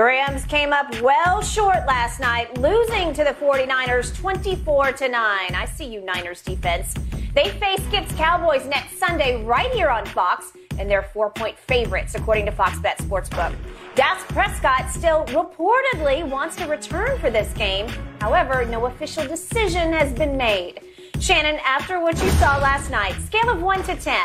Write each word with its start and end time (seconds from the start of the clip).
The 0.00 0.06
Rams 0.06 0.46
came 0.46 0.72
up 0.72 0.98
well 1.02 1.42
short 1.42 1.86
last 1.86 2.20
night, 2.20 2.56
losing 2.56 3.12
to 3.12 3.22
the 3.22 3.32
49ers 3.32 4.16
24 4.16 4.92
to 4.92 5.08
9. 5.10 5.14
I 5.54 5.66
see 5.66 5.84
you, 5.84 6.00
Niners 6.02 6.40
defense. 6.40 6.94
They 7.34 7.50
face 7.50 7.82
Skip's 7.84 8.10
Cowboys 8.14 8.64
next 8.64 8.98
Sunday 8.98 9.44
right 9.44 9.70
here 9.72 9.90
on 9.90 10.06
Fox, 10.06 10.52
and 10.78 10.90
they're 10.90 11.02
four 11.02 11.28
point 11.28 11.58
favorites, 11.58 12.14
according 12.14 12.46
to 12.46 12.50
Fox 12.50 12.78
Bet 12.78 12.96
Sportsbook. 12.96 13.54
Dak 13.94 14.26
Prescott 14.28 14.88
still 14.88 15.26
reportedly 15.26 16.26
wants 16.26 16.56
to 16.56 16.64
return 16.64 17.18
for 17.18 17.28
this 17.28 17.52
game. 17.52 17.86
However, 18.22 18.64
no 18.64 18.86
official 18.86 19.26
decision 19.26 19.92
has 19.92 20.14
been 20.14 20.34
made. 20.34 20.80
Shannon, 21.20 21.60
after 21.62 22.00
what 22.00 22.14
you 22.22 22.30
saw 22.30 22.56
last 22.56 22.90
night, 22.90 23.12
scale 23.26 23.50
of 23.50 23.60
1 23.60 23.82
to 23.82 23.96
10, 23.96 24.16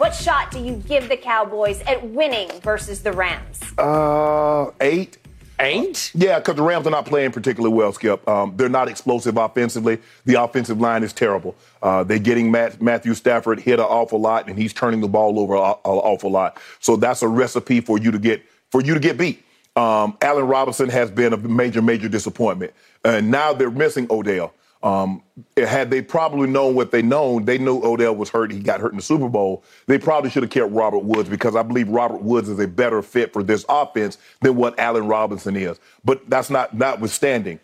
what 0.00 0.14
shot 0.14 0.50
do 0.50 0.58
you 0.58 0.76
give 0.88 1.10
the 1.10 1.16
Cowboys 1.16 1.82
at 1.82 2.02
winning 2.02 2.50
versus 2.62 3.02
the 3.02 3.12
Rams? 3.12 3.60
Uh, 3.76 4.70
eight. 4.80 5.18
Eight? 5.62 6.10
Yeah, 6.14 6.38
because 6.38 6.54
the 6.54 6.62
Rams 6.62 6.86
are 6.86 6.90
not 6.90 7.04
playing 7.04 7.32
particularly 7.32 7.74
well, 7.74 7.92
Skip. 7.92 8.26
Um, 8.26 8.54
they're 8.56 8.70
not 8.70 8.88
explosive 8.88 9.36
offensively. 9.36 9.98
The 10.24 10.42
offensive 10.42 10.80
line 10.80 11.02
is 11.02 11.12
terrible. 11.12 11.54
Uh, 11.82 12.02
they're 12.02 12.18
getting 12.18 12.50
Matt, 12.50 12.80
Matthew 12.80 13.12
Stafford 13.12 13.60
hit 13.60 13.78
an 13.78 13.84
awful 13.84 14.18
lot, 14.18 14.48
and 14.48 14.58
he's 14.58 14.72
turning 14.72 15.02
the 15.02 15.08
ball 15.08 15.38
over 15.38 15.54
an 15.54 15.60
awful 15.84 16.30
lot. 16.30 16.58
So 16.80 16.96
that's 16.96 17.20
a 17.20 17.28
recipe 17.28 17.82
for 17.82 17.98
you 17.98 18.10
to 18.10 18.18
get 18.18 18.42
for 18.70 18.80
you 18.80 18.94
to 18.94 19.00
get 19.00 19.18
beat. 19.18 19.44
Um, 19.76 20.16
Allen 20.22 20.46
Robinson 20.46 20.88
has 20.88 21.10
been 21.10 21.34
a 21.34 21.36
major, 21.36 21.82
major 21.82 22.08
disappointment, 22.08 22.72
and 23.04 23.30
now 23.30 23.52
they're 23.52 23.70
missing 23.70 24.06
Odell. 24.10 24.54
Um, 24.82 25.22
had 25.58 25.90
they 25.90 26.00
probably 26.00 26.48
known 26.48 26.74
what 26.74 26.90
they 26.90 27.02
known, 27.02 27.44
they 27.44 27.58
knew 27.58 27.82
Odell 27.82 28.16
was 28.16 28.30
hurt. 28.30 28.50
He 28.50 28.60
got 28.60 28.80
hurt 28.80 28.92
in 28.92 28.96
the 28.96 29.02
Super 29.02 29.28
Bowl. 29.28 29.62
They 29.86 29.98
probably 29.98 30.30
should 30.30 30.42
have 30.42 30.50
kept 30.50 30.72
Robert 30.72 31.00
Woods 31.00 31.28
because 31.28 31.54
I 31.54 31.62
believe 31.62 31.88
Robert 31.88 32.22
Woods 32.22 32.48
is 32.48 32.58
a 32.58 32.66
better 32.66 33.02
fit 33.02 33.32
for 33.32 33.42
this 33.42 33.64
offense 33.68 34.16
than 34.40 34.56
what 34.56 34.78
Allen 34.78 35.06
Robinson 35.06 35.54
is. 35.54 35.78
But 36.02 36.28
that's 36.30 36.48
not 36.48 36.74
notwithstanding. 36.74 37.60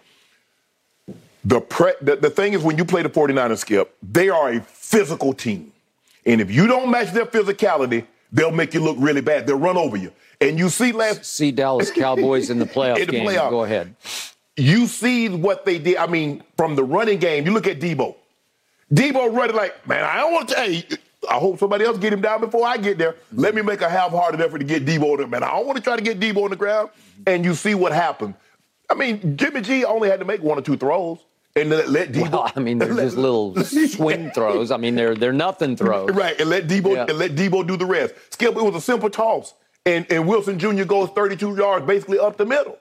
The, 1.44 1.60
pre- 1.60 1.94
the, 2.02 2.16
the 2.16 2.30
thing 2.30 2.52
is, 2.52 2.62
when 2.62 2.76
you 2.76 2.84
play 2.84 3.02
the 3.02 3.08
49ers, 3.08 3.58
Skip, 3.58 3.96
they 4.02 4.28
are 4.28 4.52
a 4.52 4.60
physical 4.60 5.32
team. 5.32 5.72
And 6.26 6.40
if 6.40 6.50
you 6.50 6.66
don't 6.66 6.90
match 6.90 7.12
their 7.12 7.24
physicality, 7.24 8.04
they'll 8.30 8.50
make 8.50 8.74
you 8.74 8.80
look 8.80 8.96
really 8.98 9.20
bad. 9.20 9.46
They'll 9.46 9.58
run 9.58 9.76
over 9.76 9.96
you. 9.96 10.12
And 10.40 10.58
you 10.58 10.68
see 10.68 10.92
last 10.92 11.24
see 11.24 11.50
Dallas 11.50 11.90
Cowboys 11.90 12.50
in 12.50 12.58
the 12.58 12.66
playoff 12.66 12.98
in 12.98 13.06
the 13.06 13.12
game. 13.12 13.26
Playoff. 13.26 13.48
Go 13.48 13.64
ahead 13.64 13.94
you 14.56 14.86
see 14.86 15.28
what 15.28 15.64
they 15.64 15.78
did. 15.78 15.96
I 15.96 16.06
mean, 16.06 16.42
from 16.56 16.76
the 16.76 16.84
running 16.84 17.18
game, 17.18 17.44
you 17.46 17.52
look 17.52 17.66
at 17.66 17.80
Debo. 17.80 18.16
Deebo 18.92 19.34
running 19.34 19.56
like, 19.56 19.86
man, 19.86 20.04
I 20.04 20.16
don't 20.16 20.32
want 20.32 20.48
to. 20.50 20.56
Hey, 20.56 20.86
I 21.28 21.38
hope 21.38 21.58
somebody 21.58 21.84
else 21.84 21.98
get 21.98 22.12
him 22.12 22.20
down 22.20 22.40
before 22.40 22.66
I 22.66 22.76
get 22.76 22.98
there. 22.98 23.16
Let 23.32 23.54
me 23.54 23.62
make 23.62 23.80
a 23.80 23.88
half-hearted 23.88 24.40
effort 24.40 24.58
to 24.58 24.64
get 24.64 24.84
Deebo 24.84 25.18
there, 25.18 25.26
man. 25.26 25.42
I 25.42 25.50
don't 25.50 25.66
want 25.66 25.76
to 25.76 25.82
try 25.82 25.96
to 25.96 26.02
get 26.02 26.20
Deebo 26.20 26.44
on 26.44 26.50
the 26.50 26.56
ground. 26.56 26.90
And 27.26 27.44
you 27.44 27.54
see 27.54 27.74
what 27.74 27.92
happened. 27.92 28.34
I 28.88 28.94
mean, 28.94 29.36
Jimmy 29.36 29.60
G 29.60 29.84
only 29.84 30.08
had 30.08 30.20
to 30.20 30.24
make 30.24 30.42
one 30.42 30.58
or 30.58 30.62
two 30.62 30.76
throws. 30.76 31.18
And 31.56 31.70
let, 31.70 31.88
let 31.88 32.12
Deebo. 32.12 32.30
Well, 32.30 32.52
I 32.54 32.60
mean, 32.60 32.78
they're 32.78 32.94
let, 32.94 33.04
just 33.04 33.16
little 33.16 33.56
swing 33.64 34.30
throws. 34.30 34.70
I 34.70 34.76
mean, 34.76 34.94
they're 34.94 35.14
they're 35.14 35.32
nothing 35.32 35.76
throws. 35.76 36.10
Right, 36.10 36.38
and 36.38 36.50
let 36.50 36.68
Deebo 36.68 36.94
yeah. 36.94 37.06
and 37.08 37.18
let 37.18 37.34
Deebo 37.34 37.66
do 37.66 37.76
the 37.76 37.86
rest. 37.86 38.14
Skip, 38.30 38.54
it 38.56 38.62
was 38.62 38.74
a 38.74 38.80
simple 38.80 39.08
toss, 39.08 39.54
and 39.86 40.06
and 40.10 40.28
Wilson 40.28 40.58
Jr. 40.58 40.84
goes 40.84 41.08
32 41.10 41.56
yards, 41.56 41.86
basically 41.86 42.18
up 42.18 42.36
the 42.36 42.44
middle. 42.44 42.78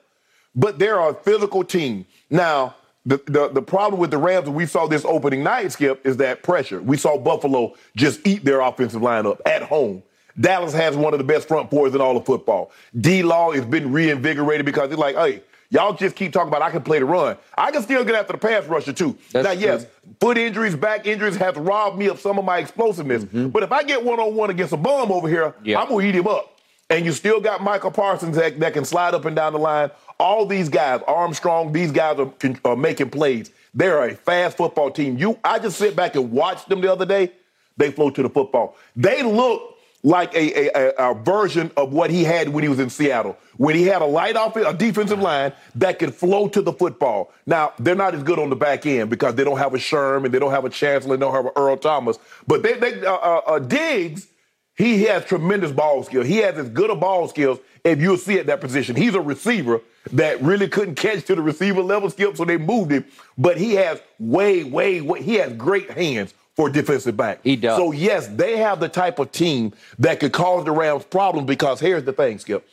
But 0.56 0.78
they're 0.78 0.98
a 0.98 1.14
physical 1.14 1.62
team. 1.62 2.06
Now, 2.30 2.74
the, 3.04 3.20
the, 3.26 3.48
the 3.48 3.62
problem 3.62 4.00
with 4.00 4.10
the 4.10 4.18
Rams, 4.18 4.48
we 4.48 4.66
saw 4.66 4.86
this 4.88 5.04
opening 5.04 5.44
night, 5.44 5.70
Skip, 5.70 6.04
is 6.04 6.16
that 6.16 6.42
pressure. 6.42 6.82
We 6.82 6.96
saw 6.96 7.16
Buffalo 7.18 7.74
just 7.94 8.26
eat 8.26 8.44
their 8.44 8.60
offensive 8.60 9.02
lineup 9.02 9.38
at 9.46 9.62
home. 9.62 10.02
Dallas 10.38 10.74
has 10.74 10.96
one 10.96 11.14
of 11.14 11.18
the 11.18 11.24
best 11.24 11.46
front 11.46 11.70
fours 11.70 11.94
in 11.94 12.00
all 12.00 12.16
of 12.16 12.26
football. 12.26 12.72
D 12.98 13.22
Law 13.22 13.52
has 13.52 13.64
been 13.64 13.92
reinvigorated 13.92 14.66
because 14.66 14.90
he's 14.90 14.98
like, 14.98 15.14
hey, 15.14 15.42
y'all 15.70 15.94
just 15.94 16.16
keep 16.16 16.32
talking 16.32 16.48
about 16.48 16.62
I 16.62 16.70
can 16.70 16.82
play 16.82 16.98
the 16.98 17.04
run. 17.04 17.36
I 17.56 17.70
can 17.70 17.82
still 17.82 18.04
get 18.04 18.14
after 18.14 18.32
the 18.32 18.38
pass 18.38 18.64
rusher 18.66 18.92
too. 18.92 19.16
That's 19.32 19.46
now, 19.46 19.52
yes, 19.52 19.82
true. 19.84 20.14
foot 20.20 20.38
injuries, 20.38 20.76
back 20.76 21.06
injuries 21.06 21.36
have 21.36 21.56
robbed 21.56 21.98
me 21.98 22.06
of 22.08 22.20
some 22.20 22.38
of 22.38 22.44
my 22.44 22.58
explosiveness. 22.58 23.24
Mm-hmm. 23.24 23.48
But 23.48 23.62
if 23.62 23.72
I 23.72 23.82
get 23.82 24.04
one 24.04 24.18
on 24.18 24.34
one 24.34 24.50
against 24.50 24.72
a 24.72 24.76
bum 24.76 25.10
over 25.12 25.28
here, 25.28 25.54
yeah. 25.64 25.80
I'm 25.80 25.88
gonna 25.88 26.04
eat 26.04 26.14
him 26.14 26.26
up. 26.26 26.55
And 26.88 27.04
you 27.04 27.12
still 27.12 27.40
got 27.40 27.62
Michael 27.62 27.90
Parsons 27.90 28.36
that, 28.36 28.60
that 28.60 28.72
can 28.72 28.84
slide 28.84 29.14
up 29.14 29.24
and 29.24 29.34
down 29.34 29.52
the 29.52 29.58
line. 29.58 29.90
All 30.18 30.46
these 30.46 30.68
guys, 30.68 31.00
Armstrong, 31.06 31.72
these 31.72 31.90
guys 31.90 32.18
are, 32.18 32.32
are 32.64 32.76
making 32.76 33.10
plays. 33.10 33.50
They're 33.74 34.04
a 34.04 34.14
fast 34.14 34.56
football 34.56 34.90
team. 34.90 35.18
You, 35.18 35.38
I 35.44 35.58
just 35.58 35.78
sit 35.78 35.96
back 35.96 36.14
and 36.14 36.30
watch 36.30 36.64
them 36.66 36.80
the 36.80 36.90
other 36.90 37.04
day. 37.04 37.32
They 37.76 37.90
flow 37.90 38.10
to 38.10 38.22
the 38.22 38.30
football. 38.30 38.76
They 38.94 39.22
look 39.22 39.76
like 40.02 40.32
a, 40.34 40.68
a, 40.68 41.10
a, 41.10 41.14
version 41.14 41.70
of 41.76 41.92
what 41.92 42.10
he 42.10 42.22
had 42.22 42.48
when 42.48 42.62
he 42.62 42.68
was 42.68 42.78
in 42.78 42.88
Seattle, 42.88 43.36
when 43.56 43.74
he 43.74 43.82
had 43.82 44.02
a 44.02 44.06
light 44.06 44.36
off 44.36 44.54
a 44.54 44.72
defensive 44.72 45.18
line 45.18 45.52
that 45.74 45.98
could 45.98 46.14
flow 46.14 46.46
to 46.48 46.62
the 46.62 46.72
football. 46.72 47.32
Now 47.44 47.72
they're 47.80 47.96
not 47.96 48.14
as 48.14 48.22
good 48.22 48.38
on 48.38 48.48
the 48.48 48.56
back 48.56 48.86
end 48.86 49.10
because 49.10 49.34
they 49.34 49.42
don't 49.42 49.58
have 49.58 49.74
a 49.74 49.80
Sherman, 49.80 50.26
and 50.26 50.34
they 50.34 50.38
don't 50.38 50.52
have 50.52 50.64
a 50.64 50.70
Chancellor, 50.70 51.14
and 51.14 51.22
they 51.22 51.26
don't 51.26 51.34
have 51.34 51.46
an 51.46 51.52
Earl 51.56 51.76
Thomas, 51.76 52.18
but 52.46 52.62
they, 52.62 52.74
they 52.74 53.04
uh, 53.04 53.14
uh, 53.14 53.40
uh, 53.46 53.58
Diggs 53.58 54.28
he 54.76 55.04
has 55.04 55.24
tremendous 55.24 55.72
ball 55.72 56.02
skills. 56.02 56.26
He 56.26 56.38
has 56.38 56.56
as 56.56 56.68
good 56.68 56.90
a 56.90 56.94
ball 56.94 57.28
skills 57.28 57.58
if 57.82 58.00
you'll 58.00 58.18
see 58.18 58.38
at 58.38 58.46
that 58.46 58.60
position. 58.60 58.94
He's 58.94 59.14
a 59.14 59.20
receiver 59.20 59.80
that 60.12 60.40
really 60.42 60.68
couldn't 60.68 60.96
catch 60.96 61.24
to 61.24 61.34
the 61.34 61.42
receiver 61.42 61.82
level 61.82 62.10
skill, 62.10 62.34
so 62.34 62.44
they 62.44 62.58
moved 62.58 62.92
him. 62.92 63.04
But 63.38 63.56
he 63.56 63.74
has 63.74 64.00
way, 64.18 64.64
way, 64.64 65.00
way 65.00 65.22
he 65.22 65.34
has 65.36 65.52
great 65.54 65.90
hands 65.90 66.34
for 66.54 66.68
defensive 66.68 67.16
back. 67.16 67.40
He 67.42 67.56
does. 67.56 67.76
So 67.76 67.92
yes, 67.92 68.28
they 68.28 68.58
have 68.58 68.80
the 68.80 68.88
type 68.88 69.18
of 69.18 69.32
team 69.32 69.72
that 69.98 70.20
could 70.20 70.32
cause 70.32 70.64
the 70.64 70.72
Rams 70.72 71.04
problems 71.04 71.46
because 71.46 71.80
here's 71.80 72.04
the 72.04 72.12
thing, 72.12 72.38
Skip. 72.38 72.68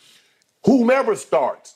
Whomever 0.66 1.16
starts, 1.16 1.76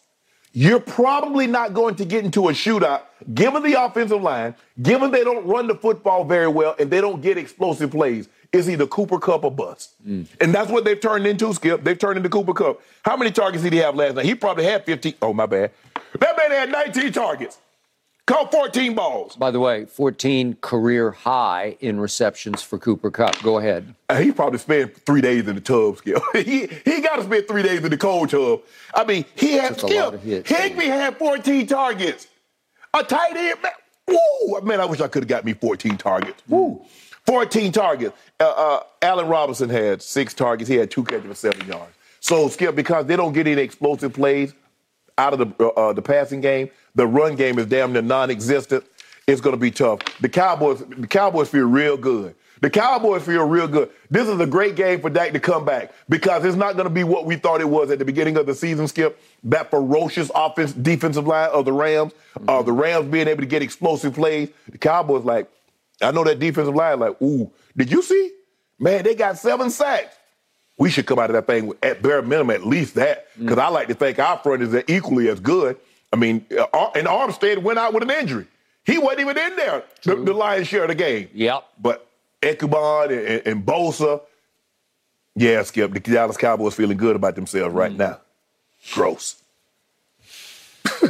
you're 0.53 0.79
probably 0.79 1.47
not 1.47 1.73
going 1.73 1.95
to 1.95 2.05
get 2.05 2.25
into 2.25 2.49
a 2.49 2.51
shootout 2.51 3.01
given 3.33 3.63
the 3.63 3.81
offensive 3.81 4.21
line, 4.21 4.55
given 4.81 5.11
they 5.11 5.23
don't 5.23 5.45
run 5.45 5.67
the 5.67 5.75
football 5.75 6.23
very 6.23 6.47
well 6.47 6.75
and 6.79 6.89
they 6.89 7.01
don't 7.01 7.21
get 7.21 7.37
explosive 7.37 7.91
plays 7.91 8.29
is 8.51 8.69
either 8.69 8.87
Cooper 8.87 9.19
Kupp 9.19 9.43
or 9.43 9.51
bust. 9.51 9.93
Mm. 10.07 10.27
And 10.41 10.53
that's 10.53 10.69
what 10.69 10.85
they've 10.85 10.99
turned 10.99 11.27
into, 11.27 11.53
Skip. 11.53 11.83
They've 11.83 11.97
turned 11.97 12.17
into 12.17 12.29
Cooper 12.29 12.53
Kupp. 12.53 12.81
How 13.03 13.17
many 13.17 13.31
targets 13.31 13.63
did 13.63 13.73
he 13.73 13.79
have 13.79 13.95
last 13.95 14.15
night? 14.15 14.25
He 14.25 14.35
probably 14.35 14.65
had 14.65 14.85
15. 14.85 15.15
Oh, 15.21 15.33
my 15.33 15.45
bad. 15.45 15.71
That 16.19 16.37
man 16.37 16.51
had 16.51 16.71
19 16.71 17.11
targets. 17.11 17.59
Caught 18.27 18.51
14 18.51 18.93
balls. 18.93 19.37
By 19.37 19.51
the 19.51 19.59
way, 19.61 19.85
14 19.85 20.57
career 20.59 21.11
high 21.11 21.77
in 21.79 21.97
receptions 21.97 22.61
for 22.61 22.77
Cooper 22.77 23.09
Kupp. 23.09 23.41
Go 23.41 23.57
ahead. 23.57 23.95
Uh, 24.09 24.17
he 24.17 24.33
probably 24.33 24.59
spent 24.59 24.97
three 25.05 25.21
days 25.21 25.47
in 25.47 25.55
the 25.55 25.61
tub, 25.61 25.97
Skip. 25.97 26.21
he 26.33 26.67
he 26.83 27.01
got 27.01 27.15
to 27.15 27.23
spend 27.23 27.47
three 27.47 27.63
days 27.63 27.85
in 27.85 27.89
the 27.89 27.95
cold 27.95 28.29
tub. 28.29 28.63
I 28.93 29.05
mean, 29.05 29.23
he 29.35 29.53
had 29.53 29.79
Skip. 29.79 30.21
Higbee 30.21 30.87
had 30.87 31.17
14 31.17 31.67
targets. 31.67 32.27
A 32.93 33.01
tight 33.01 33.37
end, 33.37 33.61
man. 33.63 33.71
Woo! 34.07 34.61
Man, 34.61 34.81
I 34.81 34.85
wish 34.85 34.99
I 34.99 35.07
could 35.07 35.23
have 35.23 35.29
got 35.29 35.45
me 35.45 35.53
14 35.53 35.97
targets. 35.97 36.43
Woo! 36.49 36.85
14 37.27 37.71
targets. 37.71 38.17
Uh, 38.39 38.43
uh, 38.43 38.83
Allen 39.01 39.27
Robinson 39.27 39.69
had 39.69 40.01
six 40.01 40.33
targets. 40.33 40.69
He 40.69 40.75
had 40.75 40.89
two 40.89 41.03
catches 41.03 41.27
for 41.27 41.35
seven 41.35 41.67
yards. 41.67 41.93
So, 42.19 42.47
Skip, 42.47 42.75
because 42.75 43.05
they 43.05 43.15
don't 43.15 43.33
get 43.33 43.47
any 43.47 43.61
explosive 43.61 44.13
plays 44.13 44.53
out 45.17 45.33
of 45.33 45.39
the, 45.39 45.63
uh, 45.63 45.89
uh 45.89 45.93
the 45.93 46.01
passing 46.01 46.41
game, 46.41 46.69
the 46.95 47.05
run 47.05 47.35
game 47.35 47.59
is 47.59 47.65
damn 47.67 47.93
near 47.93 48.01
non 48.01 48.31
existent. 48.31 48.85
It's 49.27 49.41
going 49.41 49.55
to 49.55 49.59
be 49.59 49.71
tough. 49.71 49.99
The 50.21 50.29
Cowboys, 50.29 50.83
the 50.97 51.07
Cowboys 51.07 51.49
feel 51.49 51.65
real 51.65 51.97
good 51.97 52.33
The 52.61 52.69
Cowboys 52.69 53.23
feel 53.23 53.45
real 53.45 53.67
good. 53.67 53.89
This 54.09 54.27
is 54.27 54.39
a 54.39 54.45
great 54.45 54.75
game 54.75 55.01
for 55.01 55.09
Dak 55.09 55.33
to 55.33 55.39
come 55.39 55.65
back 55.65 55.93
because 56.09 56.45
it's 56.45 56.55
not 56.55 56.73
going 56.75 56.87
to 56.87 56.93
be 56.93 57.03
what 57.03 57.25
we 57.25 57.35
thought 57.35 57.61
it 57.61 57.69
was 57.69 57.91
at 57.91 57.99
the 57.99 58.05
beginning 58.05 58.37
of 58.37 58.45
the 58.45 58.55
season, 58.55 58.87
Skip. 58.87 59.19
That 59.43 59.69
ferocious 59.69 60.31
offense, 60.33 60.73
defensive 60.73 61.27
line 61.27 61.49
of 61.51 61.65
the 61.65 61.73
Rams, 61.73 62.13
mm-hmm. 62.13 62.49
uh, 62.49 62.61
the 62.63 62.71
Rams 62.71 63.07
being 63.07 63.27
able 63.27 63.41
to 63.41 63.47
get 63.47 63.61
explosive 63.61 64.15
plays. 64.15 64.49
The 64.69 64.77
Cowboys, 64.77 65.23
like, 65.23 65.49
I 66.01 66.11
know 66.11 66.23
that 66.23 66.39
defensive 66.39 66.75
line, 66.75 66.99
like, 66.99 67.21
ooh, 67.21 67.51
did 67.75 67.91
you 67.91 68.01
see? 68.01 68.31
Man, 68.79 69.03
they 69.03 69.15
got 69.15 69.37
seven 69.37 69.69
sacks. 69.69 70.15
We 70.77 70.91
should 70.91 71.07
come 71.07 71.17
out 71.17 71.31
of 71.31 71.33
that 71.33 71.47
thing 71.47 71.67
with, 71.67 71.83
at 71.83 72.03
bare 72.03 72.21
minimum, 72.21 72.51
at 72.51 72.65
least 72.65 72.95
that, 72.95 73.27
because 73.37 73.57
mm-hmm. 73.57 73.65
I 73.65 73.69
like 73.69 73.87
to 73.87 73.95
think 73.95 74.19
our 74.19 74.37
front 74.37 74.61
is 74.61 74.75
equally 74.87 75.27
as 75.29 75.39
good. 75.39 75.77
I 76.13 76.17
mean, 76.17 76.45
uh, 76.51 76.89
and 76.95 77.07
Armstead 77.07 77.63
went 77.63 77.79
out 77.79 77.93
with 77.93 78.03
an 78.03 78.11
injury. 78.11 78.45
He 78.85 78.97
wasn't 78.97 79.21
even 79.21 79.37
in 79.37 79.55
there, 79.55 79.83
the, 80.03 80.15
the 80.15 80.33
lion's 80.33 80.67
share 80.67 80.83
of 80.83 80.89
the 80.89 80.95
game. 80.95 81.29
Yep. 81.33 81.63
But 81.81 82.07
Ekuban 82.41 83.09
and, 83.09 83.19
and, 83.19 83.47
and 83.47 83.65
Bosa, 83.65 84.21
yeah, 85.35 85.63
Skip, 85.63 85.93
the 85.93 85.99
Dallas 85.99 86.37
Cowboys 86.37 86.75
feeling 86.75 86.97
good 86.97 87.15
about 87.15 87.35
themselves 87.35 87.73
right 87.73 87.91
mm. 87.91 87.97
now. 87.97 88.21
Gross. 88.93 89.41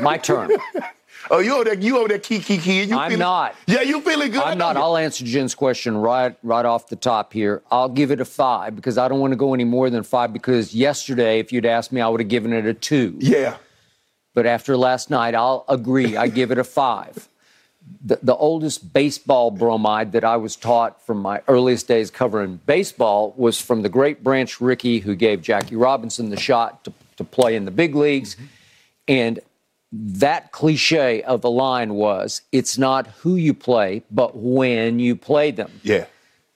My 0.01 0.17
turn. 0.17 0.51
oh, 1.31 1.39
you 1.39 1.55
over 1.55 1.63
there, 1.65 1.73
you 1.75 1.97
over 1.97 2.07
there, 2.07 2.19
key, 2.19 2.39
key, 2.39 2.57
key. 2.57 2.83
You 2.83 2.97
I'm 2.97 3.09
feeling, 3.09 3.19
not. 3.19 3.55
Yeah, 3.65 3.81
you 3.81 4.01
feeling 4.01 4.31
good? 4.31 4.41
I'm 4.41 4.57
not. 4.57 4.77
I'll 4.77 4.97
answer 4.97 5.25
Jen's 5.25 5.55
question 5.55 5.97
right, 5.97 6.35
right 6.43 6.65
off 6.65 6.89
the 6.89 6.95
top 6.95 7.33
here. 7.33 7.61
I'll 7.71 7.89
give 7.89 8.11
it 8.11 8.19
a 8.19 8.25
five 8.25 8.75
because 8.75 8.97
I 8.97 9.07
don't 9.07 9.19
want 9.19 9.33
to 9.33 9.37
go 9.37 9.53
any 9.53 9.63
more 9.63 9.89
than 9.89 10.03
five. 10.03 10.33
Because 10.33 10.73
yesterday, 10.73 11.39
if 11.39 11.51
you'd 11.51 11.65
asked 11.65 11.91
me, 11.91 12.01
I 12.01 12.07
would 12.07 12.21
have 12.21 12.29
given 12.29 12.53
it 12.53 12.65
a 12.65 12.73
two. 12.73 13.15
Yeah. 13.19 13.57
But 14.33 14.45
after 14.45 14.77
last 14.77 15.09
night, 15.09 15.35
I'll 15.35 15.65
agree. 15.67 16.15
I 16.15 16.27
give 16.27 16.51
it 16.51 16.57
a 16.57 16.63
five 16.63 17.27
the, 18.03 18.19
the 18.21 18.35
oldest 18.35 18.93
baseball 18.93 19.51
bromide 19.51 20.11
that 20.11 20.23
I 20.23 20.37
was 20.37 20.55
taught 20.55 21.05
from 21.05 21.21
my 21.21 21.41
earliest 21.47 21.87
days 21.87 22.11
covering 22.11 22.59
baseball 22.65 23.33
was 23.37 23.59
from 23.59 23.81
the 23.81 23.89
great 23.89 24.23
Branch 24.23 24.59
Rickey, 24.61 24.99
who 24.99 25.15
gave 25.15 25.41
Jackie 25.41 25.75
Robinson 25.75 26.29
the 26.29 26.39
shot 26.39 26.83
to, 26.85 26.93
to 27.17 27.23
play 27.23 27.55
in 27.55 27.65
the 27.65 27.71
big 27.71 27.95
leagues. 27.95 28.35
Mm-hmm. 28.35 28.45
And 29.09 29.39
that 29.99 30.51
cliche 30.51 31.23
of 31.23 31.41
the 31.41 31.49
line 31.49 31.93
was 31.93 32.41
it's 32.51 32.77
not 32.77 33.07
who 33.07 33.35
you 33.35 33.53
play, 33.53 34.03
but 34.11 34.35
when 34.35 34.99
you 34.99 35.15
play 35.15 35.51
them. 35.51 35.71
Yeah. 35.83 36.05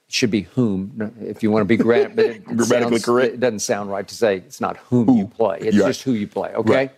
It 0.08 0.14
should 0.14 0.30
be 0.30 0.42
whom, 0.42 1.12
if 1.20 1.42
you 1.42 1.50
want 1.50 1.62
to 1.62 1.66
be 1.66 1.76
gra- 1.76 2.10
but 2.10 2.24
it 2.24 2.44
grammatically 2.56 2.98
sounds, 2.98 3.04
correct. 3.04 3.34
It 3.34 3.40
doesn't 3.40 3.60
sound 3.60 3.90
right 3.90 4.06
to 4.06 4.14
say 4.14 4.36
it's 4.36 4.60
not 4.60 4.76
whom 4.76 5.06
who. 5.06 5.18
you 5.18 5.26
play. 5.26 5.58
It's 5.60 5.76
just 5.76 6.02
who 6.02 6.12
you 6.12 6.26
play, 6.26 6.50
okay? 6.54 6.72
Right. 6.72 6.90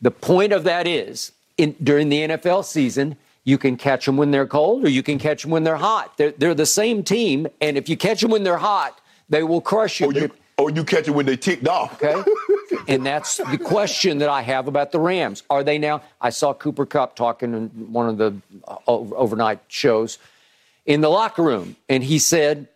The 0.00 0.10
point 0.10 0.52
of 0.52 0.64
that 0.64 0.86
is 0.86 1.32
in, 1.58 1.74
during 1.82 2.08
the 2.08 2.20
NFL 2.20 2.64
season, 2.64 3.16
you 3.44 3.58
can 3.58 3.76
catch 3.76 4.06
them 4.06 4.16
when 4.16 4.30
they're 4.30 4.46
cold 4.46 4.84
or 4.84 4.88
you 4.88 5.02
can 5.02 5.18
catch 5.18 5.42
them 5.42 5.50
when 5.50 5.64
they're 5.64 5.76
hot. 5.76 6.16
They're, 6.16 6.32
they're 6.32 6.54
the 6.54 6.66
same 6.66 7.02
team, 7.02 7.48
and 7.60 7.76
if 7.76 7.88
you 7.88 7.96
catch 7.96 8.20
them 8.20 8.30
when 8.30 8.44
they're 8.44 8.58
hot, 8.58 9.00
they 9.28 9.42
will 9.42 9.60
crush 9.60 10.00
you. 10.00 10.06
Or 10.06 10.12
you, 10.12 10.30
or 10.58 10.70
you 10.70 10.84
catch 10.84 11.06
them 11.06 11.14
when 11.14 11.26
they 11.26 11.36
ticked 11.36 11.66
off. 11.66 12.00
Okay. 12.00 12.22
and 12.88 13.04
that's 13.04 13.36
the 13.36 13.58
question 13.58 14.18
that 14.18 14.28
I 14.28 14.42
have 14.42 14.68
about 14.68 14.92
the 14.92 15.00
Rams. 15.00 15.42
Are 15.50 15.64
they 15.64 15.78
now? 15.78 16.02
I 16.20 16.30
saw 16.30 16.54
Cooper 16.54 16.86
Kupp 16.86 17.16
talking 17.16 17.54
in 17.54 17.68
one 17.92 18.08
of 18.08 18.18
the 18.18 18.34
uh, 18.66 18.76
overnight 18.86 19.60
shows 19.68 20.18
in 20.86 21.00
the 21.00 21.08
locker 21.08 21.42
room, 21.42 21.76
and 21.88 22.02
he 22.02 22.18
said, 22.18 22.68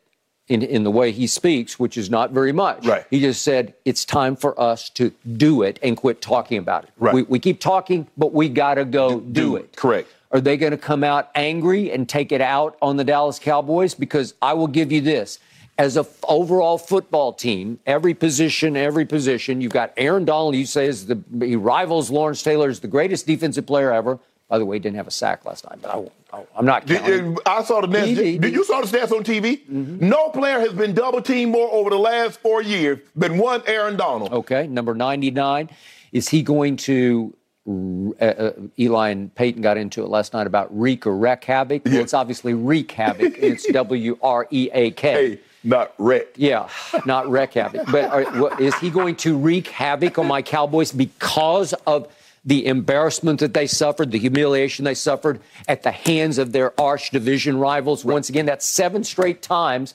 in, 0.48 0.62
in 0.62 0.84
the 0.84 0.90
way 0.90 1.10
he 1.10 1.26
speaks, 1.26 1.78
which 1.78 1.96
is 1.96 2.08
not 2.08 2.30
very 2.30 2.52
much. 2.52 2.86
Right. 2.86 3.04
He 3.10 3.20
just 3.20 3.42
said, 3.42 3.74
it's 3.84 4.04
time 4.04 4.36
for 4.36 4.58
us 4.60 4.88
to 4.90 5.12
do 5.36 5.62
it 5.62 5.78
and 5.82 5.96
quit 5.96 6.20
talking 6.20 6.58
about 6.58 6.84
it. 6.84 6.90
Right. 6.98 7.14
We, 7.14 7.22
we 7.24 7.38
keep 7.38 7.60
talking, 7.60 8.06
but 8.16 8.32
we 8.32 8.48
got 8.48 8.74
to 8.74 8.84
go 8.84 9.18
do, 9.18 9.32
do, 9.32 9.56
it. 9.56 9.74
Correct. 9.74 10.08
Are 10.30 10.40
they 10.40 10.56
going 10.56 10.72
to 10.72 10.78
come 10.78 11.02
out 11.02 11.30
angry 11.34 11.90
and 11.90 12.08
take 12.08 12.30
it 12.30 12.40
out 12.40 12.76
on 12.80 12.96
the 12.96 13.04
Dallas 13.04 13.38
Cowboys? 13.38 13.94
Because 13.94 14.34
I 14.40 14.52
will 14.54 14.66
give 14.66 14.92
you 14.92 15.00
this. 15.00 15.38
As 15.78 15.96
a 15.96 16.00
f- 16.00 16.24
overall 16.26 16.78
football 16.78 17.32
team, 17.32 17.78
every 17.86 18.14
position, 18.14 18.76
every 18.76 19.04
position, 19.04 19.60
you've 19.60 19.72
got 19.72 19.92
Aaron 19.96 20.24
Donald, 20.24 20.54
you 20.54 20.64
say 20.64 20.86
is 20.86 21.06
the 21.06 21.22
he 21.40 21.54
rivals 21.56 22.10
Lawrence 22.10 22.42
Taylor 22.42 22.68
as 22.70 22.80
the 22.80 22.88
greatest 22.88 23.26
defensive 23.26 23.66
player 23.66 23.92
ever. 23.92 24.18
By 24.48 24.58
the 24.58 24.64
way, 24.64 24.76
he 24.76 24.80
didn't 24.80 24.96
have 24.96 25.08
a 25.08 25.12
sack 25.12 25.44
last 25.44 25.68
night, 25.68 25.80
but 25.82 26.12
I, 26.32 26.44
am 26.58 26.64
not 26.64 26.86
counting. 26.86 27.34
Did, 27.34 27.38
I 27.46 27.64
saw 27.64 27.80
the 27.80 27.88
stats. 27.88 28.14
Did, 28.14 28.40
did, 28.40 28.54
you 28.54 28.64
saw 28.64 28.80
the 28.80 28.86
stats 28.86 29.10
on 29.10 29.24
TV? 29.24 29.66
Mm-hmm. 29.66 30.08
No 30.08 30.28
player 30.28 30.60
has 30.60 30.72
been 30.72 30.94
double 30.94 31.20
teamed 31.20 31.50
more 31.50 31.70
over 31.72 31.90
the 31.90 31.98
last 31.98 32.38
four 32.40 32.62
years 32.62 33.00
than 33.16 33.38
one 33.38 33.62
Aaron 33.66 33.96
Donald. 33.96 34.32
Okay, 34.32 34.68
number 34.68 34.94
99. 34.94 35.68
Is 36.12 36.28
he 36.28 36.42
going 36.42 36.76
to 36.76 37.34
uh, 37.68 38.24
uh, 38.24 38.52
Eli 38.78 39.08
and 39.08 39.34
Peyton 39.34 39.60
got 39.60 39.76
into 39.76 40.04
it 40.04 40.08
last 40.08 40.32
night 40.32 40.46
about 40.46 40.76
wreak 40.76 41.04
or 41.04 41.16
wreck 41.16 41.42
havoc. 41.42 41.84
Well, 41.84 41.96
it's 41.96 42.14
obviously 42.14 42.54
wreak 42.54 42.92
havoc. 42.92 43.36
it's 43.38 43.66
W 43.72 44.16
R 44.22 44.46
E 44.50 44.70
A 44.72 44.92
K. 44.92 45.40
Not 45.66 45.92
wreck. 45.98 46.28
Yeah, 46.36 46.68
not 47.04 47.28
wreck 47.28 47.54
havoc. 47.54 47.90
But 47.90 48.04
are, 48.10 48.40
what, 48.40 48.60
is 48.60 48.74
he 48.76 48.88
going 48.88 49.16
to 49.16 49.36
wreak 49.36 49.66
havoc 49.68 50.16
on 50.18 50.26
my 50.26 50.40
Cowboys 50.40 50.92
because 50.92 51.72
of 51.86 52.08
the 52.44 52.66
embarrassment 52.66 53.40
that 53.40 53.52
they 53.52 53.66
suffered, 53.66 54.12
the 54.12 54.18
humiliation 54.18 54.84
they 54.84 54.94
suffered 54.94 55.40
at 55.66 55.82
the 55.82 55.90
hands 55.90 56.38
of 56.38 56.52
their 56.52 56.78
arch 56.80 57.10
division 57.10 57.58
rivals? 57.58 58.04
Once 58.04 58.28
again, 58.28 58.46
that's 58.46 58.64
seven 58.64 59.02
straight 59.02 59.42
times 59.42 59.94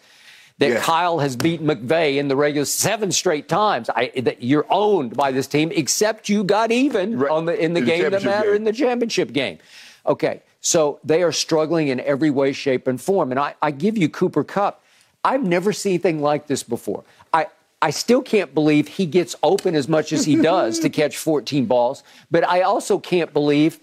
that 0.57 0.69
yeah. 0.69 0.81
Kyle 0.81 1.19
has 1.19 1.37
beaten 1.37 1.65
McVay 1.65 2.17
in 2.17 2.27
the 2.27 2.35
regular 2.35 2.65
seven 2.65 3.11
straight 3.11 3.47
times. 3.47 3.89
I, 3.89 4.11
that 4.17 4.43
you're 4.43 4.67
owned 4.69 5.15
by 5.15 5.31
this 5.31 5.47
team, 5.47 5.71
except 5.73 6.27
you 6.27 6.43
got 6.43 6.71
even 6.71 7.17
right. 7.17 7.31
on 7.31 7.45
the 7.45 7.57
in 7.57 7.73
the 7.73 7.79
in 7.79 7.85
game 7.85 8.03
the 8.03 8.09
that 8.11 8.23
mattered 8.23 8.55
in 8.55 8.65
the 8.65 8.73
championship 8.73 9.31
game. 9.31 9.57
Okay, 10.05 10.41
so 10.59 10.99
they 11.03 11.23
are 11.23 11.31
struggling 11.31 11.87
in 11.87 11.99
every 12.01 12.29
way, 12.29 12.51
shape, 12.51 12.87
and 12.87 12.99
form. 12.99 13.31
And 13.31 13.39
I, 13.39 13.55
I 13.61 13.71
give 13.71 13.97
you 13.97 14.09
Cooper 14.09 14.43
Kupp. 14.43 14.80
I've 15.23 15.43
never 15.43 15.73
seen 15.73 15.91
anything 15.91 16.21
like 16.21 16.47
this 16.47 16.63
before. 16.63 17.03
I, 17.33 17.47
I 17.81 17.91
still 17.91 18.21
can't 18.21 18.53
believe 18.53 18.87
he 18.87 19.05
gets 19.05 19.35
open 19.43 19.75
as 19.75 19.87
much 19.87 20.13
as 20.13 20.25
he 20.25 20.35
does 20.35 20.79
to 20.79 20.89
catch 21.01 21.17
14 21.17 21.65
balls, 21.65 22.03
but 22.29 22.47
I 22.47 22.61
also 22.61 22.99
can't 22.99 23.33
believe 23.33 23.79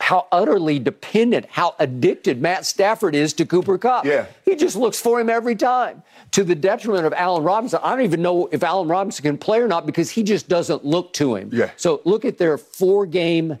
how 0.00 0.26
utterly 0.30 0.78
dependent, 0.78 1.46
how 1.50 1.74
addicted 1.78 2.40
Matt 2.40 2.64
Stafford 2.64 3.14
is 3.14 3.32
to 3.34 3.44
Cooper 3.44 3.78
Kupp. 3.78 4.04
Yeah. 4.04 4.26
He 4.44 4.54
just 4.54 4.76
looks 4.76 5.00
for 5.00 5.20
him 5.20 5.28
every 5.28 5.56
time 5.56 6.02
to 6.30 6.44
the 6.44 6.54
detriment 6.54 7.04
of 7.04 7.12
Allen 7.12 7.42
Robinson. 7.42 7.80
I 7.82 7.90
don't 7.90 8.04
even 8.04 8.22
know 8.22 8.48
if 8.52 8.62
Allen 8.62 8.88
Robinson 8.88 9.24
can 9.24 9.38
play 9.38 9.60
or 9.60 9.66
not 9.66 9.86
because 9.86 10.10
he 10.10 10.22
just 10.22 10.48
doesn't 10.48 10.84
look 10.84 11.12
to 11.14 11.34
him. 11.34 11.50
Yeah. 11.52 11.70
So 11.76 12.00
look 12.04 12.24
at 12.24 12.38
their 12.38 12.56
four 12.58 13.06
game 13.06 13.58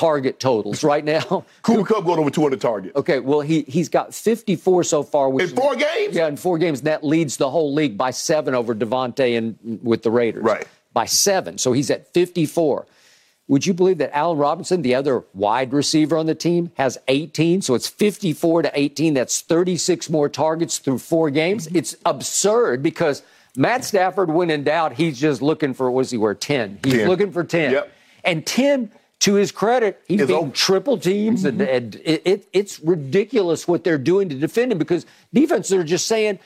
target 0.00 0.40
totals 0.40 0.82
right 0.82 1.04
now. 1.04 1.44
Cooper 1.62 1.84
Kupp 1.84 2.06
going 2.06 2.18
over 2.18 2.30
200 2.30 2.58
targets. 2.58 2.96
Okay, 2.96 3.20
well, 3.20 3.42
he, 3.42 3.62
he's 3.68 3.90
got 3.90 4.14
54 4.14 4.82
so 4.84 5.02
far. 5.02 5.28
Which 5.28 5.50
in 5.50 5.56
four 5.56 5.76
games? 5.76 6.16
Yeah, 6.16 6.26
in 6.26 6.38
four 6.38 6.56
games. 6.56 6.80
That 6.82 7.04
leads 7.04 7.36
the 7.36 7.50
whole 7.50 7.74
league 7.74 7.98
by 7.98 8.10
seven 8.10 8.54
over 8.54 8.74
Davante 8.74 9.36
and 9.36 9.58
with 9.82 10.02
the 10.02 10.10
Raiders. 10.10 10.42
Right. 10.42 10.66
By 10.94 11.04
seven. 11.04 11.58
So 11.58 11.72
he's 11.72 11.90
at 11.90 12.10
54. 12.14 12.86
Would 13.48 13.66
you 13.66 13.74
believe 13.74 13.98
that 13.98 14.16
Allen 14.16 14.38
Robinson, 14.38 14.80
the 14.80 14.94
other 14.94 15.22
wide 15.34 15.74
receiver 15.74 16.16
on 16.16 16.24
the 16.24 16.34
team, 16.34 16.72
has 16.78 16.96
18? 17.08 17.60
So 17.60 17.74
it's 17.74 17.88
54 17.88 18.62
to 18.62 18.70
18. 18.72 19.12
That's 19.12 19.42
36 19.42 20.08
more 20.08 20.30
targets 20.30 20.78
through 20.78 20.98
four 20.98 21.28
games. 21.28 21.66
Mm-hmm. 21.66 21.76
It's 21.76 21.94
absurd 22.06 22.82
because 22.82 23.22
Matt 23.54 23.84
Stafford, 23.84 24.30
when 24.30 24.48
in 24.48 24.64
doubt, 24.64 24.94
he's 24.94 25.20
just 25.20 25.42
looking 25.42 25.74
for, 25.74 25.90
was 25.90 26.10
he 26.10 26.16
where 26.16 26.34
10? 26.34 26.80
He's 26.84 26.94
10. 26.94 27.08
looking 27.08 27.32
for 27.32 27.44
10. 27.44 27.72
Yep. 27.72 27.92
And 28.24 28.46
10, 28.46 28.92
to 29.20 29.34
his 29.34 29.52
credit, 29.52 30.02
he's 30.08 30.26
beating 30.26 30.50
triple 30.52 30.96
teams, 30.96 31.44
mm-hmm. 31.44 31.60
and, 31.60 31.70
and 31.70 31.94
it, 31.96 32.22
it, 32.24 32.48
it's 32.52 32.80
ridiculous 32.80 33.68
what 33.68 33.84
they're 33.84 33.98
doing 33.98 34.30
to 34.30 34.34
defend 34.34 34.72
him 34.72 34.78
because 34.78 35.04
defenses 35.32 35.72
are 35.72 35.84
just 35.84 36.06
saying, 36.06 36.38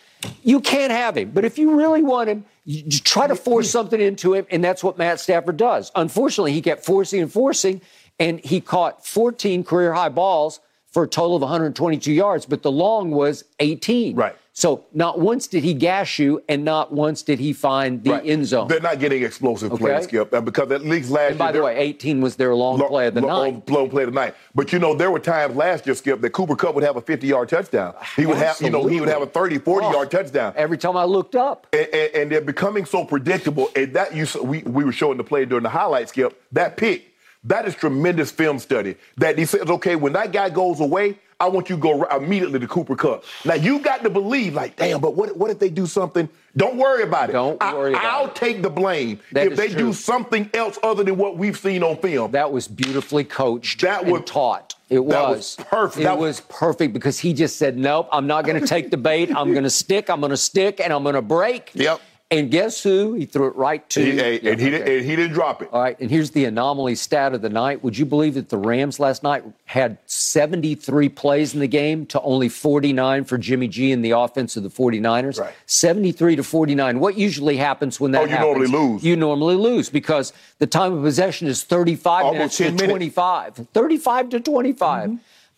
you 0.43 0.61
can't 0.61 0.90
have 0.90 1.16
him. 1.16 1.31
But 1.31 1.45
if 1.45 1.57
you 1.57 1.76
really 1.76 2.02
want 2.02 2.28
him, 2.28 2.45
you 2.64 2.90
try 2.90 3.26
to 3.26 3.37
force 3.37 3.71
something 3.71 4.00
into 4.00 4.35
him, 4.35 4.47
and 4.50 4.62
that's 4.64 4.83
what 4.83 4.99
Matt 4.99 5.21
Stafford 5.21 5.57
does. 5.57 5.93
Unfortunately, 5.95 6.52
he 6.52 6.62
kept 6.62 6.85
forcing 6.85 7.23
and 7.23 7.33
forcing, 7.33 7.81
and 8.19 8.40
he 8.40 8.61
caught 8.61 9.07
14 9.07 9.62
career 9.62 9.93
high 9.93 10.09
balls 10.09 10.61
for 10.90 11.04
a 11.04 11.09
total 11.09 11.37
of 11.37 11.43
122 11.43 12.12
yards, 12.12 12.47
but 12.47 12.62
the 12.62 12.73
long 12.73 13.11
was 13.11 13.45
18. 13.61 14.16
Right. 14.16 14.37
So 14.57 14.85
not 14.93 15.19
once 15.19 15.49
did 15.49 15.65
he 15.65 15.75
gash 15.75 16.21
you, 16.21 16.41
and 16.49 16.65
not 16.65 16.93
once 16.93 17.23
did 17.23 17.41
he 17.41 17.53
find 17.53 18.05
the 18.05 18.13
right. 18.13 18.25
end 18.25 18.47
zone. 18.47 18.69
They're 18.69 18.79
not 18.79 19.01
getting 19.01 19.25
explosive 19.25 19.73
okay. 19.73 19.83
plays, 19.83 20.05
Skip, 20.05 20.33
uh, 20.33 20.41
because 20.41 20.71
at 20.71 20.83
least 20.83 21.11
last 21.11 21.23
year. 21.23 21.29
and 21.31 21.39
by 21.39 21.47
year. 21.47 21.55
the 21.55 21.65
way, 21.65 21.77
18 21.77 22.21
was 22.21 22.37
their 22.37 22.55
long 22.55 22.79
lo- 22.79 22.87
play 22.87 23.09
of 23.09 23.15
the 23.15 23.21
night. 23.21 23.69
Long 23.69 23.91
play 23.91 24.05
of 24.05 24.11
the 24.11 24.15
night. 24.15 24.37
But 24.55 24.73
you 24.73 24.79
know, 24.79 24.95
there 24.95 25.11
were 25.11 25.19
times 25.19 25.57
last 25.57 25.87
year, 25.87 25.97
Skip, 25.97 26.21
that 26.21 26.31
Cooper 26.31 26.55
Kupp 26.55 26.77
would 26.77 26.85
have 26.85 26.97
a 26.97 27.03
50-yard 27.03 27.49
touchdown. 27.49 27.97
He 28.15 28.27
would 28.27 28.37
Absolutely. 28.37 28.45
have, 28.47 28.61
you 28.61 28.71
know, 28.71 28.87
he 28.87 29.01
would 29.01 29.09
have 29.09 29.23
a 29.23 29.27
30, 29.27 29.59
40-yard 29.59 29.95
oh, 29.97 30.05
touchdown. 30.05 30.53
Every 30.55 30.79
time 30.79 30.97
I 30.97 31.05
looked 31.05 31.35
up. 31.35 31.67
And, 31.73 31.89
and, 31.93 32.15
and, 32.15 32.31
they're 32.31 32.41
becoming 32.41 32.85
so 32.85 33.05
predictable. 33.05 33.71
And 33.75 33.93
that 33.95 34.15
you, 34.15 34.25
we, 34.41 34.63
we 34.63 34.85
were 34.85 34.93
showing 34.93 35.19
the 35.19 35.25
play 35.25 35.47
during 35.47 35.65
the 35.65 35.69
highlight, 35.69 36.11
Skip. 36.11 36.41
That 36.53 36.77
pick, 36.77 37.13
that 37.43 37.67
is 37.67 37.75
tremendous 37.75 38.31
film 38.31 38.61
study. 38.61 38.95
That 39.17 39.37
he 39.37 39.47
says, 39.47 39.63
okay, 39.63 39.97
when 39.97 40.13
that 40.13 40.31
guy 40.31 40.49
goes 40.49 40.79
away, 40.79 41.19
I 41.45 41.49
want 41.49 41.69
you 41.69 41.77
to 41.77 41.83
go 41.83 42.05
immediately 42.05 42.59
to 42.59 42.67
Cooper 42.67 42.97
Kupp. 42.97 43.25
Now 43.45 43.53
you 43.55 43.79
got 43.81 44.03
to 44.03 44.09
believe, 44.11 44.55
like, 44.55 44.77
damn, 44.77 44.99
but 45.01 45.15
what, 45.15 45.37
what 45.37 45.51
if 45.51 45.59
they 45.59 45.69
do 45.69 45.87
something? 45.87 46.27
Don't 46.57 46.77
worry 46.79 47.03
about 47.03 47.29
it. 47.29 47.33
Don't 47.35 47.61
worry 47.61 47.95
I, 47.95 47.99
about 47.99 48.05
I'll 48.15 48.27
it. 48.29 48.35
take 48.35 48.63
the 48.63 48.71
blame 48.71 49.21
That 49.33 49.49
if 49.49 49.57
they 49.57 49.69
true. 49.69 49.79
do 49.79 49.93
something 49.93 50.49
else 50.55 50.79
other 50.83 51.05
than 51.05 51.19
what 51.19 51.37
we've 51.37 51.59
seen 51.59 51.83
on 51.83 51.99
film. 51.99 52.31
That 52.33 52.51
was 52.51 52.67
beautifully 52.67 53.25
coached 53.25 53.83
That 53.83 54.05
and 54.05 54.13
was- 54.13 54.23
taught. 54.25 54.75
It 54.91 54.99
was. 55.05 55.13
that 55.13 55.29
was 55.29 55.57
perfect. 55.69 56.01
It 56.01 56.05
That 56.05 56.19
was 56.19 56.41
perfect 56.43 56.93
because 56.93 57.19
he 57.19 57.33
just 57.33 57.57
said, 57.57 57.77
nope, 57.77 58.09
I'm 58.13 58.27
not 58.27 58.45
going 58.45 58.61
to 58.61 58.67
take 58.67 58.91
the 58.91 58.97
bait. 58.99 59.35
I'm 59.35 59.53
going 59.53 59.65
to 59.65 59.71
stick, 59.71 60.09
I'm 60.09 60.21
going 60.21 60.31
to 60.31 60.37
stick, 60.37 60.79
and 60.79 60.93
I'm 60.93 61.03
going 61.03 61.15
to 61.17 61.23
break. 61.23 61.71
Yep. 61.75 62.01
And 62.38 62.50
guess 62.50 62.83
who? 62.83 63.14
He 63.14 63.26
threw 63.26 63.47
it 63.47 63.55
right 63.57 63.88
to. 63.91 64.03
He- 64.05 64.11
and, 64.11 64.19
Yeah, 64.43 64.50
and 64.53 64.61
he, 64.61 64.71
didn't- 64.71 64.83
okay. 64.83 64.99
and 64.99 65.07
he 65.07 65.17
didn't 65.17 65.33
drop 65.35 65.62
it. 65.62 65.69
All 65.73 65.83
right, 65.83 65.99
and 66.00 66.11
here's 66.11 66.31
the 66.33 66.45
anomaly 66.47 66.95
stat 66.97 67.33
of 67.35 67.43
the 67.43 67.49
night. 67.49 67.85
Would 67.85 67.97
you 67.97 68.05
believe 68.05 68.35
that 68.35 68.49
the 68.49 68.57
Rams 68.59 68.99
last 68.99 69.23
night 69.23 69.45
had 69.67 69.99
73 70.07 71.09
plays 71.11 71.55
in 71.55 71.61
the 71.61 71.69
game 71.69 72.07
to 72.07 72.21
only 72.23 72.49
49 72.49 73.25
for 73.25 73.38
Jimmy 73.38 73.69
G 73.69 73.93
in 73.93 74.03
the 74.03 74.11
offense 74.12 74.57
of 74.57 74.62
the 74.62 74.69
49ers? 74.69 75.41
Right. 75.41 75.53
73 75.67 76.37
to 76.37 76.43
49. 76.43 76.99
What 77.00 77.17
usually 77.17 77.57
happens 77.57 78.00
when 78.00 78.11
that 78.12 78.23
Oh, 78.23 78.25
you 78.25 78.31
happens? 78.31 78.71
normally 78.71 78.88
lose. 78.93 79.05
You 79.05 79.17
normally 79.17 79.55
lose 79.57 79.88
because 79.91 80.33
the 80.59 80.67
time 80.67 80.93
of 80.93 81.03
possession 81.03 81.47
is 81.47 81.62
35 81.62 82.25
Almost 82.25 82.35
minutes 82.38 82.57
10 82.59 82.67
to 82.67 82.73
minutes. 82.73 82.91
25. 82.91 83.55
35 83.73 84.29
to 84.31 84.41
25. 84.41 85.09
Mm-hmm. 85.11 85.17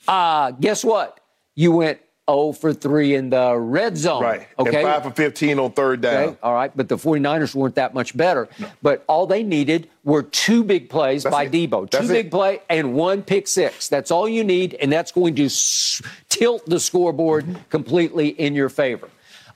Uh, 0.09 0.51
guess 0.53 0.85
what? 0.85 1.21
You 1.55 1.73
went 1.73 1.99
0 2.29 2.53
for 2.53 2.73
3 2.73 3.15
in 3.15 3.31
the 3.31 3.57
red 3.57 3.97
zone. 3.97 4.23
Right. 4.23 4.49
Okay. 4.59 4.77
And 4.83 4.85
five 4.87 5.03
for 5.05 5.11
15 5.11 5.59
on 5.59 5.73
third 5.73 6.01
down. 6.01 6.23
Okay, 6.31 6.37
all 6.43 6.55
right, 6.55 6.73
but 6.77 6.89
the 6.89 6.97
49ers 6.97 7.55
weren't 7.55 7.77
that 7.77 7.95
much 7.95 8.17
better. 8.17 8.49
But 8.83 9.05
all 9.07 9.27
they 9.27 9.43
needed 9.43 9.89
were 10.05 10.23
two 10.25 10.65
big 10.65 10.89
plays 10.91 11.23
That's 11.23 11.35
by 11.35 11.45
it. 11.45 11.53
Deebo. 11.53 11.89
Two 11.91 11.99
That's 11.99 12.09
big 12.09 12.27
it. 12.27 12.31
play 12.33 12.61
and 12.69 12.95
one 12.95 13.23
pick 13.23 13.47
six. 13.47 13.89
That's 13.89 14.11
all 14.11 14.29
you 14.29 14.43
need, 14.45 14.75
and 14.75 14.91
that's 14.93 15.13
going 15.13 15.37
to 15.37 15.45
s- 15.47 16.03
tilt 16.29 16.67
the 16.67 16.81
scoreboard 16.81 17.45
Mm-hmm. 17.47 17.63
completely 17.71 18.29
in 18.29 18.55
your 18.55 18.69
favor. 18.69 19.09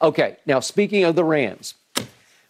Okay, 0.02 0.36
now 0.46 0.60
speaking 0.60 1.04
of 1.04 1.14
the 1.16 1.24
Rams, 1.24 1.74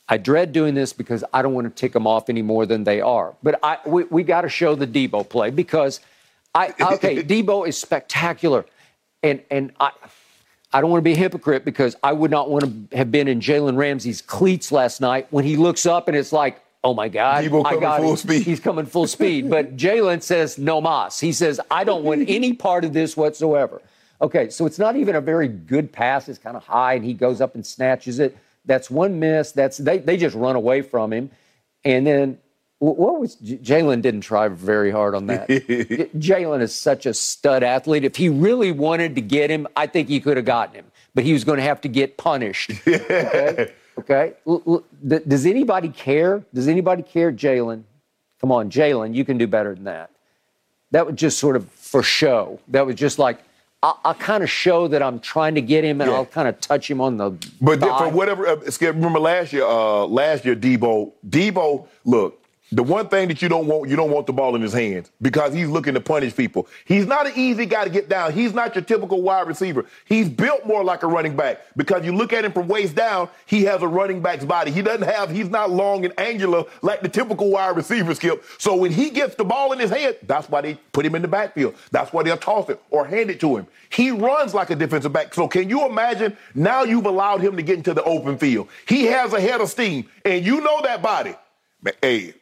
I 0.08 0.18
dread 0.18 0.52
doing 0.52 0.74
this 0.74 0.92
because 0.92 1.24
I 1.32 1.40
don't 1.42 1.54
want 1.54 1.66
to 1.66 1.70
tick 1.80 1.92
them 1.92 2.06
off 2.06 2.28
any 2.28 2.42
more 2.42 2.66
than 2.66 2.84
they 2.84 3.00
are. 3.00 3.34
But 3.42 3.58
I, 3.62 3.78
we, 3.86 4.04
we 4.04 4.22
got 4.22 4.42
to 4.42 4.48
show 4.48 4.74
the 4.74 4.86
Deebo 4.86 5.28
play 5.28 5.50
because 5.50 6.00
I 6.54 6.74
okay, 6.80 7.22
Deebo 7.22 7.66
is 7.66 7.76
spectacular, 7.78 8.64
and 9.22 9.42
and 9.50 9.72
I. 9.80 9.90
I 10.72 10.80
don't 10.80 10.88
want 10.90 11.00
to 11.00 11.04
be 11.04 11.14
a 11.14 11.16
hypocrite 11.16 11.64
because 11.64 11.96
I 12.00 12.12
would 12.12 12.30
not 12.30 12.48
want 12.48 12.90
to 12.92 12.96
have 12.96 13.10
been 13.10 13.26
in 13.26 13.40
Jalen 13.40 13.76
Ramsey's 13.76 14.22
cleats 14.22 14.70
last 14.70 15.00
night 15.00 15.26
when 15.30 15.44
he 15.44 15.56
looks 15.56 15.84
up 15.84 16.06
and 16.06 16.16
it's 16.16 16.32
like, 16.32 16.62
oh 16.84 16.94
my 16.94 17.08
God, 17.08 17.44
I 17.44 17.48
coming 17.48 17.80
got 17.80 18.00
full 18.00 18.16
speed. 18.16 18.42
He's 18.42 18.60
coming 18.60 18.86
full 18.86 19.08
speed. 19.08 19.50
But 19.50 19.76
Jalen 19.76 20.22
says 20.22 20.58
no 20.58 20.80
mas. 20.80 21.18
He 21.18 21.32
says, 21.32 21.60
I 21.70 21.82
don't 21.82 22.04
want 22.04 22.28
any 22.28 22.52
part 22.52 22.84
of 22.84 22.92
this 22.92 23.16
whatsoever. 23.16 23.82
Okay, 24.22 24.50
so 24.50 24.66
it's 24.66 24.78
not 24.78 24.96
even 24.96 25.16
a 25.16 25.20
very 25.20 25.48
good 25.48 25.92
pass. 25.92 26.28
It's 26.28 26.38
kind 26.38 26.56
of 26.56 26.62
high, 26.62 26.94
and 26.94 27.04
he 27.04 27.14
goes 27.14 27.40
up 27.40 27.54
and 27.54 27.64
snatches 27.64 28.18
it. 28.18 28.36
That's 28.66 28.90
one 28.90 29.18
miss. 29.18 29.52
That's 29.52 29.78
they, 29.78 29.98
they 29.98 30.16
just 30.16 30.36
run 30.36 30.56
away 30.56 30.82
from 30.82 31.12
him. 31.12 31.30
And 31.84 32.06
then 32.06 32.38
what 32.80 33.20
was 33.20 33.36
Jalen 33.36 34.02
didn't 34.02 34.22
try 34.22 34.48
very 34.48 34.90
hard 34.90 35.14
on 35.14 35.26
that. 35.26 35.48
Jalen 35.48 36.62
is 36.62 36.74
such 36.74 37.06
a 37.06 37.12
stud 37.14 37.62
athlete. 37.62 38.04
If 38.04 38.16
he 38.16 38.28
really 38.28 38.72
wanted 38.72 39.14
to 39.16 39.20
get 39.20 39.50
him, 39.50 39.66
I 39.76 39.86
think 39.86 40.08
he 40.08 40.18
could 40.20 40.36
have 40.38 40.46
gotten 40.46 40.74
him, 40.74 40.86
but 41.14 41.22
he 41.24 41.32
was 41.32 41.44
going 41.44 41.58
to 41.58 41.62
have 41.62 41.80
to 41.82 41.88
get 41.88 42.16
punished. 42.16 42.72
Okay. 42.86 43.72
Okay. 43.98 44.32
L- 44.46 44.62
l- 44.66 45.20
Does 45.28 45.44
anybody 45.44 45.90
care? 45.90 46.42
Does 46.54 46.68
anybody 46.68 47.02
care, 47.02 47.30
Jalen? 47.30 47.82
Come 48.40 48.50
on, 48.50 48.70
Jalen, 48.70 49.14
you 49.14 49.26
can 49.26 49.36
do 49.36 49.46
better 49.46 49.74
than 49.74 49.84
that. 49.84 50.10
That 50.92 51.06
was 51.06 51.16
just 51.16 51.38
sort 51.38 51.54
of 51.56 51.68
for 51.72 52.02
show. 52.02 52.60
That 52.68 52.86
was 52.86 52.94
just 52.96 53.18
like, 53.18 53.40
I'll, 53.82 54.00
I'll 54.04 54.14
kind 54.14 54.42
of 54.42 54.48
show 54.48 54.88
that 54.88 55.02
I'm 55.02 55.20
trying 55.20 55.54
to 55.56 55.60
get 55.60 55.84
him 55.84 56.00
and 56.00 56.10
Yeah. 56.10 56.16
I'll 56.16 56.24
kind 56.26 56.48
of 56.48 56.58
touch 56.60 56.90
him 56.90 57.00
on 57.02 57.18
the. 57.18 57.30
But 57.60 57.80
thigh. 57.80 57.98
for 57.98 58.08
whatever, 58.08 58.46
uh, 58.46 58.56
remember 58.80 59.18
last 59.18 59.52
year, 59.52 59.64
uh, 59.66 60.06
last 60.06 60.46
year, 60.46 60.56
Deebo, 60.56 61.12
Deebo, 61.28 61.86
look, 62.06 62.39
the 62.72 62.82
one 62.82 63.08
thing 63.08 63.28
that 63.28 63.42
you 63.42 63.48
don't 63.48 63.66
want, 63.66 63.90
you 63.90 63.96
don't 63.96 64.10
want 64.10 64.26
the 64.26 64.32
ball 64.32 64.54
in 64.54 64.62
his 64.62 64.72
hands 64.72 65.10
because 65.20 65.52
he's 65.52 65.68
looking 65.68 65.94
to 65.94 66.00
punish 66.00 66.36
people. 66.36 66.68
He's 66.84 67.06
not 67.06 67.26
an 67.26 67.32
easy 67.34 67.66
guy 67.66 67.84
to 67.84 67.90
get 67.90 68.08
down. 68.08 68.32
He's 68.32 68.54
not 68.54 68.74
your 68.74 68.84
typical 68.84 69.22
wide 69.22 69.48
receiver. 69.48 69.86
He's 70.04 70.28
built 70.28 70.66
more 70.66 70.84
like 70.84 71.02
a 71.02 71.06
running 71.06 71.34
back 71.34 71.62
because 71.76 72.04
you 72.04 72.14
look 72.14 72.32
at 72.32 72.44
him 72.44 72.52
from 72.52 72.68
waist 72.68 72.94
down, 72.94 73.28
he 73.46 73.64
has 73.64 73.82
a 73.82 73.88
running 73.88 74.20
back's 74.20 74.44
body. 74.44 74.70
He 74.70 74.82
doesn't 74.82 75.08
have, 75.08 75.30
he's 75.30 75.48
not 75.48 75.70
long 75.70 76.04
and 76.04 76.18
angular 76.18 76.64
like 76.82 77.00
the 77.00 77.08
typical 77.08 77.50
wide 77.50 77.76
receiver, 77.76 78.14
Skip. 78.14 78.44
So 78.58 78.76
when 78.76 78.92
he 78.92 79.10
gets 79.10 79.34
the 79.34 79.44
ball 79.44 79.72
in 79.72 79.80
his 79.80 79.90
hand, 79.90 80.16
that's 80.22 80.48
why 80.48 80.60
they 80.60 80.74
put 80.92 81.04
him 81.04 81.14
in 81.14 81.22
the 81.22 81.28
backfield. 81.28 81.74
That's 81.90 82.12
why 82.12 82.22
they'll 82.22 82.36
toss 82.36 82.68
it 82.68 82.80
or 82.90 83.04
hand 83.04 83.30
it 83.30 83.40
to 83.40 83.56
him. 83.56 83.66
He 83.90 84.12
runs 84.12 84.54
like 84.54 84.70
a 84.70 84.76
defensive 84.76 85.12
back. 85.12 85.34
So 85.34 85.48
can 85.48 85.68
you 85.68 85.86
imagine 85.86 86.36
now 86.54 86.84
you've 86.84 87.06
allowed 87.06 87.40
him 87.40 87.56
to 87.56 87.62
get 87.62 87.78
into 87.78 87.94
the 87.94 88.04
open 88.04 88.38
field? 88.38 88.68
He 88.86 89.06
has 89.06 89.32
a 89.32 89.40
head 89.40 89.60
of 89.60 89.68
steam, 89.68 90.08
and 90.24 90.44
you 90.44 90.60
know 90.60 90.80
that 90.82 91.02
body. 91.02 91.34
Hey, 92.02 92.34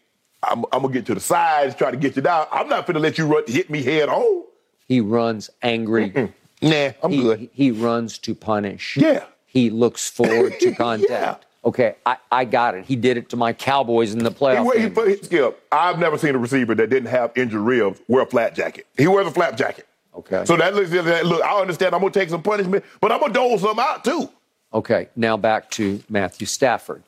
I'm, 0.43 0.65
I'm 0.73 0.83
gonna 0.83 0.93
get 0.93 1.07
to 1.07 1.15
the 1.15 1.21
sides, 1.21 1.75
try 1.75 1.91
to 1.91 1.97
get 1.97 2.17
you 2.17 2.23
down. 2.23 2.47
I'm 2.53 2.69
not 2.69 2.87
gonna 2.87 3.01
let 3.01 3.19
you 3.19 3.27
run, 3.27 3.43
hit 3.47 3.71
me 3.71 3.83
head 3.83 4.09
on. 4.09 4.45
he 4.87 5.01
runs 5.01 5.51
angry. 5.63 6.33
Nah, 6.61 6.91
I'm 7.03 7.11
he, 7.11 7.23
good. 7.23 7.51
he 7.53 7.71
runs 7.71 8.19
to 8.19 8.35
punish. 8.35 8.97
Yeah. 8.97 9.25
He 9.47 9.71
looks 9.71 10.09
forward 10.09 10.59
to 10.61 10.75
contact. 10.77 11.11
Yeah. 11.11 11.37
Okay, 11.65 11.97
I, 12.07 12.17
I 12.31 12.45
got 12.45 12.77
it. 12.77 12.85
He 12.87 12.97
did 12.97 13.17
it 13.17 13.29
to 13.31 13.37
my 13.37 13.53
Cowboys 13.53 14.15
in 14.15 14.21
the 14.21 14.31
playoff. 14.31 14.73
He, 14.75 14.83
he, 14.83 14.89
game. 14.89 15.09
he, 15.09 15.17
Skip, 15.17 15.61
I've 15.73 15.99
never 15.99 16.17
seen 16.17 16.35
a 16.35 16.39
receiver 16.39 16.75
that 16.77 16.89
didn't 16.89 17.11
have 17.11 17.33
injured 17.37 17.61
ribs 17.61 18.01
wear 18.09 18.23
a 18.23 18.27
flat 18.27 18.55
jacket. 18.55 18.87
He 18.97 19.07
wears 19.09 19.27
a 19.27 19.31
flap 19.31 19.57
jacket. 19.57 19.87
Okay. 20.15 20.45
So 20.45 20.57
that 20.57 20.75
looks 20.75 20.91
that, 20.91 21.27
look. 21.27 21.43
I 21.43 21.61
understand. 21.61 21.95
I'm 21.95 22.01
gonna 22.01 22.13
take 22.13 22.31
some 22.31 22.43
punishment, 22.43 22.85
but 23.01 23.13
I'm 23.13 23.21
gonna 23.21 23.33
dole 23.33 23.59
some 23.59 23.79
out 23.79 24.05
too. 24.05 24.31
Okay, 24.73 25.09
now 25.17 25.37
back 25.37 25.71
to 25.73 26.03
Matthew 26.09 26.47
Stafford. 26.47 27.03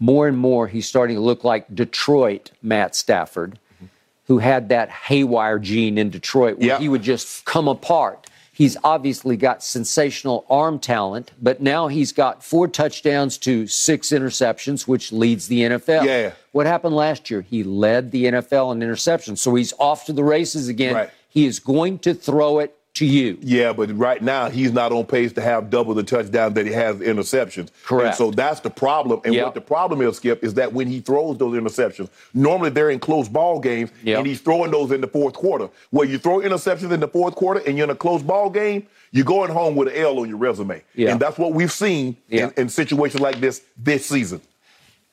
More 0.00 0.28
and 0.28 0.36
more, 0.38 0.68
he's 0.68 0.86
starting 0.86 1.16
to 1.16 1.22
look 1.22 1.42
like 1.44 1.74
Detroit 1.74 2.50
Matt 2.62 2.94
Stafford, 2.94 3.58
who 4.26 4.38
had 4.38 4.68
that 4.68 4.90
haywire 4.90 5.58
gene 5.58 5.98
in 5.98 6.10
Detroit 6.10 6.58
where 6.58 6.68
Yeah. 6.68 6.78
he 6.78 6.88
would 6.88 7.02
just 7.02 7.44
come 7.44 7.66
apart. 7.66 8.26
He's 8.52 8.76
obviously 8.82 9.36
got 9.36 9.62
sensational 9.62 10.44
arm 10.50 10.80
talent, 10.80 11.30
but 11.40 11.60
now 11.62 11.86
he's 11.86 12.10
got 12.12 12.42
four 12.42 12.66
touchdowns 12.66 13.38
to 13.38 13.68
six 13.68 14.08
interceptions, 14.08 14.82
which 14.88 15.12
leads 15.12 15.46
the 15.46 15.62
NFL. 15.62 16.04
Yeah. 16.04 16.32
What 16.52 16.66
happened 16.66 16.96
last 16.96 17.30
year? 17.30 17.40
He 17.42 17.62
led 17.62 18.10
the 18.10 18.24
NFL 18.26 18.72
in 18.72 18.80
interceptions, 18.80 19.38
so 19.38 19.54
he's 19.54 19.72
off 19.78 20.06
to 20.06 20.12
the 20.12 20.24
races 20.24 20.66
again. 20.66 20.94
Right. 20.94 21.10
He 21.28 21.46
is 21.46 21.60
going 21.60 22.00
to 22.00 22.14
throw 22.14 22.58
it 22.58 22.74
to 22.98 23.06
you. 23.06 23.38
Yeah, 23.40 23.72
but 23.72 23.90
right 23.96 24.22
now 24.22 24.48
he's 24.48 24.72
not 24.72 24.92
on 24.92 25.04
pace 25.06 25.32
to 25.34 25.40
have 25.40 25.70
double 25.70 25.94
the 25.94 26.02
touchdowns 26.02 26.54
that 26.54 26.66
he 26.66 26.72
has 26.72 26.96
interceptions. 26.96 27.70
Correct. 27.84 28.06
And 28.06 28.14
so 28.16 28.30
that's 28.30 28.60
the 28.60 28.70
problem. 28.70 29.20
And 29.24 29.34
Yep. 29.34 29.44
what 29.44 29.54
the 29.54 29.60
problem 29.60 30.00
is, 30.02 30.16
Skip, 30.16 30.44
is 30.44 30.54
that 30.54 30.72
when 30.72 30.86
he 30.86 31.00
throws 31.00 31.38
those 31.38 31.58
interceptions, 31.58 32.08
normally 32.34 32.70
they're 32.70 32.90
in 32.90 32.98
close 33.00 33.28
ball 33.28 33.60
games, 33.60 33.90
Yep. 34.04 34.18
and 34.18 34.26
he's 34.26 34.40
throwing 34.40 34.70
those 34.70 34.92
in 34.92 35.00
the 35.00 35.06
fourth 35.06 35.34
quarter. 35.34 35.68
Where 35.90 36.06
you 36.06 36.18
throw 36.18 36.38
interceptions 36.40 36.92
in 36.92 37.00
the 37.00 37.08
fourth 37.08 37.34
quarter 37.34 37.60
and 37.66 37.76
you're 37.76 37.84
in 37.84 37.90
a 37.90 37.94
close 37.96 38.22
ball 38.22 38.50
game, 38.50 38.86
you're 39.10 39.24
going 39.24 39.50
home 39.50 39.74
with 39.74 39.88
an 39.88 39.94
L 39.96 40.18
on 40.18 40.28
your 40.28 40.38
resume. 40.38 40.82
Yeah. 40.94 41.12
And 41.12 41.20
that's 41.20 41.38
what 41.38 41.52
we've 41.54 41.72
seen 41.72 42.16
in, 42.28 42.52
in 42.56 42.68
situations 42.68 43.20
like 43.20 43.40
this 43.40 43.62
this 43.76 44.06
season. 44.06 44.40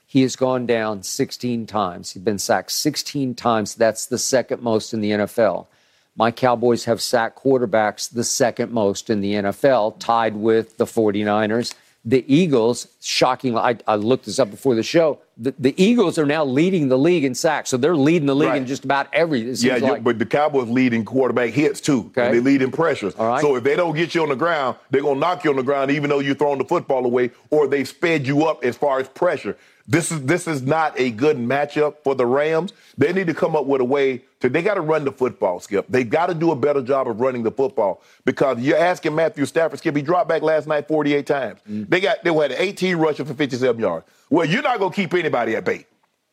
He 0.08 0.22
has 0.22 0.36
gone 0.36 0.66
down 0.66 1.04
16 1.04 1.66
times. 1.66 2.12
He's 2.14 2.24
been 2.24 2.40
sacked 2.40 2.72
16 2.72 3.36
times. 3.36 3.76
That's 3.76 4.06
the 4.06 4.18
second 4.18 4.62
most 4.62 4.94
in 4.94 5.02
the 5.02 5.12
NFL. 5.12 5.68
My 6.18 6.32
Cowboys 6.32 6.86
have 6.86 7.02
sacked 7.02 7.44
quarterbacks 7.44 8.10
the 8.10 8.24
second 8.24 8.72
most 8.72 9.10
in 9.10 9.22
the 9.22 9.34
NFL, 9.34 10.00
tied 10.00 10.36
with 10.36 10.78
the 10.78 10.86
49ers. 10.86 11.74
The 12.08 12.24
Eagles, 12.34 12.88
shockingly, 13.02 13.60
I, 13.60 13.78
I 13.88 13.96
looked 13.96 14.26
this 14.26 14.38
up 14.38 14.52
before 14.52 14.76
the 14.76 14.84
show. 14.84 15.20
The, 15.38 15.56
the 15.58 15.84
Eagles 15.84 16.20
are 16.20 16.26
now 16.26 16.46
leading 16.46 16.88
the 16.88 17.00
league 17.00 17.24
in 17.24 17.34
sacks, 17.34 17.72
so 17.72 17.78
they're 17.78 17.96
leading 17.96 18.28
the 18.28 18.36
league 18.36 18.54
in 18.54 18.68
just 18.68 18.86
about 18.86 19.08
every. 19.12 19.42
Yeah, 19.42 19.78
like. 19.78 20.04
but 20.04 20.20
the 20.20 20.26
Cowboys 20.26 20.70
lead 20.70 20.94
in 20.94 21.04
quarterback 21.04 21.50
hits 21.50 21.82
too. 21.82 22.12
Okay. 22.12 22.28
And 22.28 22.36
they 22.36 22.40
lead 22.40 22.62
in 22.62 22.72
pressures. 22.72 23.16
All 23.16 23.28
right. 23.28 23.42
So 23.42 23.56
if 23.56 23.64
they 23.64 23.76
don't 23.76 23.96
get 23.96 24.14
you 24.14 24.22
on 24.22 24.30
the 24.30 24.36
ground, 24.36 24.78
they're 24.92 25.02
gonna 25.02 25.20
knock 25.20 25.44
you 25.44 25.50
on 25.50 25.56
the 25.56 25.64
ground 25.64 25.90
even 25.90 26.12
though 26.12 26.20
you're 26.20 26.36
throwing 26.36 26.60
the 26.60 26.66
football 26.66 27.04
away, 27.04 27.32
or 27.50 27.68
they've 27.68 27.88
sped 27.88 28.28
you 28.28 28.46
up 28.46 28.64
as 28.64 28.78
far 28.78 29.00
as 29.00 29.10
pressure. 29.10 29.58
This 29.88 30.12
is 30.12 30.22
this 30.24 30.48
is 30.48 30.64
not 30.64 31.00
a 31.00 31.12
good 31.12 31.38
matchup 31.38 31.98
for 32.04 32.16
the 32.16 32.26
Rams. 32.26 32.74
They 32.98 33.14
need 33.14 33.28
to 33.28 33.36
come 33.36 33.56
up 33.56 33.66
with 33.66 33.82
a 33.82 33.86
way 33.86 34.24
to 34.40 34.50
they 34.50 34.64
gotta 34.64 34.82
run 34.82 35.06
the 35.06 35.12
football, 35.12 35.60
Skip. 35.60 35.86
They 35.90 36.04
gotta 36.04 36.34
do 36.34 36.52
a 36.52 36.56
better 36.56 36.82
job 36.82 37.08
of 37.08 37.20
running 37.20 37.44
the 37.44 37.52
football. 37.52 38.02
Because 38.26 38.60
you're 38.60 38.78
asking 38.78 39.14
Matthew 39.14 39.46
Stafford, 39.46 39.78
Skip, 39.78 39.96
he 39.96 40.02
dropped 40.02 40.28
back 40.28 40.42
last 40.42 40.68
night 40.68 40.88
48 40.88 41.28
times. 41.28 41.60
Mm. 41.70 41.88
They 41.88 42.00
got 42.00 42.24
they 42.24 42.34
had 42.34 42.52
18 42.54 42.96
rushing 42.98 43.26
for 43.26 43.36
57 43.36 43.80
yards. 43.80 44.06
Well, 44.32 44.46
you're 44.46 44.64
not 44.64 44.80
gonna 44.80 44.94
keep 44.94 45.14
anybody 45.14 45.56
at 45.56 45.66
bay. 45.66 45.86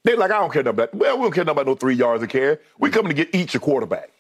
They're 0.04 0.16
like, 0.16 0.30
I 0.30 0.38
don't 0.38 0.52
care 0.52 0.62
about 0.62 0.92
that. 0.92 0.94
well, 0.94 1.18
we 1.18 1.25
don't 1.25 1.32
care 1.32 1.42
about 1.42 1.66
no 1.66 1.75
three 1.75 1.94
yards 1.94 2.23
of 2.23 2.28
carry. 2.28 2.59
We're 2.78 2.90
coming 2.90 3.11
to 3.11 3.14
get 3.14 3.35
each 3.35 3.54
a 3.54 3.61
quarterback. 3.61 4.11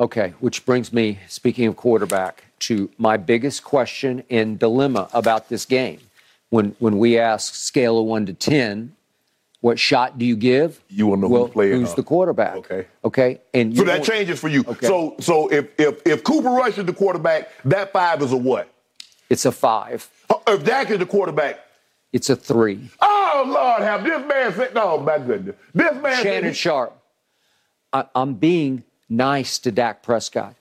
Okay, 0.00 0.32
which 0.40 0.64
brings 0.64 0.92
me, 0.94 1.18
speaking 1.28 1.66
of 1.66 1.76
quarterback, 1.76 2.44
to 2.60 2.90
my 2.96 3.18
biggest 3.18 3.62
question 3.64 4.24
and 4.30 4.58
dilemma 4.58 5.08
about 5.12 5.50
this 5.50 5.66
game. 5.66 6.00
When 6.50 6.74
when 6.78 6.98
we 6.98 7.18
ask 7.18 7.54
scale 7.54 7.98
of 7.98 8.06
one 8.06 8.26
to 8.26 8.32
ten, 8.32 8.94
What 9.60 9.78
shot 9.78 10.18
do 10.18 10.24
you 10.24 10.36
give? 10.36 10.80
You 10.88 11.06
want 11.06 11.20
to 11.20 11.28
know 11.28 11.32
well, 11.32 11.44
who's 11.46 11.52
playing. 11.52 11.80
Who's 11.80 11.94
the 11.94 12.02
quarterback? 12.02 12.56
Okay. 12.56 12.86
Okay. 13.04 13.40
And 13.54 13.76
So 13.76 13.84
that 13.84 14.02
changes 14.04 14.38
for 14.40 14.48
you. 14.48 14.64
Okay. 14.66 14.86
So 14.86 15.16
so 15.20 15.48
if 15.48 15.68
if 15.78 16.04
if 16.06 16.24
Cooper 16.24 16.50
Rush 16.50 16.78
is 16.78 16.84
the 16.86 16.92
quarterback, 16.92 17.50
that 17.64 17.92
five 17.92 18.20
is 18.22 18.32
a 18.32 18.36
what? 18.36 18.68
It's 19.28 19.44
a 19.44 19.52
five. 19.52 20.08
If 20.48 20.64
Dak 20.64 20.90
is 20.90 20.98
the 20.98 21.06
quarterback, 21.06 21.60
It's 22.12 22.28
a 22.30 22.36
three. 22.36 22.90
oh 23.00 23.44
Lord, 23.46 23.82
have 23.82 24.02
this 24.02 24.26
man 24.26 24.52
said? 24.54 24.74
No, 24.74 24.98
my 24.98 25.18
goodness, 25.18 25.54
this 25.74 25.94
man. 26.02 26.22
Shannon 26.22 26.50
he- 26.50 26.54
Sharp. 26.54 26.96
I, 27.92 28.04
I'm 28.14 28.34
being 28.34 28.82
nice 29.08 29.58
to 29.60 29.70
Dak 29.70 30.02
Prescott. 30.02 30.54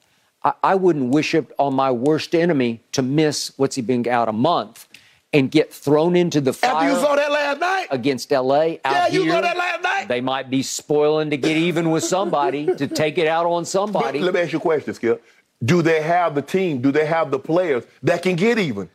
I, 0.44 0.54
I 0.64 0.76
wouldn't 0.76 1.10
wish 1.14 1.34
it 1.36 1.52
on 1.58 1.74
my 1.74 1.92
worst 1.92 2.34
enemy 2.36 2.82
to 2.92 3.02
miss 3.02 3.52
what's 3.58 3.76
he 3.76 3.82
been 3.84 4.08
out 4.08 4.28
a 4.30 4.34
month 4.34 4.88
and 5.32 5.52
get 5.52 5.72
thrown 5.72 6.16
into 6.16 6.42
the 6.42 6.54
fire. 6.54 6.72
After 6.72 6.90
you 6.90 6.96
saw 6.96 7.16
that 7.16 7.32
last 7.32 7.60
night, 7.60 7.88
against 7.92 8.32
LA 8.32 8.56
out 8.56 8.80
Yeah, 8.86 9.08
you 9.10 9.24
here. 9.24 9.32
saw 9.34 9.42
that 9.42 9.58
last 9.58 9.84
night. 9.84 10.08
They 10.08 10.22
might 10.22 10.50
be 10.50 10.64
spoiling 10.64 11.30
to 11.30 11.38
get 11.38 11.56
even 11.56 11.92
with 11.92 12.04
somebody 12.04 12.66
to 12.76 12.88
take 12.88 13.18
it 13.18 13.28
out 13.28 13.46
on 13.46 13.62
But 13.62 13.68
somebody. 13.68 14.20
let 14.20 14.34
me 14.34 14.42
ask 14.42 14.52
you 14.54 14.58
a 14.58 14.62
question, 14.62 14.94
Skip. 14.94 15.24
Do 15.64 15.82
they 15.82 16.02
have 16.02 16.36
the 16.36 16.42
team? 16.42 16.82
Do 16.82 16.92
they 16.92 17.06
have 17.06 17.32
the 17.32 17.40
players 17.40 17.84
that 18.04 18.24
can 18.24 18.36
get 18.38 18.58
even? 18.58 18.90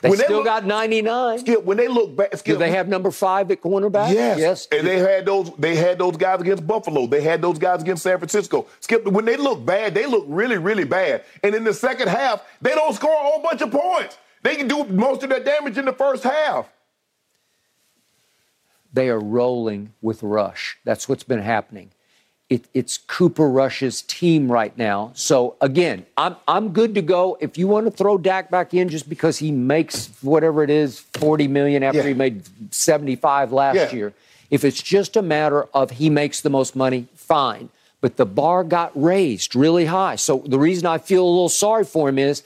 They 0.00 0.10
when 0.10 0.18
they 0.18 0.24
still 0.26 0.36
look- 0.36 0.44
got 0.44 0.64
99. 0.64 1.40
Skip, 1.40 1.64
when 1.64 1.76
they 1.76 1.88
look 1.88 2.14
back, 2.14 2.30
Do 2.30 2.36
Skip, 2.36 2.58
they 2.58 2.70
have 2.70 2.86
number 2.86 3.10
five 3.10 3.50
at 3.50 3.60
cornerback? 3.60 4.12
Yes. 4.12 4.38
Yes. 4.38 4.68
And 4.70 4.86
they 4.86 4.98
had 4.98 5.26
those 5.26 5.50
they 5.58 5.74
had 5.74 5.98
those 5.98 6.16
guys 6.16 6.40
against 6.40 6.64
Buffalo. 6.64 7.08
They 7.08 7.20
had 7.22 7.42
those 7.42 7.58
guys 7.58 7.82
against 7.82 8.04
San 8.04 8.16
Francisco. 8.18 8.66
Skip, 8.78 9.04
when 9.08 9.24
they 9.24 9.36
look 9.36 9.66
bad, 9.66 9.94
they 9.94 10.06
look 10.06 10.24
really, 10.28 10.58
really 10.58 10.84
bad. 10.84 11.24
And 11.42 11.52
in 11.56 11.64
the 11.64 11.74
second 11.74 12.06
half, 12.08 12.44
they 12.62 12.76
don't 12.76 12.94
score 12.94 13.10
a 13.12 13.16
whole 13.18 13.42
bunch 13.42 13.60
of 13.62 13.72
points. 13.72 14.16
They 14.42 14.56
can 14.56 14.68
do 14.68 14.84
most 14.84 15.22
of 15.22 15.30
their 15.30 15.42
damage 15.42 15.78
in 15.78 15.84
the 15.84 15.92
first 15.92 16.22
half. 16.24 16.68
They 18.92 19.08
are 19.10 19.20
rolling 19.20 19.92
with 20.00 20.22
Rush. 20.22 20.78
That's 20.84 21.08
what's 21.08 21.22
been 21.24 21.40
happening. 21.42 21.90
It, 22.48 22.64
it's 22.72 22.96
Cooper 22.96 23.46
Rush's 23.48 24.00
team 24.00 24.50
right 24.50 24.76
now. 24.78 25.10
So 25.14 25.56
again, 25.60 26.06
I'm 26.16 26.36
I'm 26.48 26.70
good 26.72 26.94
to 26.94 27.02
go. 27.02 27.36
If 27.40 27.58
you 27.58 27.68
want 27.68 27.84
to 27.86 27.90
throw 27.90 28.16
Dak 28.16 28.50
back 28.50 28.72
in 28.72 28.88
just 28.88 29.06
because 29.06 29.36
he 29.38 29.50
makes 29.52 30.06
whatever 30.22 30.62
it 30.62 30.70
is, 30.70 31.00
40 31.00 31.46
million 31.48 31.82
after 31.82 31.98
Yeah. 32.00 32.06
he 32.08 32.14
made 32.14 32.42
75 32.74 33.52
last 33.52 33.74
Yeah. 33.76 33.92
year. 33.92 34.14
If 34.50 34.64
it's 34.64 34.80
just 34.80 35.14
a 35.18 35.20
matter 35.22 35.64
of 35.74 35.90
he 35.90 36.08
makes 36.08 36.40
the 36.40 36.48
most 36.48 36.74
money, 36.74 37.06
fine. 37.14 37.68
But 38.00 38.16
the 38.16 38.24
bar 38.24 38.64
got 38.64 38.92
raised 38.94 39.54
really 39.54 39.84
high. 39.84 40.16
So 40.16 40.42
the 40.46 40.58
reason 40.58 40.86
I 40.86 40.96
feel 40.96 41.24
a 41.24 41.28
little 41.28 41.50
sorry 41.50 41.84
for 41.84 42.08
him 42.08 42.18
is 42.18 42.42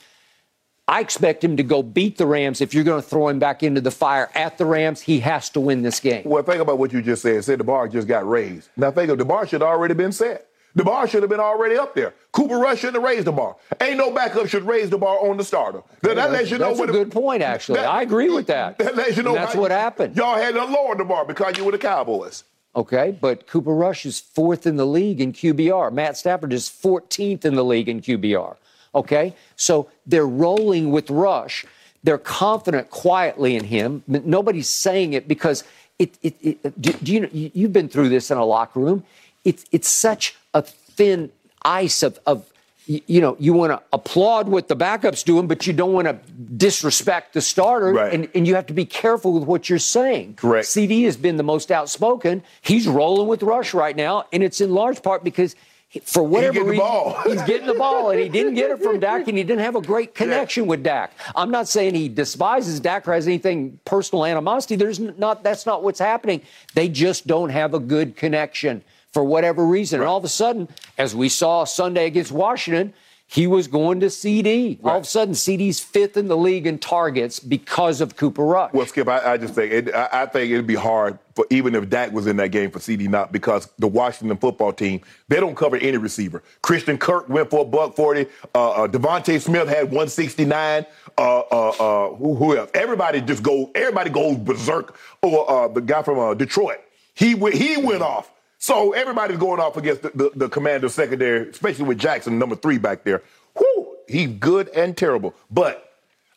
I 0.87 0.99
expect 0.99 1.43
him 1.43 1.55
to 1.57 1.63
go 1.63 1.81
beat 1.81 2.17
the 2.17 2.25
Rams. 2.27 2.59
If 2.59 2.73
you're 2.73 2.83
going 2.83 3.01
to 3.01 3.07
throw 3.07 3.29
him 3.29 3.39
back 3.39 3.63
into 3.63 3.79
the 3.79 3.91
fire 3.91 4.29
at 4.35 4.57
the 4.57 4.65
Rams, 4.65 4.99
he 5.01 5.21
has 5.21 5.49
to 5.51 5.61
win 5.61 5.81
this 5.81 5.99
game. 6.01 6.23
Well, 6.25 6.43
think 6.43 6.61
about 6.61 6.77
what 6.77 6.91
you 6.91 7.01
just 7.01 7.21
said. 7.21 7.43
Said 7.45 7.59
the 7.59 7.63
bar 7.63 7.87
just 7.87 8.07
got 8.07 8.27
raised. 8.27 8.69
Now 8.75 8.91
think 8.91 9.09
of 9.09 9.17
the 9.17 9.23
bar 9.25 9.47
should 9.47 9.61
have 9.61 9.69
already 9.69 9.93
been 9.93 10.11
set. 10.11 10.47
The 10.75 10.83
bar 10.83 11.07
should 11.07 11.21
have 11.23 11.29
been 11.29 11.39
already 11.39 11.77
up 11.77 11.93
there. 11.93 12.13
Cooper 12.31 12.57
Rush 12.57 12.79
shouldn't 12.79 12.95
have 12.95 13.03
raised 13.03 13.27
the 13.27 13.31
bar. 13.31 13.55
Ain't 13.79 13.95
no 13.97 14.11
backup 14.11 14.47
should 14.47 14.63
raise 14.63 14.89
the 14.89 14.97
bar 14.97 15.19
on 15.29 15.37
the 15.37 15.43
starter. 15.43 15.83
That, 16.01 16.15
that 16.15 16.31
lets 16.31 16.49
you 16.49 16.57
know 16.57 16.69
That's 16.69 16.79
a 16.81 16.85
the- 16.87 16.91
good 16.91 17.11
point, 17.11 17.43
actually. 17.43 17.79
I 17.79 18.01
agree 18.01 18.29
with 18.31 18.47
that. 18.47 18.77
That 18.83 18.95
lets 18.95 19.15
you 19.15 19.21
know 19.23 19.35
that's 19.35 19.53
how- 19.53 19.61
what 19.61 19.71
happened. 19.71 20.17
Y'all 20.17 20.35
had 20.35 20.55
to 20.55 20.65
lower 20.65 20.95
the 20.95 21.05
bar 21.05 21.25
because 21.25 21.57
you 21.57 21.63
were 21.63 21.71
the 21.71 21.77
Cowboys. 21.77 22.43
Okay, 22.75 23.15
but 23.21 23.45
Cooper 23.45 23.73
Rush 23.73 24.03
is 24.03 24.19
fourth 24.19 24.65
in 24.65 24.77
the 24.77 24.85
league 24.87 25.21
in 25.21 25.31
QBR. 25.31 25.93
Matt 25.93 26.17
Stafford 26.17 26.51
is 26.51 26.67
14th 26.67 27.45
in 27.45 27.53
the 27.53 27.63
league 27.63 27.87
in 27.87 28.01
QBR. 28.01 28.55
Okay, 28.95 29.35
so 29.55 29.89
they're 30.05 30.27
rolling 30.27 30.91
with 30.91 31.09
Rush. 31.09 31.65
They're 32.03 32.17
confident 32.17 32.89
quietly 32.89 33.55
in 33.55 33.63
him. 33.63 34.03
Nobody's 34.07 34.69
saying 34.69 35.13
it 35.13 35.27
because 35.27 35.63
it. 35.97 36.17
it, 36.21 36.35
it 36.41 36.81
do, 36.81 36.91
do 36.93 37.13
you 37.13 37.19
know? 37.21 37.29
you- 37.31 37.51
You've 37.53 37.73
been 37.73 37.89
through 37.89 38.09
this 38.09 38.29
in 38.31 38.37
a 38.37 38.45
locker 38.45 38.79
room. 38.79 39.03
It's 39.45 39.65
it's 39.71 39.87
such 39.89 40.35
a 40.53 40.61
thin 40.61 41.31
ice 41.63 42.03
of 42.03 42.19
of. 42.25 42.45
You 42.85 43.21
know, 43.21 43.37
you 43.39 43.53
want 43.53 43.71
to 43.71 43.81
applaud 43.93 44.49
what 44.49 44.67
the 44.67 44.75
backup's 44.75 45.23
doing, 45.23 45.47
but 45.47 45.65
you 45.65 45.71
don't 45.71 45.93
want 45.93 46.05
to 46.05 46.15
disrespect 46.57 47.31
the 47.33 47.39
starter, 47.39 47.93
Right. 47.93 48.13
and, 48.13 48.27
and 48.35 48.45
you 48.45 48.55
have 48.55 48.65
to 48.65 48.73
be 48.73 48.83
careful 48.83 49.31
with 49.31 49.43
what 49.43 49.69
you're 49.69 49.79
saying. 49.79 50.33
Correct. 50.35 50.67
CD 50.67 51.03
has 51.03 51.15
been 51.15 51.37
the 51.37 51.43
most 51.43 51.71
outspoken. 51.71 52.43
He's 52.61 52.85
rolling 52.85 53.29
with 53.29 53.41
Rush 53.41 53.73
right 53.73 53.95
now, 53.95 54.25
and 54.33 54.43
it's 54.43 54.59
in 54.59 54.73
large 54.73 55.01
part 55.01 55.23
because 55.23 55.55
for 56.03 56.23
whatever 56.23 56.63
reason 56.63 56.77
ball. 56.77 57.21
he's 57.23 57.41
getting 57.43 57.67
the 57.67 57.73
ball, 57.75 58.09
and 58.09 58.19
he 58.19 58.29
didn't 58.29 58.55
get 58.55 58.71
it 58.71 58.81
from 58.81 58.99
Dak, 58.99 59.27
and 59.27 59.37
he 59.37 59.43
didn't 59.43 59.63
have 59.63 59.75
a 59.75 59.81
great 59.81 60.15
connection 60.15 60.65
with 60.65 60.83
Dak. 60.83 61.13
I'm 61.35 61.51
not 61.51 61.67
saying 61.67 61.93
he 61.93 62.09
despises 62.09 62.79
Dak 62.79 63.07
or 63.07 63.13
has 63.13 63.27
anything 63.27 63.79
personal 63.85 64.25
animosity. 64.25 64.75
There's 64.75 64.99
not. 64.99 65.43
That's 65.43 65.65
not 65.65 65.83
what's 65.83 65.99
happening. 65.99 66.41
They 66.73 66.89
just 66.89 67.27
don't 67.27 67.49
have 67.49 67.73
a 67.73 67.79
good 67.79 68.15
connection 68.15 68.83
for 69.11 69.23
whatever 69.23 69.65
reason, 69.65 69.99
and 69.99 70.09
all 70.09 70.17
of 70.17 70.23
a 70.23 70.29
sudden, 70.29 70.67
as 70.97 71.15
we 71.15 71.29
saw 71.29 71.63
Sunday 71.63 72.07
against 72.07 72.31
Washington. 72.31 72.93
He 73.33 73.47
was 73.47 73.67
going 73.67 73.99
to 74.01 74.11
CD. 74.11 74.79
All 74.83 74.97
of 74.97 75.03
a 75.03 75.05
sudden, 75.07 75.33
CD's 75.33 75.79
fifth 75.79 76.17
in 76.17 76.27
the 76.27 76.37
league 76.37 76.67
in 76.67 76.77
targets 76.77 77.39
because 77.39 77.99
of 77.99 78.15
Cooper 78.15 78.45
Rush. 78.45 78.71
Well, 78.73 78.85
Skip, 78.85 79.07
I, 79.07 79.33
I 79.33 79.37
just 79.37 79.55
think 79.55 79.73
it, 79.73 79.95
I, 79.95 80.09
I 80.11 80.25
think 80.27 80.51
it'd 80.51 80.67
be 80.67 80.75
hard 80.75 81.17
for 81.33 81.47
even 81.49 81.73
if 81.73 81.89
Dak 81.89 82.11
was 82.11 82.27
in 82.27 82.35
that 82.37 82.49
game 82.49 82.69
for 82.69 82.79
CD 82.79 83.07
not 83.07 83.31
because 83.31 83.67
the 83.79 83.87
Washington 83.87 84.37
football 84.37 84.71
team 84.71 85.01
they 85.29 85.39
don't 85.39 85.55
cover 85.55 85.77
any 85.77 85.97
receiver. 85.97 86.43
Christian 86.61 86.95
Kirk 86.95 87.27
went 87.27 87.49
for 87.49 87.61
a 87.61 87.65
buck 87.65 87.95
forty. 87.95 88.27
Uh, 88.53 88.83
uh, 88.83 88.87
DeVonta 88.87 89.41
Smith 89.41 89.67
had 89.67 89.89
one 89.89 90.09
sixty 90.09 90.45
nine. 90.45 90.85
Uh, 91.17 91.39
uh, 91.39 91.69
uh, 91.69 92.15
who, 92.15 92.35
who 92.35 92.55
else? 92.55 92.69
Everybody 92.75 93.19
just 93.19 93.41
go. 93.41 93.71
Everybody 93.73 94.11
goes 94.11 94.37
berserk. 94.37 94.95
Or 95.23 95.49
uh, 95.49 95.67
the 95.69 95.81
guy 95.81 96.03
from 96.03 96.19
uh, 96.19 96.35
Detroit. 96.35 96.81
He 97.15 97.33
went. 97.33 97.55
He 97.55 97.77
went 97.77 98.03
off. 98.03 98.31
So 98.63 98.93
everybody's 98.93 99.39
going 99.39 99.59
off 99.59 99.75
against 99.75 100.03
the, 100.03 100.11
the, 100.15 100.31
the 100.35 100.47
commander 100.47 100.87
secondary, 100.87 101.49
especially 101.49 101.83
with 101.83 101.97
Jackson, 101.97 102.39
number 102.39 102.55
three 102.55 102.77
back 102.77 103.03
there. 103.03 103.21
Whew, 103.57 103.97
he's 104.07 104.29
good 104.39 104.69
and 104.69 104.95
terrible. 104.95 105.35
But 105.51 105.91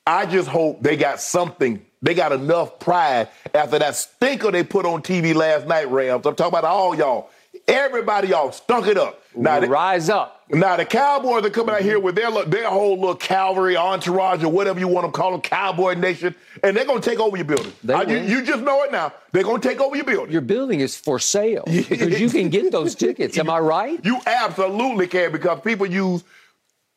I 0.05 0.27
just 0.27 0.49
hope 0.49 0.83
they 0.83 0.97
got 0.97 1.21
something. 1.21 1.87
They 2.03 2.15
got 2.15 2.33
enough 2.33 2.81
pride 2.81 3.29
after 3.55 3.79
that 3.79 3.95
stinker 3.95 4.51
they 4.51 4.65
put 4.65 4.87
on 4.87 5.03
TV 5.03 5.37
last 5.37 5.69
night, 5.69 5.89
Rams. 5.89 6.27
I'm 6.27 6.35
talking 6.35 6.59
about 6.59 6.65
all 6.65 6.97
y'all. 6.97 7.31
Everybody 7.69 8.29
y'all 8.29 8.53
stunk 8.53 8.87
it 8.87 8.97
up. 8.97 9.23
Now, 9.35 9.61
Rise 9.61 10.09
up. 10.09 10.45
now 10.49 10.77
the 10.77 10.85
Cowboys 10.85 11.45
are 11.45 11.51
coming 11.51 11.75
out 11.75 11.83
here 11.83 11.99
with 11.99 12.15
their 12.15 12.31
their 12.45 12.71
whole 12.71 12.95
little 12.95 13.17
cavalry 13.17 13.77
entourage 13.77 14.43
or 14.45 14.51
whatever 14.51 14.79
you 14.79 14.89
want 14.89 15.05
to 15.07 15.13
call 15.13 15.33
them, 15.33 15.41
Cowboy 15.41 15.95
Nation, 15.95 16.35
and 16.63 16.77
they're 16.77 16.85
gonna 16.87 17.01
take 17.01 17.19
over 17.19 17.37
your 17.37 17.45
building. 17.45 17.73
Uh, 17.89 18.05
you, 18.07 18.19
you 18.19 18.43
just 18.43 18.63
know 18.63 18.83
it 18.85 18.93
now. 18.93 19.13
They're 19.33 19.43
gonna 19.43 19.61
take 19.61 19.81
over 19.81 19.97
your 19.97 20.05
building. 20.05 20.33
Your 20.33 20.41
building 20.43 20.81
is 20.81 20.97
for 20.97 21.19
sale 21.19 21.65
because 21.67 22.21
you 22.21 22.31
can 22.31 22.49
get 22.49 22.71
those 22.71 22.95
tickets. 22.95 23.37
Am 23.37 23.51
I 23.51 23.59
right? 23.59 24.03
You 24.05 24.21
absolutely 24.27 25.09
can 25.09 25.33
because 25.33 25.61
people 25.61 25.87
use 25.87 26.23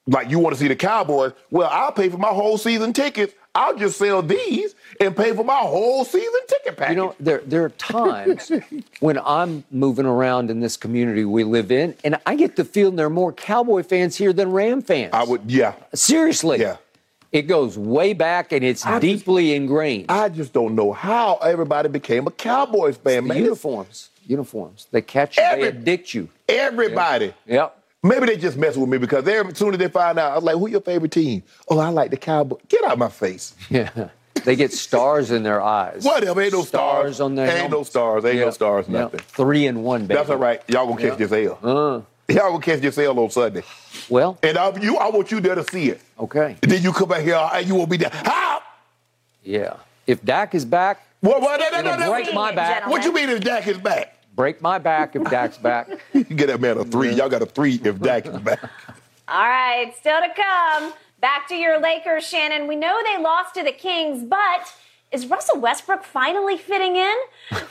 like 0.08 0.30
you 0.30 0.40
want 0.40 0.56
to 0.56 0.60
see 0.60 0.68
the 0.68 0.76
Cowboys. 0.76 1.34
Well, 1.52 1.70
I'll 1.72 1.92
pay 1.92 2.10
for 2.10 2.18
my 2.18 2.30
whole 2.30 2.58
season 2.58 2.94
tickets. 2.94 3.34
I'll 3.60 3.76
just 3.76 3.98
sell 3.98 4.22
these 4.22 4.74
and 5.02 5.15
pay 5.15 5.36
for 5.36 5.43
my 5.43 5.58
whole 5.58 6.06
season 6.06 6.32
ticket 6.48 6.78
package. 6.78 6.95
You 6.95 7.02
know, 7.04 7.15
there 7.19 7.39
there 7.45 7.65
are 7.65 7.69
times 7.72 8.50
when 9.02 9.19
I'm 9.19 9.65
moving 9.69 10.06
around 10.06 10.50
in 10.50 10.62
this 10.62 10.78
community 10.78 11.26
we 11.26 11.43
live 11.43 11.72
in, 11.72 11.93
and 12.06 12.17
I 12.26 12.36
get 12.36 12.56
the 12.56 12.63
feeling 12.63 12.95
there 12.95 13.08
are 13.08 13.10
more 13.10 13.34
Cowboy 13.34 13.84
fans 13.84 14.15
here 14.15 14.32
than 14.32 14.52
Ram 14.52 14.82
fans. 14.82 15.12
I 15.13 15.24
would, 15.24 15.41
yeah. 15.52 15.74
seriously. 15.93 16.60
Yeah. 16.62 16.78
It 17.32 17.43
goes 17.43 17.78
way 17.78 18.13
back, 18.13 18.52
and 18.54 18.63
it's 18.63 18.86
I 18.86 18.91
just- 18.93 19.02
deeply 19.02 19.54
ingrained. 19.54 20.06
I 20.10 20.30
just 20.30 20.52
don't 20.54 20.74
know 20.74 20.93
how 20.93 21.36
everybody 21.43 21.89
became 21.89 22.26
a 22.28 22.32
Cowboys 22.32 22.98
fan, 22.98 23.28
man. 23.28 23.38
uniforms, 23.38 24.10
uniforms, 24.26 24.88
they 24.91 25.02
catch 25.02 25.38
you, 25.38 25.43
Every- 25.43 25.63
they 25.63 25.67
addict 25.69 26.13
you. 26.13 26.30
Everybody. 26.48 27.34
Yep. 27.45 27.76
Maybe 28.02 28.28
they 28.28 28.38
just 28.38 28.56
mess 28.58 28.78
with 28.78 28.88
me 28.90 28.98
because 28.98 29.24
they 29.26 29.38
as 29.40 29.58
soon 29.58 29.74
as 29.74 29.80
they 29.80 29.90
find 29.90 30.18
out, 30.18 30.32
I 30.32 30.36
was 30.36 30.44
like, 30.44 30.56
"Who 30.56 30.68
your 30.68 30.80
favorite 30.82 31.12
team?" 31.12 31.44
Oh, 31.68 31.80
I 31.80 31.90
like 31.90 32.12
the 32.12 32.18
Cowboys. 32.18 32.60
Get 32.70 32.84
out 32.86 32.94
of 32.94 33.00
my 33.00 33.10
face. 33.10 33.54
Yeah. 33.70 34.10
They 34.46 34.56
get 34.56 34.72
stars 34.72 35.32
in 35.32 35.44
their 35.44 35.62
eyes. 35.62 36.06
Whatever, 36.06 36.40
ain't 36.42 36.54
no 36.54 36.62
stars. 36.64 37.20
on 37.20 37.36
their 37.36 37.48
Ain't 37.48 37.56
helmets. 37.58 37.74
no 37.74 37.84
stars, 37.84 38.24
ain't 38.24 38.38
no 38.40 38.46
Yeah. 38.46 38.50
stars, 38.52 38.86
Yeah. 38.88 39.00
nothing. 39.02 39.20
Three 39.20 39.68
and 39.68 39.84
one, 39.84 40.04
baby. 40.06 40.14
That's 40.16 40.30
all 40.30 40.38
right. 40.38 40.62
Y'all 40.70 40.88
gonna 40.88 41.02
catch 41.02 41.18
this 41.18 41.32
L. 41.34 41.60
Uh. 41.62 42.02
Y'all 42.34 42.52
gonna 42.52 42.60
catch 42.62 42.80
this 42.80 42.98
L 42.98 43.20
on 43.20 43.30
Sunday. 43.32 43.64
Well, 44.08 44.38
And 44.42 44.58
I, 44.58 44.74
you, 44.80 44.96
I 44.96 45.10
want 45.10 45.30
you 45.32 45.42
there 45.42 45.56
to 45.56 45.64
see 45.70 45.90
it. 45.90 46.00
okay. 46.18 46.56
And 46.64 46.72
then 46.72 46.82
you 46.82 46.94
come 46.94 47.10
back 47.10 47.24
here 47.24 47.36
and 47.54 47.68
you 47.68 47.76
won't 47.76 47.90
be 47.90 47.98
there. 47.98 48.12
How? 48.14 48.62
Yeah. 49.44 49.74
If 50.08 50.24
Dak 50.24 50.56
is 50.56 50.64
back, 50.64 51.02
What, 51.20 51.42
what, 51.42 51.60
no, 51.60 51.66
no, 51.70 51.82
no, 51.82 51.94
It'll 51.96 52.06
no. 52.06 52.12
break 52.12 52.34
my 52.34 52.54
back. 52.54 52.88
What 52.88 53.04
you 53.04 53.12
mean 53.12 53.28
if 53.28 53.42
Dak 53.42 53.68
is 53.68 53.78
back? 53.78 54.16
Break 54.39 54.62
my 54.62 54.78
back 54.78 55.17
if 55.17 55.30
Dak's 55.30 55.58
back. 55.58 55.89
You 56.13 56.23
get 56.23 56.47
that 56.47 56.62
man 56.62 56.78
a 56.78 56.86
three. 56.86 57.13
Y'all 57.13 57.28
got 57.28 57.41
a 57.41 57.45
three 57.45 57.78
if 57.84 57.99
Dak 57.99 58.25
is 58.25 58.38
back. 58.38 58.63
All 59.28 59.43
right, 59.43 59.93
still 59.99 60.21
to 60.21 60.30
come. 60.34 60.93
Back 61.19 61.49
to 61.49 61.56
your 61.56 61.78
Lakers, 61.82 62.25
Shannon. 62.25 62.65
We 62.65 62.78
know 62.78 63.02
they 63.04 63.21
lost 63.21 63.54
to 63.56 63.63
the 63.65 63.73
Kings, 63.73 64.23
but 64.23 64.73
is 65.12 65.28
Russell 65.28 65.60
Westbrook 65.60 66.06
finally 66.06 66.58
fitting 66.58 66.95
in? 66.95 67.15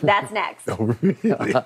That's 0.02 0.30
next. 0.30 0.68
oh, 0.68 0.94
really? 1.00 1.54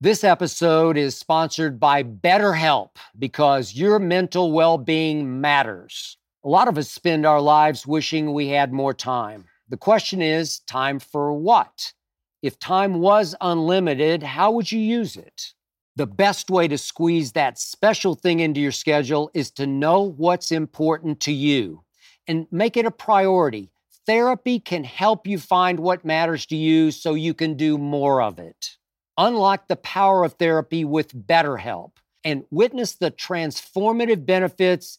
This 0.00 0.22
episode 0.22 0.98
is 0.98 1.16
sponsored 1.16 1.80
by 1.80 2.02
BetterHelp 2.02 2.96
because 3.18 3.74
your 3.74 3.98
mental 3.98 4.52
well 4.52 4.76
being 4.76 5.40
matters. 5.40 6.18
A 6.44 6.48
lot 6.48 6.68
of 6.68 6.76
us 6.76 6.90
spend 6.90 7.24
our 7.24 7.40
lives 7.40 7.86
wishing 7.86 8.34
we 8.34 8.48
had 8.48 8.70
more 8.70 8.92
time. 8.92 9.46
The 9.70 9.78
question 9.78 10.20
is 10.20 10.60
time 10.60 10.98
for 10.98 11.32
what? 11.32 11.94
If 12.42 12.58
time 12.58 13.00
was 13.00 13.34
unlimited, 13.40 14.22
how 14.22 14.50
would 14.50 14.70
you 14.70 14.78
use 14.78 15.16
it? 15.16 15.54
The 15.96 16.06
best 16.06 16.50
way 16.50 16.68
to 16.68 16.76
squeeze 16.76 17.32
that 17.32 17.58
special 17.58 18.14
thing 18.14 18.40
into 18.40 18.60
your 18.60 18.72
schedule 18.72 19.30
is 19.32 19.50
to 19.52 19.66
know 19.66 20.02
what's 20.02 20.52
important 20.52 21.20
to 21.20 21.32
you 21.32 21.82
and 22.26 22.46
make 22.50 22.76
it 22.76 22.84
a 22.84 22.90
priority. 22.90 23.72
Therapy 24.04 24.60
can 24.60 24.84
help 24.84 25.26
you 25.26 25.38
find 25.38 25.80
what 25.80 26.04
matters 26.04 26.44
to 26.46 26.56
you 26.56 26.90
so 26.90 27.14
you 27.14 27.32
can 27.32 27.56
do 27.56 27.78
more 27.78 28.20
of 28.20 28.38
it. 28.38 28.76
Unlock 29.16 29.66
the 29.66 29.76
power 29.76 30.24
of 30.24 30.34
therapy 30.34 30.84
with 30.84 31.26
BetterHelp 31.26 31.92
and 32.22 32.44
witness 32.50 32.96
the 32.96 33.10
transformative 33.10 34.26
benefits 34.26 34.98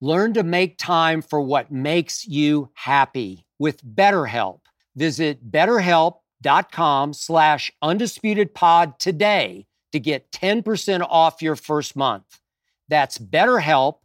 Learn 0.00 0.32
to 0.34 0.42
make 0.42 0.78
time 0.78 1.20
for 1.20 1.40
what 1.42 1.70
makes 1.70 2.26
you 2.26 2.70
happy 2.74 3.44
with 3.58 3.84
BetterHelp. 3.84 4.60
Visit 4.96 5.50
betterhelp.com 5.50 7.12
slash 7.12 7.70
undisputedpod 7.84 8.98
today 8.98 9.66
to 9.92 10.00
get 10.00 10.32
10% 10.32 11.06
off 11.08 11.42
your 11.42 11.56
first 11.56 11.96
month. 11.96 12.40
That's 12.88 13.18
betterhelp, 13.18 13.98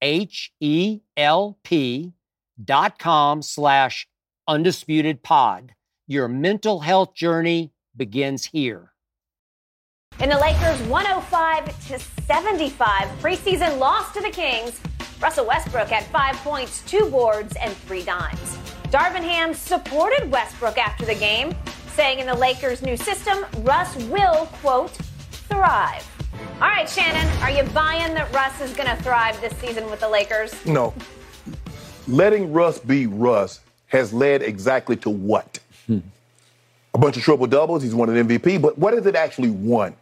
H-E-L-P 0.00 1.02
dot 2.62 2.98
com 2.98 3.42
slash 3.42 4.06
undisputedpod. 4.48 5.70
Your 6.06 6.28
mental 6.28 6.80
health 6.80 7.14
journey 7.14 7.72
begins 7.96 8.46
here. 8.46 8.92
In 10.20 10.28
the 10.28 10.38
Lakers' 10.38 10.80
105 10.82 11.88
to 11.88 11.98
75 12.26 13.08
preseason 13.20 13.78
loss 13.78 14.12
to 14.12 14.20
the 14.20 14.30
Kings, 14.30 14.80
Russell 15.20 15.46
Westbrook 15.46 15.88
had 15.88 16.04
five 16.06 16.34
points, 16.36 16.82
two 16.86 17.06
boards, 17.10 17.54
and 17.60 17.72
three 17.72 18.02
dimes. 18.02 18.56
Darvin 18.88 19.22
Ham 19.22 19.54
supported 19.54 20.30
Westbrook 20.30 20.78
after 20.78 21.04
the 21.04 21.14
game, 21.14 21.54
saying 21.94 22.18
in 22.18 22.26
the 22.26 22.34
Lakers' 22.34 22.82
new 22.82 22.96
system, 22.96 23.44
Russ 23.58 23.96
will, 24.06 24.46
quote, 24.62 24.92
thrive. 25.48 26.06
All 26.54 26.68
right, 26.68 26.88
Shannon, 26.88 27.26
are 27.42 27.50
you 27.50 27.62
buying 27.70 28.14
that 28.14 28.32
Russ 28.32 28.60
is 28.60 28.72
going 28.72 28.88
to 28.88 29.02
thrive 29.02 29.40
this 29.40 29.54
season 29.58 29.90
with 29.90 30.00
the 30.00 30.08
Lakers? 30.08 30.54
No. 30.64 30.94
Letting 32.08 32.52
Russ 32.52 32.78
be 32.78 33.06
Russ 33.06 33.60
has 33.88 34.12
led 34.12 34.42
exactly 34.42 34.96
to 34.96 35.10
what? 35.10 35.58
Hmm 35.86 36.00
a 36.94 36.98
bunch 36.98 37.16
of 37.16 37.22
triple 37.22 37.46
doubles. 37.46 37.82
He's 37.82 37.94
won 37.94 38.14
an 38.14 38.28
MVP, 38.28 38.60
but 38.60 38.78
what 38.78 38.94
has 38.94 39.06
it 39.06 39.14
actually 39.14 39.50
won? 39.50 39.94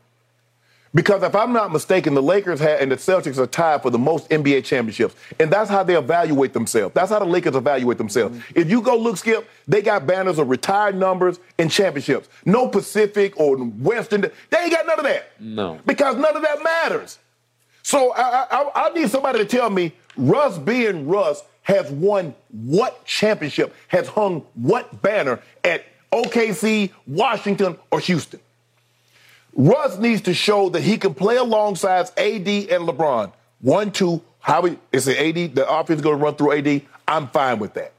Because 0.95 1.23
if 1.23 1.35
I'm 1.35 1.53
not 1.53 1.73
mistaken, 1.73 2.15
the 2.15 2.23
Lakers 2.23 2.61
have, 2.61 2.81
and 2.81 2.91
the 2.91 2.97
Celtics 2.97 3.39
are 3.39 3.47
tied 3.47 3.83
for 3.83 3.91
the 3.91 3.99
most 3.99 4.29
NBA 4.31 4.65
championships. 4.65 5.15
And 5.39 5.51
that's 5.51 5.69
how 5.69 5.83
they 5.83 5.97
evaluate 5.97 6.53
themselves. 6.53 6.95
That's 6.95 7.11
how 7.11 7.19
the 7.19 7.27
Lakers 7.27 7.55
evaluate 7.55 7.99
themselves. 7.99 8.37
Mm-hmm. 8.37 8.59
If 8.59 8.71
you 8.71 8.81
go 8.81 8.97
look, 8.97 9.19
Skip, 9.19 9.49
they 9.67 9.83
got 9.83 10.07
banners 10.07 10.39
of 10.39 10.49
retired 10.49 10.97
numbers 10.97 11.41
and 11.59 11.71
championships. 11.71 12.29
No 12.45 12.69
Pacific 12.69 13.39
or 13.39 13.57
Western. 13.57 14.23
They 14.23 14.59
ain't 14.59 14.73
got 14.73 14.87
none 14.87 14.99
of 14.99 15.05
that. 15.05 15.33
No. 15.41 15.79
Because 15.85 16.17
none 16.17 16.37
of 16.37 16.43
that 16.43 16.63
matters. 16.63 17.19
So 17.83 18.13
I, 18.15 18.47
I, 18.51 18.71
I 18.75 18.91
need 18.91 19.11
somebody 19.11 19.39
to 19.39 19.45
tell 19.45 19.71
me 19.71 19.93
Russ 20.17 20.59
being 20.59 21.07
Russ 21.07 21.43
has 21.63 21.91
won 21.91 22.35
what 22.51 23.05
championship, 23.05 23.75
has 23.89 24.09
hung 24.09 24.41
what 24.55 25.03
banner 25.03 25.41
at 25.65 25.85
OKC, 26.13 26.91
Washington, 27.07 27.79
or 27.91 28.01
Houston. 28.01 28.41
Russ 29.55 29.99
needs 29.99 30.23
to 30.23 30.35
show 30.35 30.69
that 30.71 30.83
he 30.83 30.97
can 30.97 31.15
play 31.15 31.37
alongside 31.37 32.07
AD 32.17 32.49
and 32.49 32.89
LeBron. 32.89 33.33
One, 33.61 33.91
two, 33.91 34.23
how 34.41 34.63
we, 34.63 34.71
an 34.71 34.79
AD, 34.93 35.55
the 35.55 35.67
offense 35.69 35.99
is 35.99 36.03
going 36.03 36.19
to 36.19 36.25
run 36.25 36.35
through 36.37 36.53
AD. 36.59 36.83
I'm 37.07 37.29
fine 37.29 37.59
with 37.59 37.75
that. 37.75 37.93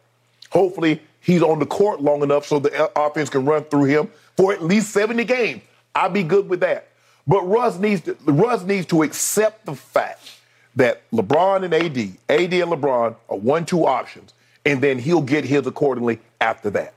Hopefully, 0.52 1.02
he's 1.20 1.42
on 1.42 1.60
the 1.60 1.66
court 1.66 2.02
long 2.02 2.24
enough 2.24 2.46
so 2.46 2.60
the 2.60 2.74
uh, 2.74 2.88
offense 2.96 3.30
can 3.30 3.46
run 3.46 3.64
through 3.66 3.86
him 3.86 4.10
for 4.38 4.54
at 4.54 4.64
least 4.64 4.92
70 4.92 5.26
games. 5.26 5.62
I'll 5.94 6.10
be 6.10 6.24
good 6.24 6.48
with 6.48 6.62
that. 6.62 6.88
But 7.28 7.42
Russ 7.44 7.78
needs 7.78 8.02
to, 8.02 8.16
Russ 8.26 8.64
needs 8.64 8.86
to 8.88 9.04
accept 9.04 9.66
the 9.66 9.76
fact 9.76 10.32
that 10.76 11.10
LeBron 11.12 11.66
and 11.66 11.74
AD, 11.74 11.98
AD 12.30 12.54
and 12.54 12.72
LeBron 12.72 13.16
are 13.30 13.38
one-two 13.38 13.86
options, 13.86 14.34
and 14.66 14.82
then 14.82 14.98
he'll 14.98 15.22
get 15.22 15.44
his 15.44 15.68
accordingly 15.68 16.20
after 16.40 16.70
that 16.72 16.94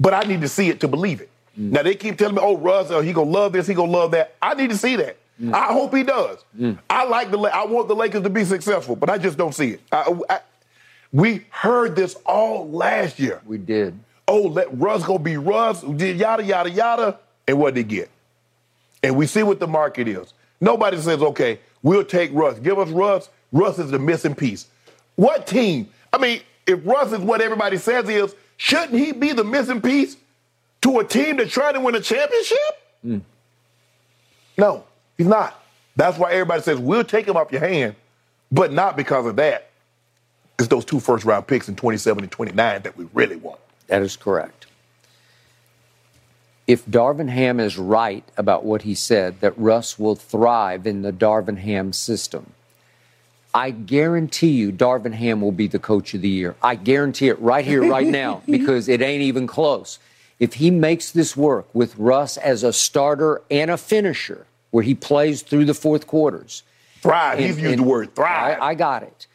but 0.00 0.14
I 0.14 0.22
need 0.22 0.40
to 0.40 0.48
see 0.48 0.70
it 0.70 0.80
to 0.80 0.88
believe 0.88 1.20
it. 1.20 1.28
Mm. 1.60 1.70
Now 1.72 1.82
they 1.82 1.94
keep 1.94 2.16
telling 2.16 2.36
me, 2.36 2.40
"Oh, 2.42 2.56
Russ, 2.56 2.90
uh, 2.90 3.00
he 3.00 3.12
gonna 3.12 3.30
love 3.30 3.52
this, 3.52 3.66
he 3.66 3.74
gonna 3.74 3.92
love 3.92 4.12
that." 4.12 4.34
I 4.40 4.54
need 4.54 4.70
to 4.70 4.76
see 4.76 4.96
that. 4.96 5.16
Mm. 5.40 5.52
I 5.52 5.72
hope 5.72 5.94
he 5.94 6.02
does. 6.02 6.38
Mm. 6.58 6.78
I 6.88 7.04
like 7.04 7.30
the, 7.30 7.38
I 7.38 7.64
want 7.66 7.88
the 7.88 7.94
Lakers 7.94 8.22
to 8.22 8.30
be 8.30 8.44
successful, 8.44 8.96
but 8.96 9.10
I 9.10 9.18
just 9.18 9.36
don't 9.36 9.54
see 9.54 9.70
it. 9.70 9.80
I, 9.92 10.14
I, 10.28 10.40
we 11.12 11.44
heard 11.50 11.96
this 11.96 12.14
all 12.26 12.70
last 12.70 13.18
year. 13.18 13.40
We 13.44 13.58
did. 13.58 13.98
Oh, 14.28 14.42
let 14.42 14.76
Russ 14.78 15.04
go 15.04 15.18
be 15.18 15.36
Russ, 15.36 15.82
Did 15.82 16.18
yada 16.18 16.44
yada 16.44 16.70
yada, 16.70 17.18
and 17.48 17.58
what 17.58 17.74
did 17.74 17.88
they 17.88 17.94
get. 17.96 18.10
And 19.02 19.16
we 19.16 19.26
see 19.26 19.42
what 19.42 19.60
the 19.60 19.66
market 19.66 20.08
is. 20.08 20.32
Nobody 20.60 20.98
says, 20.98 21.22
"Okay, 21.22 21.58
we'll 21.82 22.04
take 22.04 22.30
Russ. 22.32 22.58
Give 22.58 22.78
us 22.78 22.88
Russ. 22.90 23.28
Russ 23.52 23.78
is 23.78 23.90
the 23.90 23.98
missing 23.98 24.34
piece." 24.34 24.66
What 25.16 25.46
team? 25.46 25.88
I 26.12 26.18
mean, 26.18 26.40
if 26.66 26.80
Russ 26.86 27.12
is 27.12 27.18
what 27.18 27.40
everybody 27.40 27.76
says 27.76 28.08
he 28.08 28.14
is, 28.14 28.34
Shouldn't 28.62 28.92
he 28.92 29.12
be 29.12 29.32
the 29.32 29.42
missing 29.42 29.80
piece 29.80 30.18
to 30.82 30.98
a 30.98 31.04
team 31.04 31.36
that's 31.36 31.52
trying 31.52 31.74
to 31.74 31.80
win 31.80 31.94
a 31.94 32.00
championship? 32.00 32.58
Mm. 33.04 33.20
No, 34.58 34.84
he's 35.16 35.26
not. 35.26 35.62
That's 35.96 36.18
why 36.18 36.32
everybody 36.32 36.62
says 36.62 36.78
we'll 36.78 37.04
take 37.04 37.26
him 37.26 37.36
off 37.36 37.52
your 37.52 37.60
hand, 37.60 37.96
but 38.50 38.72
not 38.72 38.96
because 38.96 39.26
of 39.26 39.36
that. 39.36 39.70
It's 40.58 40.68
those 40.68 40.84
two 40.84 41.00
first 41.00 41.24
round 41.24 41.46
picks 41.46 41.68
in 41.68 41.76
27 41.76 42.24
and 42.24 42.30
29 42.30 42.82
that 42.82 42.96
we 42.96 43.06
really 43.14 43.36
want. 43.36 43.60
That 43.86 44.02
is 44.02 44.16
correct. 44.16 44.66
If 46.66 46.86
Darvin 46.86 47.28
Ham 47.28 47.58
is 47.58 47.76
right 47.76 48.22
about 48.36 48.64
what 48.64 48.82
he 48.82 48.94
said, 48.94 49.40
that 49.40 49.58
Russ 49.58 49.98
will 49.98 50.14
thrive 50.14 50.86
in 50.86 51.02
the 51.02 51.12
Darvin 51.12 51.58
Ham 51.58 51.92
system, 51.92 52.52
I 53.52 53.70
guarantee 53.70 54.50
you 54.50 54.70
Darvin 54.70 55.14
Ham 55.14 55.40
will 55.40 55.50
be 55.50 55.66
the 55.66 55.80
coach 55.80 56.14
of 56.14 56.20
the 56.20 56.28
year. 56.28 56.54
I 56.62 56.76
guarantee 56.76 57.28
it 57.28 57.40
right 57.40 57.64
here, 57.64 57.84
right 57.88 58.06
now, 58.06 58.42
because 58.46 58.88
it 58.88 59.02
ain't 59.02 59.22
even 59.22 59.46
close. 59.46 59.98
If 60.40 60.54
he 60.54 60.70
makes 60.70 61.12
this 61.12 61.36
work 61.36 61.72
with 61.72 61.96
Russ 61.96 62.36
as 62.36 62.64
a 62.64 62.72
starter 62.72 63.42
and 63.50 63.70
a 63.70 63.76
finisher, 63.76 64.46
where 64.70 64.84
he 64.84 64.94
plays 64.94 65.42
through 65.42 65.64
the 65.64 65.74
fourth 65.74 66.06
quarters. 66.06 66.62
Thrive. 67.00 67.38
And, 67.38 67.46
He's 67.46 67.58
used 67.58 67.78
the 67.78 67.82
word 67.82 68.14
thrive. 68.14 68.58
I, 68.60 68.68
I 68.68 68.74
got 68.74 69.02
it. 69.02 69.26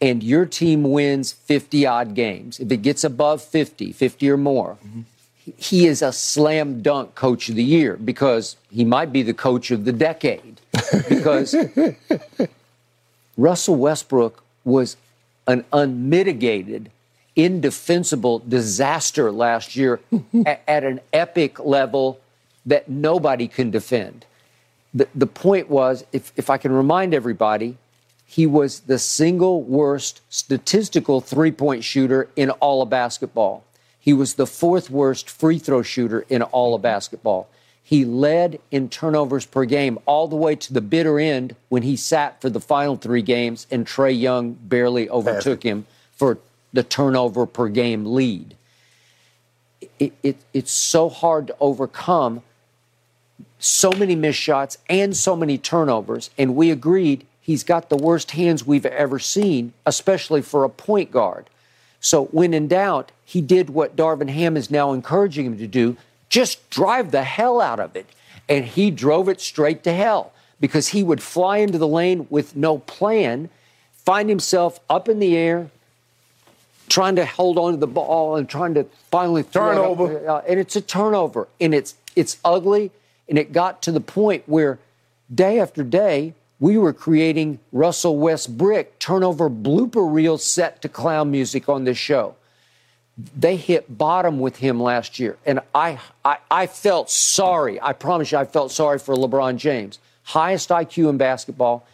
And 0.00 0.22
your 0.22 0.46
team 0.46 0.84
wins 0.84 1.32
50 1.32 1.86
odd 1.86 2.14
games. 2.14 2.60
If 2.60 2.70
it 2.70 2.82
gets 2.82 3.02
above 3.02 3.42
50, 3.42 3.92
50 3.92 4.30
or 4.30 4.36
more, 4.36 4.78
mm-hmm. 4.84 5.00
he 5.56 5.86
is 5.86 6.02
a 6.02 6.12
slam 6.12 6.82
dunk 6.82 7.14
coach 7.14 7.48
of 7.48 7.56
the 7.56 7.64
year 7.64 7.96
because 7.96 8.56
he 8.70 8.84
might 8.84 9.12
be 9.12 9.22
the 9.22 9.34
coach 9.34 9.70
of 9.70 9.84
the 9.84 9.92
decade. 9.92 10.60
Because 11.08 11.56
Russell 13.36 13.76
Westbrook 13.76 14.44
was 14.64 14.96
an 15.48 15.64
unmitigated, 15.72 16.90
indefensible 17.38 18.40
disaster 18.40 19.30
last 19.30 19.76
year 19.76 20.00
at, 20.46 20.60
at, 20.66 20.84
an 20.84 21.00
epic 21.12 21.60
level 21.60 22.20
that 22.66 22.90
nobody 22.90 23.46
can 23.46 23.70
defend. 23.70 24.26
The, 24.92 25.08
the 25.14 25.26
point 25.26 25.70
was, 25.70 26.04
if, 26.12 26.32
if 26.36 26.50
I 26.50 26.58
can 26.58 26.72
remind 26.72 27.14
everybody, 27.14 27.78
he 28.26 28.44
was 28.44 28.80
the 28.80 28.98
single 28.98 29.62
worst 29.62 30.20
statistical 30.28 31.20
three 31.20 31.52
point 31.52 31.84
shooter 31.84 32.28
in 32.36 32.50
all 32.50 32.82
of 32.82 32.90
basketball. 32.90 33.64
He 34.00 34.12
was 34.12 34.34
the 34.34 34.46
fourth 34.46 34.90
worst 34.90 35.30
free 35.30 35.58
throw 35.58 35.82
shooter 35.82 36.26
in 36.28 36.42
all 36.42 36.74
of 36.74 36.82
basketball. 36.82 37.48
He 37.82 38.04
led 38.04 38.58
in 38.70 38.90
turnovers 38.90 39.46
per 39.46 39.64
game 39.64 39.98
all 40.04 40.28
the 40.28 40.36
way 40.36 40.56
to 40.56 40.72
the 40.74 40.80
bitter 40.80 41.18
end 41.18 41.56
when 41.68 41.84
he 41.84 41.96
sat 41.96 42.40
for 42.40 42.50
the 42.50 42.60
final 42.60 42.96
three 42.96 43.22
games 43.22 43.66
and 43.70 43.86
Trae 43.86 44.18
Young 44.18 44.52
barely 44.52 45.08
overtook 45.08 45.62
him 45.62 45.86
for 46.12 46.38
the 46.72 46.82
turnover 46.82 47.46
per 47.46 47.68
game 47.68 48.04
lead. 48.04 48.54
It, 49.98 50.12
it, 50.22 50.36
it's 50.52 50.72
so 50.72 51.08
hard 51.08 51.48
to 51.48 51.56
overcome 51.60 52.42
so 53.58 53.90
many 53.92 54.14
missed 54.14 54.38
shots 54.38 54.78
and 54.88 55.16
so 55.16 55.34
many 55.34 55.58
turnovers. 55.58 56.30
And 56.38 56.54
we 56.54 56.70
agreed 56.70 57.26
he's 57.40 57.64
got 57.64 57.88
the 57.88 57.96
worst 57.96 58.32
hands 58.32 58.66
we've 58.66 58.86
ever 58.86 59.18
seen, 59.18 59.72
especially 59.86 60.42
for 60.42 60.64
a 60.64 60.68
point 60.68 61.10
guard. 61.10 61.48
So 62.00 62.26
when 62.26 62.54
in 62.54 62.68
doubt, 62.68 63.10
he 63.24 63.40
did 63.40 63.70
what 63.70 63.96
Darvin 63.96 64.30
Ham 64.30 64.56
is 64.56 64.70
now 64.70 64.92
encouraging 64.92 65.46
him 65.46 65.58
to 65.58 65.66
do 65.66 65.96
just 66.28 66.68
drive 66.68 67.10
the 67.10 67.24
hell 67.24 67.60
out 67.60 67.80
of 67.80 67.96
it. 67.96 68.06
And 68.48 68.64
he 68.64 68.90
drove 68.90 69.28
it 69.28 69.40
straight 69.40 69.82
to 69.84 69.92
hell 69.92 70.32
because 70.60 70.88
he 70.88 71.02
would 71.02 71.22
fly 71.22 71.58
into 71.58 71.78
the 71.78 71.88
lane 71.88 72.26
with 72.30 72.56
no 72.56 72.78
plan, 72.78 73.48
find 73.92 74.28
himself 74.28 74.80
up 74.88 75.08
in 75.08 75.18
the 75.18 75.36
air, 75.36 75.70
trying 76.88 77.16
to 77.16 77.26
hold 77.26 77.58
on 77.58 77.72
to 77.72 77.78
the 77.78 77.86
ball 77.86 78.36
and 78.36 78.48
trying 78.48 78.74
to 78.74 78.84
finally 79.10 79.42
turnover. 79.42 80.18
It 80.18 80.26
uh, 80.26 80.42
and 80.48 80.60
it's 80.60 80.76
a 80.76 80.80
turnover, 80.80 81.48
and 81.60 81.74
it's 81.74 81.94
it's 82.16 82.38
ugly, 82.44 82.90
and 83.28 83.38
it 83.38 83.52
got 83.52 83.82
to 83.82 83.92
the 83.92 84.00
point 84.00 84.44
where 84.46 84.78
day 85.32 85.60
after 85.60 85.82
day 85.82 86.34
we 86.60 86.76
were 86.76 86.92
creating 86.92 87.60
Russell 87.72 88.16
Westbrook 88.18 88.98
turnover 88.98 89.48
blooper 89.48 90.12
reel 90.12 90.38
set 90.38 90.82
to 90.82 90.88
clown 90.88 91.30
music 91.30 91.68
on 91.68 91.84
this 91.84 91.98
show. 91.98 92.34
They 93.36 93.56
hit 93.56 93.98
bottom 93.98 94.38
with 94.38 94.56
him 94.56 94.80
last 94.80 95.18
year, 95.18 95.36
and 95.44 95.60
I, 95.74 95.98
I, 96.24 96.38
I 96.50 96.66
felt 96.66 97.10
sorry. 97.10 97.80
I 97.80 97.92
promise 97.92 98.32
you, 98.32 98.38
I 98.38 98.44
felt 98.44 98.70
sorry 98.70 98.98
for 98.98 99.14
LeBron 99.14 99.56
James. 99.56 99.98
Highest 100.22 100.68
IQ 100.68 101.10
in 101.10 101.16
basketball 101.16 101.86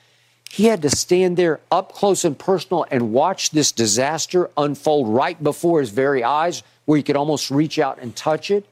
he 0.54 0.66
had 0.66 0.82
to 0.82 0.90
stand 0.90 1.36
there 1.36 1.58
up 1.72 1.92
close 1.92 2.24
and 2.24 2.38
personal 2.38 2.86
and 2.88 3.12
watch 3.12 3.50
this 3.50 3.72
disaster 3.72 4.48
unfold 4.56 5.08
right 5.08 5.42
before 5.42 5.80
his 5.80 5.90
very 5.90 6.22
eyes, 6.22 6.62
where 6.84 6.96
he 6.96 7.02
could 7.02 7.16
almost 7.16 7.50
reach 7.50 7.76
out 7.76 7.98
and 8.00 8.14
touch 8.14 8.52
it. 8.52 8.64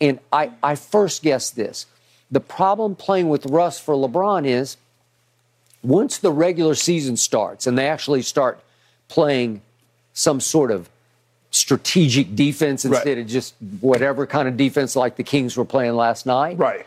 And 0.00 0.20
I, 0.32 0.52
I 0.62 0.76
first 0.76 1.24
guessed 1.24 1.56
this. 1.56 1.86
The 2.30 2.38
problem 2.38 2.94
playing 2.94 3.30
with 3.30 3.46
Russ 3.46 3.80
for 3.80 3.96
LeBron 3.96 4.46
is 4.46 4.76
once 5.82 6.18
the 6.18 6.30
regular 6.30 6.76
season 6.76 7.16
starts 7.16 7.66
and 7.66 7.76
they 7.76 7.88
actually 7.88 8.22
start 8.22 8.60
playing 9.08 9.60
some 10.12 10.38
sort 10.38 10.70
of 10.70 10.88
strategic 11.50 12.36
defense 12.36 12.84
instead 12.84 13.16
right. 13.16 13.18
of 13.18 13.26
just 13.26 13.56
whatever 13.80 14.24
kind 14.24 14.46
of 14.46 14.56
defense 14.56 14.94
like 14.94 15.16
the 15.16 15.24
Kings 15.24 15.56
were 15.56 15.64
playing 15.64 15.94
last 15.94 16.26
night. 16.26 16.58
Right. 16.58 16.86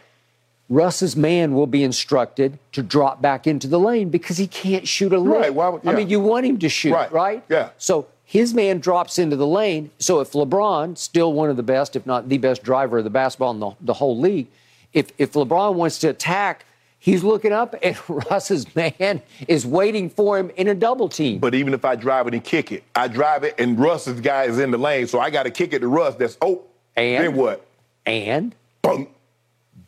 Russ's 0.70 1.16
man 1.16 1.54
will 1.54 1.68
be 1.68 1.84
instructed 1.84 2.60
to 2.74 2.84
drop 2.84 3.22
back 3.22 3.48
into 3.48 3.68
the 3.68 3.80
lane 3.80 4.10
because 4.10 4.38
he 4.38 4.48
can't 4.48 4.88
shoot 4.88 5.14
a 5.14 5.20
lane. 5.20 5.42
Right. 5.42 5.54
Well, 5.54 5.80
yeah. 5.84 5.92
I 5.92 5.96
mean, 5.96 6.10
you 6.10 6.20
want 6.20 6.46
him 6.46 6.60
to 6.60 6.70
shoot, 6.70 6.94
right. 6.94 7.12
right? 7.12 7.44
Yeah. 7.48 7.70
So 7.78 8.08
his 8.26 8.54
man 8.54 8.80
drops 8.80 9.18
into 9.18 9.38
the 9.38 9.48
lane. 9.48 9.92
So 10.00 10.20
if 10.20 10.34
LeBron, 10.34 10.98
still 10.98 11.32
one 11.32 11.50
of 11.50 11.56
the 11.56 11.64
best, 11.64 11.96
if 11.96 12.06
not 12.06 12.28
the 12.28 12.38
best 12.38 12.64
driver 12.64 12.98
of 12.98 13.06
the 13.06 13.10
basketball 13.10 13.52
in 13.52 13.60
the, 13.60 13.72
the 13.80 13.94
whole 13.94 14.20
league, 14.20 14.48
if, 14.92 15.12
if 15.18 15.34
LeBron 15.34 15.76
wants 15.76 16.00
to 16.00 16.10
attack, 16.10 16.66
he's 17.00 17.24
looking 17.24 17.54
up 17.54 17.74
and 17.82 17.98
Russ's 18.30 18.76
man 18.76 19.22
is 19.48 19.66
waiting 19.66 20.10
for 20.10 20.38
him 20.38 20.50
in 20.58 20.68
a 20.68 20.76
double 20.76 21.08
team. 21.08 21.40
But 21.40 21.56
even 21.56 21.74
if 21.74 21.86
I 21.86 21.96
drive 21.96 22.28
it 22.28 22.34
and 22.34 22.44
kick 22.44 22.74
it, 22.74 22.84
I 22.94 23.08
drive 23.08 23.46
it 23.46 23.56
and 23.58 23.80
Russ's 23.80 24.20
guy 24.20 24.44
is 24.44 24.60
in 24.60 24.72
the 24.72 24.78
lane, 24.78 25.08
so 25.08 25.22
I 25.22 25.30
got 25.30 25.44
to 25.44 25.52
kick 25.52 25.72
it 25.72 25.80
to 25.80 25.88
Russ. 25.88 26.16
That's 26.16 26.38
oh, 26.42 26.64
and 26.98 27.24
then 27.24 27.36
what? 27.36 27.66
And 28.06 28.54
Boom 28.82 29.08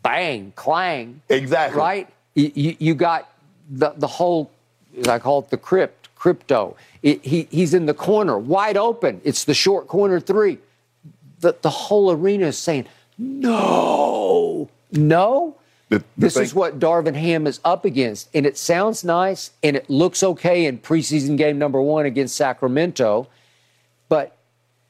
bang, 0.03 0.53
clang. 0.55 1.21
Exactly. 1.29 1.79
Right? 1.79 2.07
You, 2.35 2.75
you 2.79 2.95
got 2.95 3.31
the, 3.69 3.93
the 3.97 4.07
whole, 4.07 4.51
I 5.07 5.19
call 5.19 5.39
it 5.39 5.49
the 5.49 5.57
crypt, 5.57 6.09
crypto. 6.15 6.75
It, 7.03 7.23
he, 7.23 7.47
he's 7.49 7.73
in 7.73 7.85
the 7.85 7.93
corner, 7.93 8.37
wide 8.37 8.77
open. 8.77 9.21
It's 9.23 9.43
the 9.45 9.53
short 9.53 9.87
corner 9.87 10.19
three. 10.19 10.59
The, 11.39 11.55
the 11.61 11.69
whole 11.69 12.11
arena 12.11 12.47
is 12.47 12.57
saying, 12.57 12.87
no, 13.17 14.69
no. 14.91 15.55
The, 15.89 15.99
the 15.99 16.05
this 16.17 16.35
thing- 16.35 16.43
is 16.43 16.53
what 16.53 16.79
Darvin 16.79 17.15
Ham 17.15 17.47
is 17.47 17.59
up 17.65 17.83
against. 17.83 18.29
And 18.33 18.45
it 18.45 18.57
sounds 18.57 19.03
nice 19.03 19.51
and 19.63 19.75
it 19.75 19.89
looks 19.89 20.23
okay 20.23 20.65
in 20.65 20.77
preseason 20.77 21.37
game 21.37 21.57
number 21.57 21.81
one 21.81 22.05
against 22.05 22.35
Sacramento, 22.35 23.27
but 24.07 24.35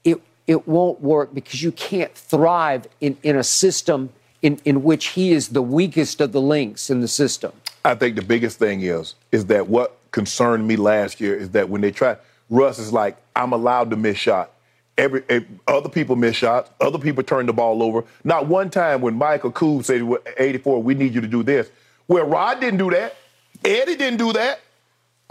it, 0.04 0.22
it 0.46 0.68
won't 0.68 1.02
work 1.02 1.34
because 1.34 1.64
you 1.64 1.72
can't 1.72 2.14
thrive 2.14 2.88
in, 3.02 3.18
in 3.24 3.36
a 3.38 3.44
system 3.44 4.10
in, 4.42 4.60
in 4.66 4.84
which 4.84 5.08
he 5.08 5.32
is 5.32 5.50
the 5.50 5.62
weakest 5.62 6.22
of 6.22 6.32
the 6.32 6.42
links 6.42 6.90
in 6.90 7.02
the 7.02 7.08
system? 7.08 7.52
I 7.84 7.96
think 7.96 8.16
the 8.16 8.22
biggest 8.22 8.60
thing 8.60 8.82
is 8.82 9.16
is 9.32 9.46
that 9.48 9.68
what 9.68 9.98
concerned 10.12 10.68
me 10.68 10.76
last 10.76 11.22
year 11.22 11.36
is 11.36 11.52
that 11.52 11.70
when 11.70 11.82
they 11.82 11.92
try, 11.92 12.18
Russ 12.50 12.80
is 12.80 12.92
like, 12.92 13.18
I'm 13.36 13.54
allowed 13.54 13.90
to 13.92 13.96
miss 13.96 14.18
shot. 14.18 14.52
Every, 14.98 15.24
every 15.30 15.48
other 15.68 15.88
people 15.88 16.16
miss 16.16 16.36
shots, 16.36 16.70
other 16.82 16.98
people 16.98 17.24
turn 17.24 17.46
the 17.46 17.54
ball 17.54 17.82
over. 17.82 18.04
Not 18.24 18.48
one 18.48 18.70
time 18.70 19.02
when 19.02 19.16
Michael 19.16 19.52
Koob 19.52 19.86
said, 19.86 20.06
84, 20.38 20.84
we 20.84 20.94
need 20.94 21.14
you 21.14 21.22
to 21.22 21.28
do 21.28 21.42
this. 21.42 21.70
Well, 22.08 22.26
Rod 22.26 22.60
didn't 22.60 22.80
do 22.80 22.90
that. 22.90 23.16
Eddie 23.64 23.96
didn't 23.96 24.18
do 24.18 24.34
that. 24.34 24.60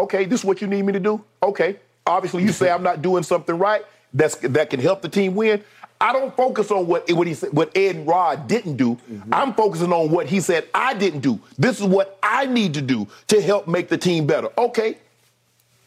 Okay, 0.01 0.25
this 0.25 0.40
is 0.40 0.44
what 0.44 0.62
you 0.62 0.68
need 0.68 0.83
me 0.83 0.92
to 0.92 1.01
do. 1.01 1.23
Okay, 1.42 1.77
obviously 2.07 2.42
you 2.44 2.53
say 2.53 2.71
I'm 2.71 2.83
not 2.83 3.03
doing 3.03 3.23
something 3.23 3.59
right. 3.59 3.85
That's 4.14 4.37
that 4.37 4.71
can 4.71 4.81
help 4.81 5.03
the 5.03 5.09
team 5.09 5.35
win. 5.35 5.62
I 6.01 6.13
don't 6.13 6.37
focus 6.37 6.71
on 6.71 6.87
what 6.87 7.11
what 7.13 7.27
he 7.27 7.35
said, 7.35 7.53
what 7.53 7.77
Ed 7.77 7.97
and 7.97 8.07
Rod 8.07 8.47
didn't 8.47 8.77
do. 8.77 8.95
Mm-hmm. 9.11 9.35
I'm 9.35 9.55
focusing 9.55 9.93
on 9.93 10.11
what 10.11 10.27
he 10.27 10.41
said 10.41 10.69
I 10.73 10.95
didn't 10.95 11.21
do. 11.21 11.41
This 11.59 11.81
is 11.81 11.87
what 11.87 12.19
I 12.23 12.47
need 12.47 12.75
to 12.75 12.81
do 12.81 13.09
to 13.29 13.41
help 13.41 13.67
make 13.67 13.89
the 13.89 13.99
team 13.99 14.27
better. 14.27 14.49
Okay. 14.57 14.99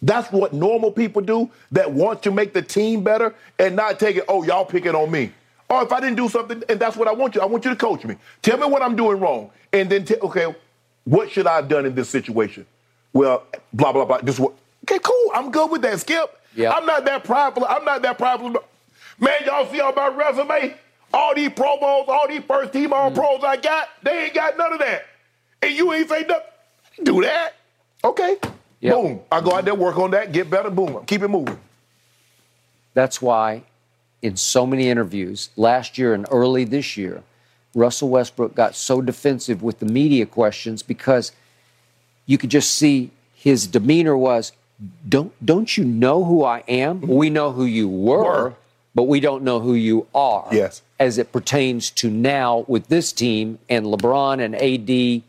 That's 0.02 0.32
what 0.32 0.52
normal 0.52 0.91
people 0.91 1.21
do 1.21 1.50
that 1.71 1.91
want 1.91 2.24
to 2.24 2.32
make 2.32 2.54
the 2.54 2.62
team 2.62 3.04
better 3.04 3.36
and 3.60 3.76
not 3.76 4.00
take 4.00 4.15
it, 4.15 4.26
oh, 4.28 4.43
y'all 4.43 4.65
pick 4.65 4.86
it 4.86 4.95
on 4.95 5.12
me. 5.12 5.32
Or 5.69 5.84
if 5.84 5.91
I 5.93 6.00
didn't 6.00 6.15
do 6.15 6.28
something 6.28 6.63
and 6.67 6.80
that's 6.80 6.97
what 6.97 7.08
I 7.08 7.13
want 7.13 7.36
you, 7.36 7.41
I 7.41 7.45
want 7.45 7.63
you 7.63 7.71
to 7.71 7.78
coach 7.78 8.04
me. 8.04 8.15
Tell 8.41 8.58
me 8.58 8.65
what 8.65 8.82
I'm 8.82 8.95
doing 8.95 9.19
wrong. 9.19 9.52
And 9.71 9.89
then, 9.89 10.04
t- 10.04 10.15
okay, 10.15 10.54
what 11.06 11.32
should 11.32 11.47
I 11.47 11.58
have 11.58 11.67
done 11.67 11.86
in 11.86 11.95
this 11.95 12.10
situation? 12.10 12.65
Well, 13.13 13.45
blah, 13.71 13.93
blah, 13.93 14.06
blah. 14.06 14.17
This 14.21 14.39
what, 14.39 14.54
okay, 14.84 15.00
cool. 15.02 15.32
I'm 15.34 15.52
good 15.52 15.69
with 15.71 15.84
that, 15.84 16.00
Skip. 16.00 16.38
Yep. 16.56 16.74
I'm 16.76 16.86
not 16.86 17.06
that 17.06 17.24
prideful. 17.24 17.65
I'm 17.65 17.86
not 17.86 18.02
that 18.02 18.17
prideful. 18.17 18.56
Man, 19.21 19.34
y'all 19.45 19.67
see 19.67 19.79
all 19.79 19.93
my 19.93 20.07
resume? 20.07 20.75
All 21.13 21.36
these 21.36 21.51
Pro 21.53 21.77
Bowls, 21.77 22.05
all 22.07 22.27
these 22.27 22.41
first 22.43 22.73
team 22.73 22.91
all 22.91 23.12
mm. 23.12 23.15
pros 23.15 23.43
I 23.43 23.57
got, 23.57 23.89
they 24.01 24.25
ain't 24.25 24.34
got 24.34 24.57
none 24.57 24.73
of 24.73 24.79
that. 24.79 25.05
And 25.62 25.75
you 25.75 25.93
ain't 25.93 26.10
say 26.10 26.21
nothing. 26.21 26.45
Do 27.03 27.21
that. 27.21 27.53
Okay. 28.03 28.38
Yep. 28.79 28.95
Boom. 28.95 29.19
I 29.31 29.41
go 29.41 29.53
out 29.53 29.65
there, 29.65 29.75
work 29.75 29.97
on 29.97 30.12
that, 30.12 30.31
get 30.31 30.49
better, 30.49 30.71
boom. 30.71 31.05
Keep 31.05 31.21
it 31.21 31.27
moving. 31.27 31.60
That's 32.95 33.21
why 33.21 33.63
in 34.23 34.38
so 34.38 34.65
many 34.65 34.89
interviews 34.89 35.49
last 35.55 35.97
year 35.97 36.15
and 36.15 36.25
early 36.31 36.63
this 36.63 36.97
year, 36.97 37.21
Russell 37.75 38.10
Westbrook 38.10 38.55
got 38.55 38.75
so 38.75 39.01
defensive 39.01 39.62
with 39.62 39.79
the 39.79 39.86
media 39.86 40.25
questions 40.25 40.81
because 40.81 41.31
you 42.25 42.38
could 42.38 42.49
just 42.49 42.71
see 42.71 43.12
his 43.36 43.67
demeanor 43.67 44.17
was, 44.17 44.51
don't 45.07 45.34
don't 45.45 45.77
you 45.77 45.86
know 45.86 46.23
who 46.23 46.43
I 46.43 46.63
am? 46.67 47.01
We 47.01 47.29
know 47.29 47.51
who 47.51 47.65
you 47.65 47.88
were. 47.88 48.23
were 48.23 48.53
but 48.93 49.04
we 49.04 49.19
don't 49.19 49.43
know 49.43 49.60
who 49.60 49.73
you 49.73 50.08
are. 50.13 50.47
Yes. 50.51 50.82
As 50.99 51.17
it 51.17 51.32
pertains 51.32 51.89
to 51.91 52.10
now 52.10 52.65
with 52.67 52.88
this 52.88 53.12
team 53.12 53.60
and 53.69 53.86
LeBron 53.86 54.43
and 54.43 54.56
AD 54.56 55.23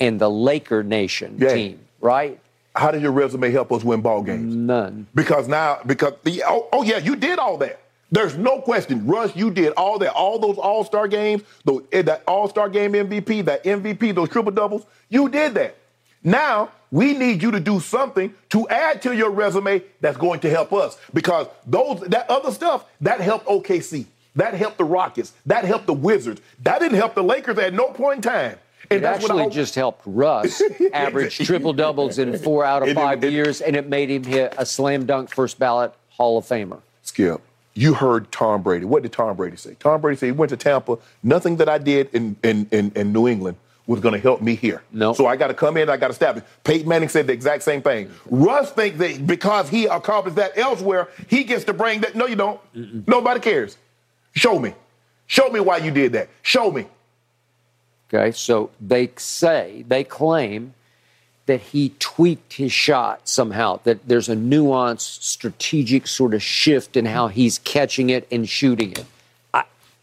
and 0.00 0.20
the 0.20 0.30
Laker 0.30 0.82
Nation 0.82 1.36
yeah. 1.38 1.54
team, 1.54 1.80
right? 2.00 2.40
How 2.74 2.90
did 2.90 3.02
your 3.02 3.12
resume 3.12 3.50
help 3.50 3.72
us 3.72 3.82
win 3.82 4.00
ball 4.00 4.22
games? 4.22 4.54
None. 4.54 5.06
Because 5.14 5.48
now, 5.48 5.80
because 5.84 6.14
the 6.22 6.44
oh, 6.46 6.68
oh 6.72 6.82
yeah, 6.82 6.98
you 6.98 7.16
did 7.16 7.38
all 7.38 7.58
that. 7.58 7.80
There's 8.10 8.36
no 8.36 8.60
question, 8.60 9.06
Russ. 9.06 9.36
You 9.36 9.50
did 9.50 9.72
all 9.76 9.98
that, 9.98 10.12
all 10.12 10.38
those 10.38 10.56
All 10.56 10.84
Star 10.84 11.08
games, 11.08 11.42
those, 11.64 11.82
eh, 11.92 12.02
that 12.02 12.22
All 12.26 12.48
Star 12.48 12.68
game 12.68 12.92
MVP, 12.92 13.44
that 13.44 13.64
MVP, 13.64 14.14
those 14.14 14.28
triple 14.28 14.52
doubles. 14.52 14.86
You 15.08 15.28
did 15.28 15.54
that. 15.54 15.76
Now 16.22 16.70
we 16.90 17.14
need 17.14 17.42
you 17.42 17.50
to 17.50 17.60
do 17.60 17.80
something 17.80 18.34
to 18.50 18.68
add 18.68 19.02
to 19.02 19.14
your 19.14 19.30
resume 19.30 19.82
that's 20.00 20.16
going 20.16 20.40
to 20.40 20.50
help 20.50 20.72
us 20.72 20.98
because 21.12 21.46
those 21.66 22.00
that 22.02 22.28
other 22.30 22.50
stuff 22.50 22.86
that 23.00 23.20
helped 23.20 23.46
OKC, 23.46 24.06
that 24.36 24.54
helped 24.54 24.78
the 24.78 24.84
Rockets, 24.84 25.32
that 25.46 25.64
helped 25.64 25.86
the 25.86 25.92
Wizards, 25.92 26.40
that 26.62 26.80
didn't 26.80 26.96
help 26.96 27.14
the 27.14 27.22
Lakers 27.22 27.58
at 27.58 27.74
no 27.74 27.88
point 27.88 28.16
in 28.16 28.22
time. 28.22 28.58
And 28.90 29.02
it 29.02 29.04
actually 29.04 29.50
just 29.50 29.74
helped 29.74 30.02
Russ 30.06 30.62
average 30.94 31.36
triple 31.38 31.74
doubles 31.74 32.18
in 32.18 32.38
four 32.38 32.64
out 32.64 32.88
of 32.88 32.94
five 32.94 33.22
it, 33.22 33.28
it, 33.28 33.32
years, 33.32 33.60
and 33.60 33.76
it 33.76 33.86
made 33.88 34.08
him 34.08 34.24
hit 34.24 34.54
a 34.56 34.64
slam 34.64 35.04
dunk 35.04 35.30
first 35.34 35.58
ballot 35.58 35.92
Hall 36.10 36.38
of 36.38 36.46
Famer. 36.46 36.80
Skip, 37.02 37.42
you 37.74 37.92
heard 37.94 38.32
Tom 38.32 38.62
Brady. 38.62 38.86
What 38.86 39.02
did 39.02 39.12
Tom 39.12 39.36
Brady 39.36 39.56
say? 39.56 39.76
Tom 39.78 40.00
Brady 40.00 40.16
said 40.16 40.26
he 40.26 40.32
went 40.32 40.50
to 40.50 40.56
Tampa. 40.56 40.96
Nothing 41.22 41.56
that 41.56 41.68
I 41.68 41.76
did 41.76 42.08
in, 42.14 42.36
in, 42.42 42.66
in, 42.70 42.92
in 42.94 43.12
New 43.12 43.28
England 43.28 43.58
was 43.88 44.00
going 44.00 44.12
to 44.12 44.20
help 44.20 44.42
me 44.42 44.54
here. 44.54 44.82
No. 44.92 45.14
So 45.14 45.26
I 45.26 45.36
got 45.36 45.48
to 45.48 45.54
come 45.54 45.78
in, 45.78 45.88
I 45.88 45.96
got 45.96 46.08
to 46.08 46.12
establish. 46.12 46.44
Peyton 46.62 46.86
Manning 46.86 47.08
said 47.08 47.26
the 47.26 47.32
exact 47.32 47.62
same 47.62 47.82
thing. 47.82 48.12
Russ 48.26 48.70
thinks 48.70 48.98
that 48.98 49.26
because 49.26 49.70
he 49.70 49.86
accomplished 49.86 50.36
that 50.36 50.56
elsewhere, 50.56 51.08
he 51.26 51.42
gets 51.42 51.64
to 51.64 51.72
bring 51.72 52.02
that. 52.02 52.14
No, 52.14 52.26
you 52.26 52.36
don't. 52.36 52.60
Mm-mm. 52.74 53.08
Nobody 53.08 53.40
cares. 53.40 53.78
Show 54.34 54.58
me. 54.58 54.74
Show 55.26 55.48
me 55.48 55.60
why 55.60 55.78
you 55.78 55.90
did 55.90 56.12
that. 56.12 56.28
Show 56.42 56.70
me. 56.70 56.86
Okay, 58.12 58.30
so 58.32 58.70
they 58.80 59.10
say, 59.16 59.84
they 59.88 60.04
claim 60.04 60.74
that 61.46 61.60
he 61.60 61.94
tweaked 61.98 62.54
his 62.54 62.72
shot 62.72 63.26
somehow, 63.26 63.80
that 63.84 64.06
there's 64.06 64.28
a 64.28 64.36
nuanced, 64.36 65.22
strategic 65.22 66.06
sort 66.06 66.34
of 66.34 66.42
shift 66.42 66.94
in 66.94 67.06
how 67.06 67.28
he's 67.28 67.58
catching 67.60 68.10
it 68.10 68.28
and 68.30 68.46
shooting 68.46 68.92
it. 68.92 69.04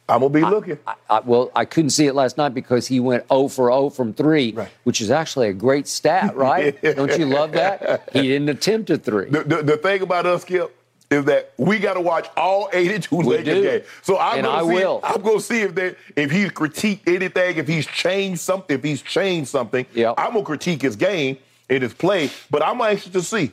I'm 0.07 0.19
gonna 0.19 0.29
be 0.29 0.41
looking. 0.41 0.77
I, 0.85 0.93
I, 1.09 1.19
well, 1.21 1.51
I 1.55 1.65
couldn't 1.65 1.89
see 1.89 2.05
it 2.05 2.13
last 2.13 2.37
night 2.37 2.53
because 2.53 2.85
he 2.87 2.99
went 2.99 3.27
0 3.27 3.47
for 3.47 3.69
0 3.71 3.89
from 3.89 4.13
three, 4.13 4.51
Right. 4.51 4.69
which 4.83 5.01
is 5.01 5.09
actually 5.09 5.47
a 5.49 5.53
great 5.53 5.87
stat, 5.87 6.35
right? 6.37 6.79
Don't 6.81 7.17
you 7.17 7.25
love 7.25 7.53
that? 7.53 8.09
He 8.13 8.21
didn't 8.27 8.49
attempt 8.49 8.89
a 8.91 8.97
three. 8.97 9.29
The, 9.29 9.43
the, 9.43 9.63
the 9.63 9.77
thing 9.77 10.01
about 10.03 10.27
us, 10.27 10.43
Skip, 10.43 10.75
is 11.09 11.25
that 11.25 11.53
we 11.57 11.79
got 11.79 11.95
to 11.95 12.01
watch 12.01 12.27
all 12.37 12.69
82 12.71 13.15
Lakers 13.15 13.45
games. 13.63 13.85
So 14.03 14.17
I'm 14.19 14.37
And 14.39 14.45
gonna 14.45 14.57
I 14.63 14.67
see, 14.67 14.73
will. 14.83 14.99
I'm 15.03 15.21
gonna 15.21 15.39
see 15.39 15.61
if 15.61 15.73
they 15.73 15.95
if 16.15 16.29
he's 16.29 16.49
critiqued 16.49 17.07
anything, 17.07 17.57
if 17.57 17.67
he's 17.67 17.87
changed 17.87 18.41
something, 18.41 18.77
if 18.77 18.83
he's 18.83 19.01
changed 19.01 19.49
something. 19.49 19.85
Yep. 19.95 20.15
I'm 20.19 20.33
gonna 20.33 20.45
critique 20.45 20.81
his 20.83 20.95
game 20.95 21.37
and 21.67 21.81
his 21.81 21.93
play, 21.95 22.29
but 22.51 22.63
I'm 22.63 22.79
anxious 22.81 23.11
to 23.13 23.21
see 23.23 23.51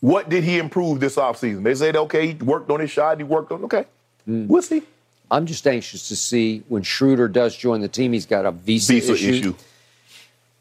what 0.00 0.28
did 0.28 0.42
he 0.42 0.58
improve 0.58 0.98
this 0.98 1.14
offseason. 1.16 1.62
They 1.62 1.74
said, 1.76 1.94
okay, 1.96 2.26
he 2.28 2.34
worked 2.34 2.68
on 2.70 2.80
his 2.80 2.90
shot, 2.90 3.18
he 3.18 3.24
worked 3.24 3.52
on 3.52 3.62
okay. 3.64 3.84
Hmm. 4.24 4.48
We'll 4.48 4.62
see. 4.62 4.82
I'm 5.30 5.46
just 5.46 5.66
anxious 5.66 6.08
to 6.08 6.16
see 6.16 6.62
when 6.68 6.82
Schroeder 6.82 7.28
does 7.28 7.56
join 7.56 7.80
the 7.80 7.88
team. 7.88 8.12
He's 8.12 8.26
got 8.26 8.44
a 8.46 8.50
visa, 8.52 8.92
Visa 8.92 9.12
issue, 9.14 9.30
issue. 9.30 9.54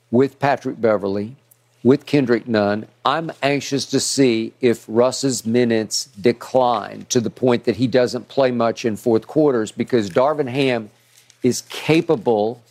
with 0.09 0.39
Patrick 0.39 0.79
Beverley, 0.79 1.35
with 1.83 2.05
Kendrick 2.05 2.47
Nunn. 2.47 2.87
I'm 3.05 3.31
anxious 3.43 3.85
to 3.87 3.99
see 3.99 4.53
if 4.61 4.85
Russ's 4.87 5.45
minutes 5.45 6.05
decline 6.19 7.05
to 7.09 7.19
the 7.19 7.29
point 7.29 7.65
that 7.65 7.75
he 7.75 7.87
doesn't 7.87 8.29
play 8.29 8.51
much 8.51 8.85
in 8.85 8.95
fourth 8.95 9.27
quarters 9.27 9.71
because 9.71 10.09
Darvin 10.09 10.47
Ham 10.49 10.89
is 11.43 11.61
capable 11.69 12.61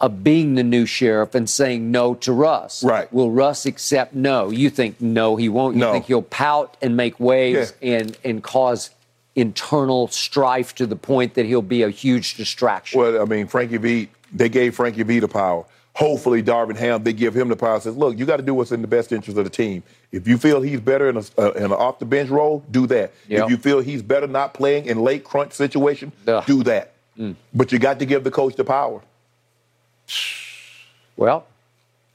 of 0.00 0.24
being 0.24 0.56
the 0.56 0.64
new 0.64 0.84
sheriff 0.84 1.34
and 1.36 1.48
saying 1.48 1.90
no 1.92 2.14
to 2.16 2.32
Russ. 2.32 2.82
Right. 2.82 3.10
Will 3.12 3.30
Russ 3.30 3.64
accept 3.64 4.12
no? 4.14 4.50
You 4.50 4.68
think 4.68 5.00
no, 5.00 5.36
he 5.36 5.48
won't. 5.48 5.76
You 5.76 5.80
No. 5.80 5.92
think 5.92 6.06
he'll 6.06 6.20
pout 6.20 6.76
and 6.82 6.96
make 6.96 7.18
waves 7.20 7.72
Yeah. 7.80 7.98
and 7.98 8.18
and 8.24 8.42
cause 8.42 8.90
internal 9.36 10.08
strife 10.08 10.74
to 10.76 10.86
the 10.86 10.96
point 10.96 11.34
that 11.34 11.46
he'll 11.46 11.62
be 11.62 11.82
a 11.82 11.90
huge 11.90 12.34
distraction. 12.36 13.00
Well, 13.00 13.20
I 13.20 13.24
mean, 13.24 13.46
Frankie 13.46 13.76
V, 13.78 14.08
they 14.32 14.48
gave 14.48 14.74
Frankie 14.74 15.02
V 15.02 15.18
the 15.18 15.28
power. 15.28 15.64
Hopefully, 15.94 16.42
Darvin 16.42 16.76
Ham, 16.76 17.04
they 17.04 17.12
give 17.12 17.36
him 17.36 17.48
the 17.48 17.54
power. 17.56 17.78
Says, 17.78 17.96
look, 17.96 18.18
you 18.18 18.26
got 18.26 18.38
to 18.38 18.42
do 18.42 18.52
what's 18.52 18.72
in 18.72 18.82
the 18.82 18.88
best 18.88 19.12
interest 19.12 19.38
of 19.38 19.44
the 19.44 19.50
team. 19.50 19.82
If 20.10 20.26
you 20.26 20.38
feel 20.38 20.60
he's 20.60 20.80
better 20.80 21.08
in, 21.08 21.16
a, 21.16 21.22
uh, 21.38 21.52
in 21.52 21.64
an 21.64 21.72
off 21.72 22.00
the 22.00 22.04
bench 22.04 22.30
role, 22.30 22.64
do 22.70 22.86
that. 22.88 23.12
Yep. 23.28 23.44
If 23.44 23.50
you 23.50 23.56
feel 23.56 23.80
he's 23.80 24.02
better 24.02 24.26
not 24.26 24.54
playing 24.54 24.86
in 24.86 25.02
late 25.02 25.22
crunch 25.22 25.52
situation, 25.52 26.10
Ugh. 26.26 26.44
do 26.46 26.64
that. 26.64 26.94
Mm. 27.16 27.36
But 27.54 27.70
you 27.70 27.78
got 27.78 28.00
to 28.00 28.06
give 28.06 28.24
the 28.24 28.30
coach 28.32 28.56
the 28.56 28.64
power. 28.64 29.02
Well, 31.16 31.46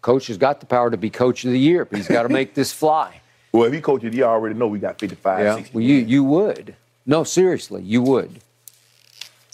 coach 0.02 0.28
has 0.28 0.38
got 0.38 0.60
the 0.60 0.66
power 0.66 0.92
to 0.92 0.98
be 0.98 1.10
coach 1.10 1.46
of 1.46 1.52
the 1.52 1.60
year, 1.60 1.86
but 1.86 1.98
he's 1.98 2.08
got 2.08 2.24
to 2.24 2.30
make 2.40 2.54
this 2.54 2.74
fly. 2.74 3.22
Well, 3.54 3.64
if 3.64 3.74
he 3.74 3.82
coaches, 3.82 4.14
you 4.14 4.26
already 4.26 4.56
know 4.56 4.68
we 4.68 4.80
got 4.80 5.00
55, 5.00 5.40
Yeah. 5.40 5.56
60. 5.56 5.74
Well, 5.74 5.84
you 5.84 5.96
you 5.96 6.24
would. 6.26 6.76
No, 7.10 7.24
seriously, 7.24 7.82
you 7.82 8.04
would. 8.04 8.30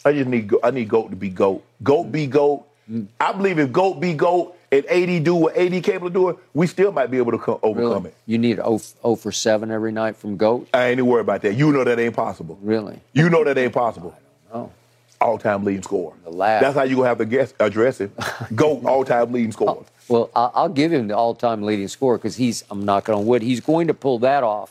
I 0.04 0.12
just 0.12 0.28
need 0.28 0.52
I 0.62 0.70
need 0.70 0.88
Goat 0.90 1.08
to 1.08 1.16
be 1.16 1.30
Goat. 1.30 1.64
Goat 1.82 2.12
be 2.12 2.26
Goat. 2.26 2.66
Mm. 2.88 3.06
I 3.18 3.32
believe 3.32 3.58
if 3.58 3.72
Goat 3.72 3.98
be 3.98 4.12
Goat 4.12 4.54
and 4.70 4.84
AD 4.86 5.24
do 5.24 5.34
what 5.34 5.56
AD 5.56 5.82
capable 5.82 6.08
of 6.08 6.12
doing, 6.12 6.36
we 6.52 6.66
still 6.66 6.92
might 6.92 7.10
be 7.10 7.16
able 7.16 7.32
to 7.32 7.38
co- 7.38 7.58
overcome 7.62 7.88
Really? 8.04 8.08
it. 8.10 8.14
You 8.26 8.36
need 8.36 8.56
0, 8.56 8.76
0 8.76 9.16
for 9.16 9.32
7 9.32 9.70
every 9.70 9.90
night 9.90 10.16
from 10.16 10.36
GOAT? 10.36 10.68
I 10.74 10.88
ain't 10.88 10.98
even 10.98 11.06
worried 11.06 11.22
about 11.22 11.40
that. 11.42 11.54
You 11.54 11.72
know 11.72 11.82
that 11.82 11.98
ain't 11.98 12.14
possible. 12.14 12.58
Really? 12.60 13.00
You 13.14 13.30
know 13.30 13.42
that 13.42 13.56
ain't 13.56 13.72
possible. 13.72 14.14
Oh. 14.52 14.70
All 15.18 15.38
time 15.38 15.64
leading 15.64 15.82
scorer. 15.82 16.14
The 16.24 16.30
last. 16.30 16.60
That's 16.60 16.76
how 16.76 16.82
you 16.82 16.96
gonna 16.96 17.08
have 17.08 17.18
to 17.18 17.24
guess 17.24 17.54
address 17.58 18.02
it. 18.02 18.10
Goat 18.54 18.84
all 18.84 19.02
time 19.02 19.32
leading 19.32 19.52
scorer. 19.52 19.82
Well, 20.08 20.30
I- 20.36 20.50
I'll 20.54 20.68
give 20.68 20.92
him 20.92 21.08
the 21.08 21.16
all-time 21.16 21.62
leading 21.62 21.88
scorer 21.88 22.18
because 22.18 22.36
he's. 22.36 22.64
I'm 22.70 22.84
knocking 22.84 23.14
on 23.14 23.24
wood. 23.26 23.40
He's 23.40 23.60
going 23.60 23.86
to 23.88 23.94
pull 23.94 24.18
that 24.20 24.44
off, 24.44 24.70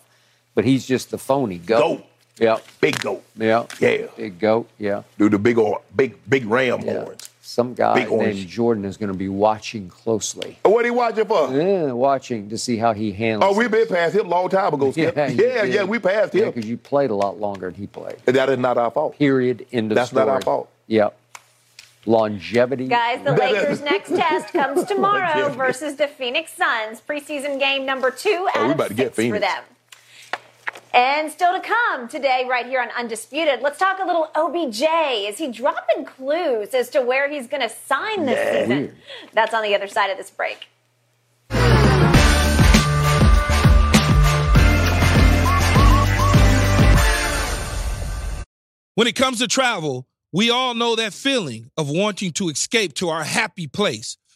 but 0.53 0.63
he's 0.65 0.85
just 0.85 1.09
the 1.09 1.17
phony 1.17 1.57
goat. 1.57 1.79
Goat. 1.79 2.05
Yeah. 2.39 2.57
Big 2.81 2.99
goat. 2.99 3.23
Yeah. 3.37 3.65
Yeah. 3.79 4.07
Big 4.17 4.39
goat. 4.39 4.69
Yeah. 4.77 5.03
Do 5.17 5.29
the 5.29 5.39
big 5.39 5.57
or 5.57 5.81
big 5.95 6.15
big 6.29 6.45
ram 6.45 6.81
Yeah. 6.81 7.03
horns. 7.03 7.29
Some 7.41 7.73
guy 7.75 7.93
Big 8.01 8.11
orange. 8.11 8.35
named 8.37 8.47
Jordan 8.49 8.85
is 8.85 8.97
going 8.97 9.11
to 9.11 9.17
be 9.17 9.29
watching 9.29 9.87
closely. 9.87 10.57
Oh, 10.65 10.71
what 10.71 10.83
are 10.83 10.87
you 10.87 10.93
watching 10.95 11.25
for? 11.25 11.49
Yeah, 11.55 11.91
watching 11.93 12.49
to 12.49 12.57
see 12.57 12.75
how 12.77 12.91
he 12.93 13.11
handles. 13.13 13.55
Oh, 13.55 13.57
we 13.57 13.67
been 13.69 13.87
past 13.87 14.15
him 14.15 14.25
a 14.25 14.29
long 14.29 14.49
time 14.49 14.73
ago, 14.73 14.91
Skip. 14.91 15.15
Yeah, 15.15 15.27
Yeah, 15.29 15.63
you 15.63 15.73
yeah, 15.73 15.83
we 15.83 15.99
passed 15.99 16.33
Yeah, 16.33 16.45
him. 16.45 16.51
because 16.51 16.69
you 16.69 16.75
played 16.75 17.11
a 17.11 17.15
lot 17.15 17.39
longer 17.39 17.67
than 17.69 17.79
he 17.79 17.87
played. 17.87 18.17
That 18.25 18.49
is 18.49 18.57
not 18.57 18.77
our 18.77 18.89
fault. 18.91 19.17
Period. 19.17 19.65
End 19.71 19.91
of 19.91 19.95
That's 19.95 20.11
not 20.11 20.27
our 20.27 20.41
fault. 20.41 20.67
Yep. 20.87 21.15
Longevity. 22.07 22.87
Guys, 22.87 23.23
the 23.23 23.31
Lakers' 23.33 23.81
next 23.81 24.09
test 24.15 24.51
comes 24.51 24.83
tomorrow 24.85 25.49
versus 25.49 25.95
the 25.95 26.07
Phoenix 26.07 26.51
Suns. 26.53 27.01
Preseason 27.07 27.59
game 27.59 27.85
number 27.85 28.11
two 28.11 28.47
Oh, 28.55 28.67
we 28.67 28.73
about 28.73 28.83
of 28.83 28.87
to 28.89 28.93
get 28.95 29.15
six 29.15 29.29
for 29.33 29.39
them. 29.39 29.63
And 30.95 31.29
still 31.29 31.51
to 31.51 31.59
come 31.59 32.07
today, 32.07 32.45
right 32.49 32.65
here 32.65 32.79
on 32.79 32.87
Undisputed, 32.97 33.61
let's 33.61 33.77
talk 33.77 33.99
a 33.99 34.05
little 34.05 34.29
OBJ. 34.33 34.81
Is 35.27 35.37
he 35.37 35.51
dropping 35.51 36.05
clues 36.05 36.73
as 36.73 36.89
to 36.91 37.01
where 37.01 37.29
he's 37.29 37.47
going 37.47 37.61
to 37.61 37.67
sign 37.67 38.25
this 38.25 38.61
season? 38.61 38.77
Weird. 38.77 38.95
That's 39.33 39.53
on 39.53 39.63
the 39.63 39.75
other 39.75 39.89
side 39.89 40.09
of 40.09 40.17
this 40.17 40.31
break. 40.31 40.69
When 48.93 49.07
it 49.07 49.15
comes 49.17 49.39
to 49.39 49.49
travel, 49.49 50.07
we 50.31 50.49
all 50.49 50.75
know 50.75 50.95
that 50.95 51.11
feeling 51.11 51.71
of 51.75 51.89
wanting 51.89 52.31
to 52.33 52.47
escape 52.47 52.93
to 52.93 53.09
our 53.09 53.25
happy 53.25 53.67
place, 53.67 54.15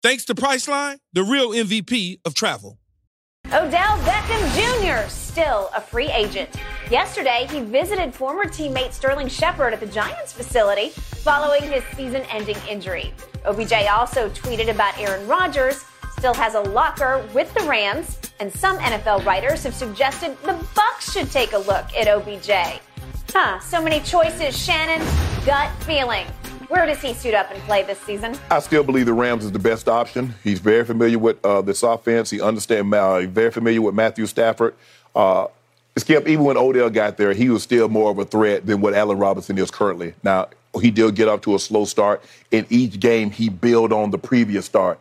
Thanks 0.00 0.24
to 0.26 0.34
Priceline, 0.34 0.98
the 1.12 1.24
real 1.24 1.50
MVP 1.50 2.20
of 2.24 2.34
travel. 2.34 2.78
Odell 3.46 3.98
Beckham 4.04 4.44
Jr. 4.54 5.08
still 5.08 5.70
a 5.74 5.80
free 5.80 6.08
agent. 6.08 6.48
Yesterday, 6.88 7.48
he 7.50 7.60
visited 7.60 8.14
former 8.14 8.44
teammate 8.44 8.92
Sterling 8.92 9.26
Shepard 9.26 9.72
at 9.72 9.80
the 9.80 9.86
Giants 9.86 10.32
facility 10.32 10.90
following 10.90 11.62
his 11.62 11.82
season-ending 11.96 12.56
injury. 12.68 13.12
OBJ 13.44 13.72
also 13.90 14.28
tweeted 14.30 14.70
about 14.70 14.96
Aaron 15.00 15.26
Rodgers, 15.26 15.84
still 16.16 16.34
has 16.34 16.54
a 16.54 16.60
locker 16.60 17.26
with 17.34 17.52
the 17.54 17.64
Rams, 17.64 18.18
and 18.38 18.52
some 18.52 18.78
NFL 18.78 19.24
writers 19.24 19.64
have 19.64 19.74
suggested 19.74 20.40
the 20.42 20.52
Bucs 20.76 21.12
should 21.12 21.30
take 21.32 21.54
a 21.54 21.58
look 21.58 21.92
at 21.96 22.06
OBJ. 22.06 22.80
Huh, 23.30 23.58
so 23.58 23.82
many 23.82 23.98
choices, 24.00 24.56
Shannon. 24.56 25.04
Gut 25.44 25.72
feeling. 25.82 26.26
Where 26.68 26.84
does 26.84 27.00
he 27.00 27.14
suit 27.14 27.32
up 27.32 27.50
and 27.50 27.60
play 27.62 27.82
this 27.82 27.98
season? 28.00 28.36
I 28.50 28.60
still 28.60 28.84
believe 28.84 29.06
the 29.06 29.14
Rams 29.14 29.44
is 29.44 29.52
the 29.52 29.58
best 29.58 29.88
option. 29.88 30.34
He's 30.44 30.60
very 30.60 30.84
familiar 30.84 31.18
with 31.18 31.42
uh, 31.44 31.62
this 31.62 31.82
offense. 31.82 32.28
He 32.28 32.42
understands. 32.42 32.92
Uh, 32.92 33.26
very 33.28 33.50
familiar 33.50 33.80
with 33.80 33.94
Matthew 33.94 34.26
Stafford. 34.26 34.74
Uh, 35.14 35.46
Skip, 35.96 36.28
even 36.28 36.44
when 36.44 36.56
Odell 36.56 36.90
got 36.90 37.16
there, 37.16 37.32
he 37.32 37.48
was 37.48 37.62
still 37.62 37.88
more 37.88 38.10
of 38.10 38.18
a 38.18 38.24
threat 38.24 38.66
than 38.66 38.82
what 38.82 38.94
Allen 38.94 39.18
Robinson 39.18 39.56
is 39.58 39.70
currently. 39.70 40.14
Now, 40.22 40.48
he 40.80 40.90
did 40.90 41.14
get 41.14 41.26
up 41.26 41.42
to 41.42 41.54
a 41.54 41.58
slow 41.58 41.86
start. 41.86 42.22
In 42.50 42.66
each 42.68 43.00
game, 43.00 43.30
he 43.30 43.48
built 43.48 43.90
on 43.90 44.10
the 44.10 44.18
previous 44.18 44.66
start. 44.66 45.00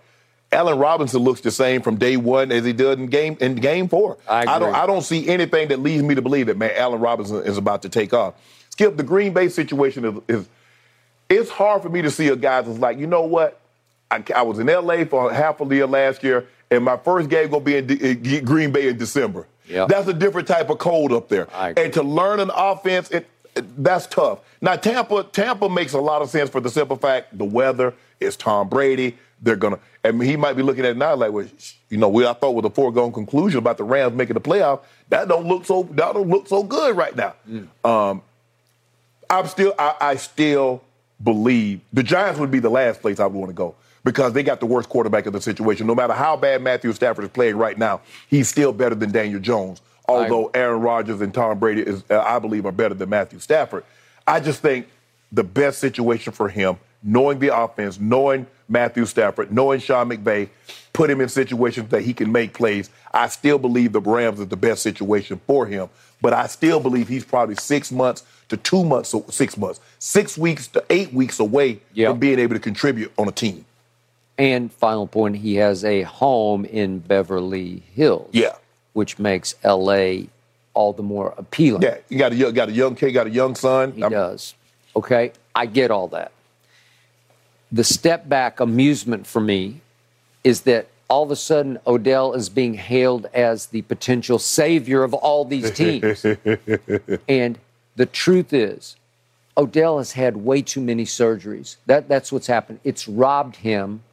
Allen 0.52 0.80
Robinson 0.80 1.22
looks 1.22 1.42
the 1.42 1.52
same 1.52 1.82
from 1.82 1.98
day 1.98 2.16
one 2.16 2.54
as 2.54 2.64
he 2.64 2.72
did 2.72 3.00
in 3.00 3.08
game 3.08 3.38
in 3.42 3.56
game 3.56 3.90
four. 3.90 4.18
I, 4.30 4.46
I 4.46 4.60
don't 4.60 4.74
I 4.74 4.86
don't 4.86 5.02
see 5.02 5.28
anything 5.28 5.68
that 5.68 5.80
leads 5.80 6.02
me 6.02 6.16
to 6.16 6.22
believe 6.22 6.46
that 6.46 6.58
man 6.58 6.72
Allen 6.78 7.02
Robinson 7.02 7.44
is 7.44 7.58
about 7.58 7.82
to 7.82 7.90
take 7.90 8.14
off. 8.14 8.34
Skip, 8.70 8.96
the 8.96 9.04
Green 9.04 9.34
Bay 9.34 9.50
situation 9.50 10.06
is, 10.06 10.38
is 10.38 10.50
it's 11.30 11.50
hard 11.50 11.82
for 11.82 11.90
me 11.90 12.02
to 12.02 12.12
see 12.12 12.28
a 12.30 12.36
guy 12.36 12.62
that's 12.62 12.80
like, 12.80 12.98
you 12.98 13.08
know 13.08 13.24
what? 13.24 13.60
I, 14.10 14.24
I 14.36 14.42
was 14.44 14.60
in 14.60 14.68
LA 14.68 15.04
for 15.06 15.32
half 15.34 15.60
a 15.60 15.66
year 15.66 15.86
last 15.86 16.24
year, 16.24 16.48
and 16.72 16.84
my 16.84 16.98
first 16.98 17.30
game 17.30 17.50
gonna 17.50 17.64
be 17.64 17.76
in, 17.78 17.88
D- 17.88 18.38
in 18.38 18.46
Green 18.46 18.72
Bay 18.72 18.88
in 18.88 18.98
December. 18.98 19.48
Yep. 19.68 19.90
That's 19.90 20.08
a 20.08 20.14
different 20.14 20.48
type 20.48 20.70
of 20.70 20.78
cold 20.78 21.12
up 21.12 21.28
there. 21.28 21.48
And 21.78 21.92
to 21.94 22.04
learn 22.04 22.40
an 22.40 22.50
offense, 22.56 23.12
it, 23.12 23.28
that's 23.78 24.08
tough. 24.08 24.40
Now 24.62 24.76
Tampa, 24.78 25.24
Tampa 25.26 25.68
makes 25.68 25.94
a 25.94 26.00
lot 26.00 26.22
of 26.22 26.30
sense 26.30 26.50
for 26.50 26.62
the 26.62 26.70
simple 26.70 26.96
fact 26.96 27.38
the 27.38 27.44
weather 27.44 27.94
is 28.20 28.38
Tom 28.38 28.70
Brady. 28.70 29.18
They're 29.42 29.56
gonna, 29.58 29.80
and 30.04 30.22
he 30.24 30.38
might 30.38 30.54
be 30.54 30.64
looking 30.64 30.86
at 30.86 30.92
it 30.92 30.98
now 30.98 31.16
like, 31.16 31.32
well, 31.32 31.46
you 31.90 31.98
know, 31.98 32.08
we 32.10 32.26
I 32.26 32.34
thought 32.34 32.52
with 32.52 32.66
a 32.66 32.70
foregone 32.70 33.12
conclusion 33.12 33.58
about 33.58 33.78
the 33.78 33.84
Rams 33.84 34.16
making 34.16 34.36
the 34.36 34.42
playoff. 34.42 34.82
That 35.10 35.28
don't 35.28 35.46
look 35.48 35.66
so 35.66 35.84
that 35.92 36.14
don't 36.14 36.30
look 36.30 36.48
so 36.48 36.64
good 36.64 36.96
right 36.96 37.16
now. 37.16 37.34
Um, 37.84 38.22
I'm 39.30 39.48
still, 39.48 39.74
I, 39.78 39.96
I 40.00 40.16
still 40.16 40.82
believe 41.24 41.82
the 41.94 42.04
Giants 42.04 42.40
would 42.40 42.52
be 42.52 42.60
the 42.60 42.70
last 42.70 43.02
place 43.02 43.20
I 43.20 43.26
would 43.26 43.38
want 43.38 43.50
to 43.50 43.56
go 43.56 43.76
because 44.04 44.34
they 44.34 44.44
got 44.44 44.60
the 44.60 44.66
worst 44.66 44.90
quarterback 44.90 45.26
in 45.26 45.34
the 45.34 45.42
situation. 45.42 45.88
No 45.88 45.96
matter 45.96 46.14
how 46.14 46.38
bad 46.38 46.62
Matthew 46.62 46.94
Stafford 46.94 47.26
is 47.26 47.32
playing 47.32 47.58
right 47.58 47.78
now, 47.78 48.02
he's 48.30 48.48
still 48.48 48.72
better 48.72 48.96
than 48.96 49.12
Daniel 49.12 49.40
Jones. 49.40 49.82
Although 50.08 50.50
Aaron 50.54 50.82
Rodgers 50.82 51.20
and 51.20 51.34
Tom 51.34 51.60
Brady 51.60 51.82
is, 51.82 52.04
uh, 52.10 52.22
I 52.22 52.40
believe, 52.40 52.66
are 52.66 52.72
better 52.72 52.94
than 52.94 53.10
Matthew 53.10 53.40
Stafford. 53.40 53.84
I 54.26 54.40
just 54.40 54.62
think 54.62 54.88
the 55.32 55.44
best 55.44 55.80
situation 55.80 56.32
for 56.32 56.48
him, 56.48 56.78
knowing 57.04 57.40
the 57.40 57.56
offense, 57.58 58.00
knowing 58.00 58.48
Matthew 58.70 59.06
Stafford, 59.06 59.52
knowing 59.52 59.82
Sean 59.82 60.10
McVay, 60.10 60.50
put 60.98 61.12
him 61.12 61.22
in 61.22 61.30
situations 61.30 61.88
that 61.92 62.02
he 62.02 62.12
can 62.12 62.32
make 62.32 62.56
plays. 62.56 62.90
I 63.14 63.28
still 63.28 63.60
believe 63.60 63.94
the 63.94 64.02
Rams 64.02 64.40
is 64.40 64.48
the 64.48 64.58
best 64.58 64.82
situation 64.82 65.40
for 65.46 65.68
him, 65.68 65.90
but 66.22 66.34
I 66.34 66.48
still 66.48 66.80
believe 66.80 67.08
he's 67.08 67.24
probably 67.24 67.54
six 67.54 67.92
months 67.92 68.24
to 68.50 68.58
two 68.58 68.84
months, 68.84 69.14
six 69.30 69.56
months, 69.58 69.80
six 70.00 70.40
weeks 70.40 70.68
to 70.70 70.84
eight 70.90 71.14
weeks 71.14 71.40
away 71.40 71.82
Yeah. 71.94 72.10
from 72.10 72.18
being 72.18 72.40
able 72.40 72.56
to 72.56 72.60
contribute 72.60 73.12
on 73.16 73.28
a 73.28 73.32
team. 73.32 73.64
And 74.40 74.74
final 74.74 75.06
point, 75.06 75.38
he 75.38 75.54
has 75.58 75.86
a 75.86 76.02
home 76.02 76.66
in 76.66 76.98
Beverly 76.98 77.84
Hills. 77.94 78.30
Yeah. 78.32 78.56
Which 78.94 79.20
makes 79.20 79.54
LA 79.64 80.24
all 80.74 80.94
the 80.94 81.04
more 81.04 81.36
appealing. 81.38 81.84
Yeah, 81.84 81.98
you 82.10 82.18
got 82.18 82.32
a 82.32 82.36
young, 82.36 82.54
got 82.54 82.70
a 82.70 82.72
young 82.72 82.96
kid, 82.96 83.12
got 83.12 83.28
a 83.28 83.32
young 83.32 83.54
son. 83.54 83.92
He 83.92 84.02
does. 84.02 84.56
Okay, 84.96 85.32
I 85.54 85.68
get 85.68 85.92
all 85.92 86.08
that. 86.08 86.32
The 87.72 87.84
step 87.84 88.28
back 88.28 88.60
amusement 88.60 89.28
for 89.28 89.40
me 89.42 89.82
is 90.44 90.62
that 90.62 90.88
all 91.10 91.24
of 91.24 91.32
a 91.32 91.36
sudden 91.36 91.80
Odell 91.88 92.34
is 92.34 92.50
being 92.50 92.74
hailed 92.74 93.28
as 93.34 93.68
the 93.68 93.82
potential 93.84 94.40
savior 94.40 95.04
of 95.04 95.14
all 95.14 95.46
these 95.46 95.72
teams. 95.72 96.26
and 97.28 97.60
the 97.96 98.06
truth 98.06 98.54
is, 98.54 98.96
Odell 99.58 99.98
has 99.98 100.12
had 100.12 100.38
way 100.38 100.62
too 100.62 100.82
many 100.82 101.06
surgeries. 101.06 101.78
That, 101.86 102.08
that's 102.08 102.32
what's 102.32 102.48
happened. 102.48 102.80
It's 102.84 103.08
robbed 103.08 103.58
him 103.58 104.04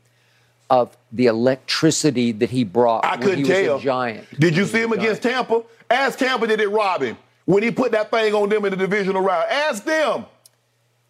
of 0.70 0.96
the 1.12 1.26
electricity 1.26 2.32
that 2.32 2.50
he 2.50 2.64
brought 2.64 3.04
I 3.04 3.16
when 3.16 3.20
couldn't 3.20 3.44
tell. 3.44 3.76
a 3.76 3.80
giant. 3.80 4.40
Did 4.40 4.56
you 4.56 4.64
see 4.64 4.80
him 4.80 4.92
against 4.92 5.22
Tampa? 5.22 5.62
Ask 5.90 6.18
Tampa 6.18 6.46
did 6.46 6.60
it 6.60 6.68
rob 6.68 7.02
him 7.02 7.18
when 7.44 7.62
he 7.62 7.70
put 7.70 7.92
that 7.92 8.10
thing 8.10 8.34
on 8.34 8.48
them 8.48 8.64
in 8.64 8.70
the 8.70 8.76
divisional 8.76 9.20
round. 9.20 9.50
Ask 9.50 9.84
them. 9.84 10.24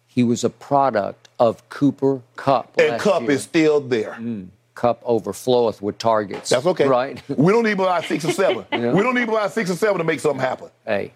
He 0.07 0.23
was 0.23 0.43
a 0.43 0.49
product 0.49 1.29
of 1.39 1.67
Cooper 1.69 2.21
Kupp. 2.35 2.77
And 2.77 2.99
Cup 2.99 3.23
year. 3.23 3.31
is 3.31 3.43
still 3.43 3.79
there. 3.79 4.17
Mm. 4.19 4.47
Cup 4.75 5.03
overfloweth 5.03 5.81
with 5.81 5.97
targets. 5.97 6.49
That's 6.49 6.65
okay. 6.65 6.87
Right? 6.87 7.21
We 7.29 7.51
don't 7.51 7.63
need 7.63 7.73
about 7.73 8.03
six 8.05 8.25
or 8.25 8.31
seven. 8.31 8.65
We 8.71 9.01
don't 9.01 9.15
need 9.15 9.29
about 9.29 9.51
six 9.53 9.69
or 9.69 9.75
seven 9.75 9.97
to 9.97 10.03
make 10.03 10.19
something 10.19 10.39
happen. 10.39 10.69
hey, 10.85 11.13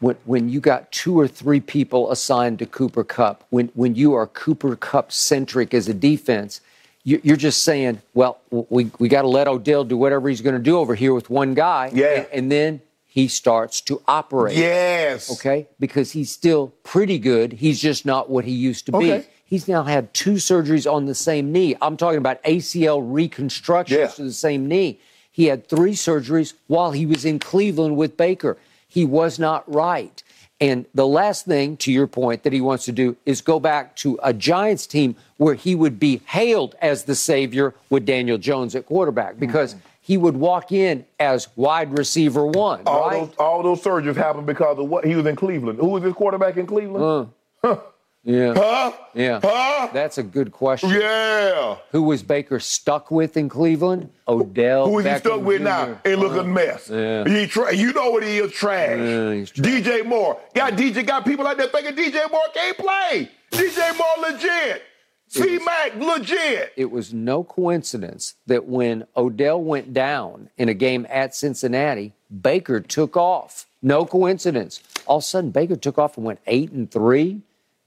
when, 0.00 0.16
when 0.24 0.48
you 0.48 0.60
got 0.60 0.90
two 0.90 1.18
or 1.18 1.28
three 1.28 1.60
people 1.60 2.10
assigned 2.10 2.58
to 2.60 2.66
Cooper 2.66 3.04
Kupp, 3.04 3.44
when, 3.50 3.68
when 3.74 3.94
you 3.94 4.14
are 4.14 4.26
Cooper 4.26 4.74
Kupp 4.74 5.12
centric 5.12 5.74
as 5.74 5.88
a 5.88 5.94
defense, 5.94 6.60
you, 7.04 7.20
you're 7.22 7.36
just 7.36 7.64
saying, 7.64 8.00
well, 8.14 8.40
we, 8.50 8.90
we 8.98 9.08
got 9.08 9.22
to 9.22 9.28
let 9.28 9.46
Odell 9.46 9.84
do 9.84 9.96
whatever 9.96 10.28
he's 10.28 10.40
going 10.40 10.56
to 10.56 10.62
do 10.62 10.78
over 10.78 10.94
here 10.94 11.14
with 11.14 11.28
one 11.30 11.54
guy. 11.54 11.90
Yeah. 11.92 12.06
And, 12.06 12.26
and 12.32 12.52
then 12.52 12.80
he 13.06 13.28
starts 13.28 13.80
to 13.82 14.02
operate. 14.06 14.56
Yes. 14.56 15.30
Okay? 15.32 15.66
Because 15.78 16.12
he's 16.12 16.30
still 16.30 16.68
pretty 16.82 17.18
good. 17.18 17.52
He's 17.52 17.80
just 17.80 18.06
not 18.06 18.30
what 18.30 18.44
he 18.44 18.52
used 18.52 18.86
to 18.86 18.92
be. 18.92 19.24
He's 19.50 19.66
now 19.66 19.82
had 19.82 20.14
two 20.14 20.34
surgeries 20.34 20.90
on 20.90 21.06
the 21.06 21.14
same 21.14 21.50
knee. 21.50 21.74
I'm 21.82 21.96
talking 21.96 22.18
about 22.18 22.40
ACL 22.44 23.02
reconstructions 23.04 23.98
Yeah. 23.98 24.06
to 24.06 24.22
the 24.22 24.32
same 24.32 24.68
knee. 24.68 25.00
He 25.32 25.46
had 25.46 25.66
three 25.66 25.94
surgeries 25.94 26.54
while 26.68 26.92
he 26.92 27.04
was 27.04 27.24
in 27.24 27.40
Cleveland 27.40 27.96
with 27.96 28.16
Baker. 28.16 28.56
He 28.86 29.04
was 29.04 29.40
not 29.40 29.64
right. 29.72 30.22
And 30.60 30.86
the 30.94 31.06
last 31.06 31.46
thing, 31.46 31.76
to 31.78 31.90
your 31.90 32.06
point, 32.06 32.44
that 32.44 32.52
he 32.52 32.60
wants 32.60 32.84
to 32.84 32.92
do 32.92 33.16
is 33.26 33.40
go 33.40 33.58
back 33.58 33.96
to 33.96 34.20
a 34.22 34.32
Giants 34.32 34.86
team 34.86 35.16
where 35.36 35.54
he 35.54 35.74
would 35.74 35.98
be 35.98 36.20
hailed 36.26 36.76
as 36.80 37.04
the 37.04 37.16
savior 37.16 37.74
with 37.88 38.06
Daniel 38.06 38.38
Jones 38.38 38.76
at 38.76 38.86
quarterback 38.86 39.32
mm-hmm. 39.32 39.40
because 39.40 39.74
he 40.00 40.16
would 40.16 40.36
walk 40.36 40.70
in 40.70 41.04
as 41.18 41.48
wide 41.56 41.98
receiver 41.98 42.46
one, 42.46 42.82
All 42.86 43.08
right? 43.08 43.26
those 43.26 43.36
all 43.36 43.62
those 43.64 43.82
surgeries 43.82 44.16
happened 44.16 44.46
because 44.46 44.78
of 44.78 44.86
what 44.88 45.04
he 45.04 45.16
was 45.16 45.26
in 45.26 45.34
Cleveland. 45.34 45.80
Who 45.80 45.88
was 45.88 46.04
his 46.04 46.12
quarterback 46.12 46.56
in 46.56 46.66
Cleveland? 46.66 47.30
Uh. 47.64 47.76
Yeah. 48.22 48.54
Huh? 48.54 48.92
Yeah. 49.14 49.40
Huh? 49.42 49.88
That's 49.92 50.18
a 50.18 50.22
good 50.22 50.52
question. 50.52 50.90
Yeah. 50.90 51.76
Who 51.92 52.02
was 52.02 52.22
Baker 52.22 52.60
stuck 52.60 53.10
with 53.10 53.36
in 53.36 53.48
Cleveland? 53.48 54.10
Odell. 54.28 54.88
Who 54.88 54.98
is 54.98 55.06
he 55.06 55.18
stuck 55.18 55.40
with 55.42 55.58
Jr. 55.58 55.64
now? 55.64 56.00
And 56.04 56.20
look 56.20 56.32
a 56.34 56.40
uh, 56.40 56.44
mess. 56.44 56.90
Yeah. 56.90 57.24
He 57.26 57.46
tra- 57.46 57.74
you 57.74 57.92
know 57.92 58.10
what 58.10 58.22
he 58.22 58.38
is, 58.38 58.52
trash. 58.52 58.98
Yeah, 58.98 59.32
he's 59.32 59.50
trash. 59.50 59.66
DJ 59.66 60.04
Moore. 60.06 60.40
Got 60.54 60.74
DJ, 60.74 61.06
got 61.06 61.24
people 61.24 61.46
out 61.46 61.56
there 61.56 61.68
thinking 61.68 61.94
DJ 61.94 62.30
Moore 62.30 62.40
can't 62.52 62.76
play. 62.76 63.30
DJ 63.52 63.96
Moore 63.98 64.30
legit. 64.30 64.82
C 65.30 65.60
Mac 65.64 65.94
legit. 65.94 66.72
It 66.76 66.90
was 66.90 67.14
no 67.14 67.44
coincidence 67.44 68.34
that 68.46 68.66
when 68.66 69.06
Odell 69.16 69.62
went 69.62 69.94
down 69.94 70.50
in 70.58 70.68
a 70.68 70.74
game 70.74 71.06
at 71.08 71.36
Cincinnati, 71.36 72.12
Baker 72.42 72.80
took 72.80 73.16
off. 73.16 73.66
No 73.80 74.04
coincidence. 74.04 74.82
All 75.06 75.18
of 75.18 75.22
a 75.22 75.26
sudden, 75.26 75.50
Baker 75.52 75.76
took 75.76 75.98
off 75.98 76.16
and 76.16 76.26
went 76.26 76.40
eight 76.48 76.72
and 76.72 76.90
three, 76.90 77.42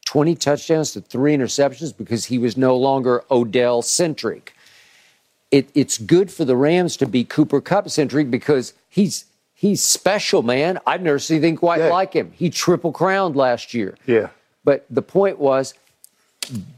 20 0.06 0.36
touchdowns 0.36 0.92
to 0.94 1.02
three 1.02 1.36
interceptions 1.36 1.96
because 1.96 2.26
he 2.26 2.38
was 2.38 2.58
no 2.58 2.76
longer 2.76 3.24
Odell 3.32 3.82
centric. 3.82 4.54
It, 5.52 5.70
it's 5.76 5.98
good 5.98 6.32
for 6.32 6.46
the 6.46 6.56
Rams 6.56 6.98
to 6.98 7.06
be 7.06 7.24
Cooper 7.24 7.62
Kupp 7.62 7.90
centric 7.90 8.30
because 8.32 8.74
he's 8.90 9.26
he's 9.54 9.82
special, 9.84 10.42
man. 10.44 10.80
I've 10.86 11.02
never 11.02 11.20
seen 11.20 11.38
anything 11.38 11.56
quite 11.56 11.80
Yeah. 11.80 11.90
like 11.90 12.14
him. 12.14 12.32
He 12.36 12.50
triple 12.50 12.92
crowned 12.92 13.36
last 13.36 13.74
year. 13.74 13.96
Yeah. 14.06 14.30
But 14.66 14.86
the 14.90 15.02
point 15.02 15.38
was, 15.40 15.74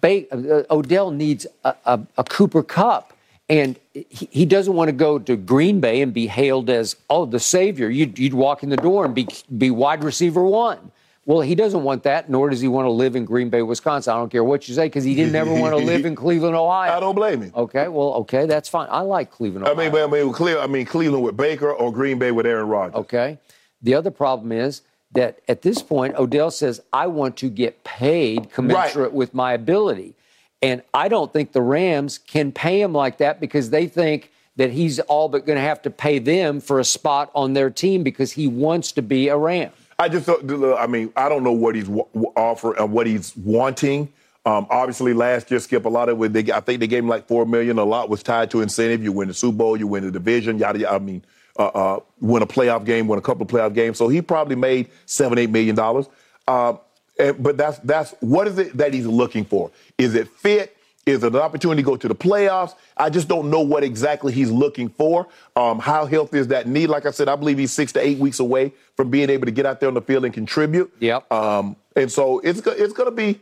ba- 0.02 0.26
uh, 0.32 0.64
Odell 0.74 1.12
needs 1.12 1.48
a, 1.64 1.74
a, 1.86 2.00
a 2.18 2.24
Cooper 2.26 2.64
Kupp, 2.64 3.14
and 3.50 3.80
he, 3.94 4.28
he 4.32 4.46
doesn't 4.46 4.74
want 4.74 4.90
to 4.90 4.94
go 4.94 5.20
to 5.20 5.36
Green 5.38 5.80
Bay 5.80 6.02
and 6.02 6.14
be 6.14 6.28
hailed 6.28 6.70
as 6.70 6.96
oh 7.10 7.26
the 7.26 7.40
savior. 7.40 7.90
You'd, 7.90 8.20
you'd 8.20 8.34
walk 8.34 8.62
in 8.62 8.70
the 8.70 8.78
door 8.78 9.06
and 9.06 9.16
be 9.16 9.28
be 9.58 9.72
wide 9.72 10.04
receiver 10.04 10.44
one. 10.44 10.92
Well, 11.26 11.42
he 11.42 11.56
doesn't 11.56 11.84
want 11.84 12.04
that, 12.04 12.30
nor 12.30 12.52
does 12.52 12.62
he 12.62 12.68
want 12.68 12.86
to 12.86 12.92
live 12.92 13.16
in 13.16 13.26
Green 13.26 13.50
Bay, 13.50 13.64
Wisconsin. 13.64 14.14
I 14.14 14.18
don't 14.18 14.30
care 14.30 14.44
what 14.44 14.68
you 14.68 14.76
say, 14.76 14.86
because 14.86 15.04
he 15.04 15.16
didn't 15.16 15.36
ever 15.36 15.52
want 15.52 15.76
to 15.76 15.84
live 15.84 16.06
in 16.06 16.16
Cleveland, 16.16 16.56
Ohio. 16.56 16.96
I 16.96 17.00
don't 17.00 17.16
blame 17.16 17.42
him. 17.42 17.52
Okay, 17.56 17.88
well, 17.88 18.14
okay, 18.14 18.46
that's 18.46 18.70
fine. 18.70 18.88
I 18.92 19.02
like 19.02 19.32
Cleveland. 19.32 19.68
I 19.68 19.72
Ohio. 19.72 19.92
mean, 19.92 20.04
I 20.04 20.08
mean, 20.08 20.34
clear. 20.34 20.60
I 20.60 20.68
mean, 20.68 20.86
Cleveland 20.86 21.24
with 21.24 21.36
Baker 21.36 21.72
or 21.72 21.92
Green 21.92 22.20
Bay 22.20 22.32
with 22.32 22.46
Aaron 22.46 22.68
Rodgers. 22.68 22.96
Okay. 22.96 23.40
The 23.82 23.96
other 23.96 24.12
problem 24.12 24.52
is 24.52 24.84
that 25.14 25.40
at 25.48 25.64
this 25.64 25.82
point, 25.82 26.16
Odell 26.16 26.52
says, 26.52 26.82
I 26.94 27.08
want 27.08 27.38
to 27.38 27.50
get 27.50 27.84
paid 27.84 28.52
commensurate 28.52 29.14
with 29.14 29.34
my 29.34 29.54
ability. 29.54 30.14
And 30.62 30.82
I 30.94 31.08
don't 31.08 31.32
think 31.32 31.52
the 31.52 31.62
Rams 31.62 32.18
can 32.18 32.52
pay 32.52 32.82
him 32.82 32.94
like 32.94 33.18
that 33.18 33.40
because 33.40 33.70
they 33.70 33.88
think 33.88 34.32
that 34.58 34.72
he's 34.72 35.00
all 35.02 35.28
but 35.30 35.46
going 35.46 35.58
to 35.58 35.62
have 35.62 35.82
to 35.84 35.90
pay 35.90 36.20
them 36.20 36.62
for 36.62 36.80
a 36.80 36.86
spot 36.86 37.30
on 37.36 37.54
their 37.54 37.70
team 37.70 38.04
because 38.04 38.32
he 38.32 38.48
wants 38.48 38.92
to 38.94 39.02
be 39.02 39.28
a 39.28 39.38
Ram. 39.38 39.72
I 39.98 40.10
just, 40.10 40.26
don't- 40.26 40.78
I 40.78 40.88
mean, 40.88 41.12
I 41.16 41.30
don't 41.30 41.44
know 41.44 41.52
what 41.54 41.76
he's 41.76 41.86
w- 41.86 42.06
w- 42.14 42.32
offer 42.36 42.74
and 42.78 42.92
what 42.92 43.08
he's 43.08 43.36
wanting. 43.38 44.12
Um, 44.46 44.68
obviously, 44.70 45.14
last 45.14 45.50
year, 45.50 45.60
Skip, 45.60 45.86
a 45.86 45.90
lot 45.90 46.10
of 46.10 46.22
it, 46.22 46.34
they, 46.34 46.52
I 46.52 46.60
think 46.60 46.80
they 46.80 46.88
gave 46.88 47.00
him 47.04 47.08
like 47.10 47.28
four 47.28 47.46
million. 47.46 47.80
A 47.80 47.84
lot 47.84 48.10
was 48.10 48.22
tied 48.22 48.52
to 48.52 48.62
incentive. 48.62 49.04
You 49.04 49.12
win 49.12 49.28
the 49.30 49.34
Super 49.34 49.58
Bowl, 49.58 49.78
you 49.78 49.88
win 49.88 50.04
the 50.04 50.12
division, 50.12 50.60
yada 50.60 50.78
yada. 50.80 50.96
I 50.96 51.00
mean, 51.00 51.24
uh, 51.58 51.68
uh, 51.68 52.00
win 52.20 52.44
a 52.44 52.46
playoff 52.46 52.86
game, 52.86 53.08
win 53.08 53.18
a 53.18 53.22
couple 53.24 53.44
of 53.44 53.48
playoff 53.48 53.74
games. 53.74 53.98
So 53.98 54.08
he 54.08 54.22
probably 54.22 54.56
made 54.56 54.90
seven, 55.08 55.38
eight 55.40 55.50
million 55.50 55.76
dollars. 55.76 56.08
Um, 56.48 56.80
and- 57.18 57.42
but 57.42 57.58
that's 57.58 57.80
that's 57.80 58.14
what 58.20 58.48
is 58.48 58.60
it 58.60 58.78
that 58.78 58.94
he's 58.94 59.08
looking 59.08 59.46
for? 59.46 59.72
Is 59.98 60.14
it 60.14 60.28
fit? 60.28 60.75
Is 61.06 61.24
it 61.24 61.36
an 61.36 61.40
opportunity 61.40 61.84
to 61.84 61.86
go 61.86 61.96
to 61.96 62.08
the 62.08 62.16
playoffs? 62.16 62.74
I 62.98 63.12
just 63.12 63.28
don't 63.28 63.52
know 63.52 63.62
what 63.62 63.84
exactly 63.84 64.34
he's 64.34 64.50
looking 64.50 64.90
for. 64.90 65.28
Um, 65.56 65.78
how 65.78 66.08
healthy 66.08 66.40
is 66.40 66.48
that 66.48 66.68
knee? 66.68 66.88
Like 66.88 67.06
I 67.06 67.12
said, 67.12 67.30
I 67.30 67.36
believe 67.36 67.60
he's 67.60 67.72
six 67.72 67.92
to 67.92 68.00
eight 68.00 68.18
weeks 68.18 68.40
away 68.40 68.74
from 68.98 69.12
being 69.12 69.30
able 69.30 69.46
to 69.46 69.52
get 69.52 69.68
out 69.68 69.80
there 69.80 69.88
on 69.88 69.94
the 69.94 70.02
field 70.02 70.26
and 70.26 70.34
contribute. 70.34 70.92
Yep. 71.00 71.32
Um, 71.32 71.76
and 71.96 72.12
so 72.12 72.40
it's 72.40 72.60
it's 72.66 72.94
going 72.94 73.10
to 73.10 73.16
be. 73.16 73.40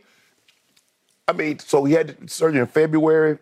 I 1.26 1.32
mean, 1.32 1.58
so 1.58 1.84
he 1.84 1.94
had 1.94 2.30
surgery 2.30 2.60
in 2.60 2.66
February, 2.66 3.38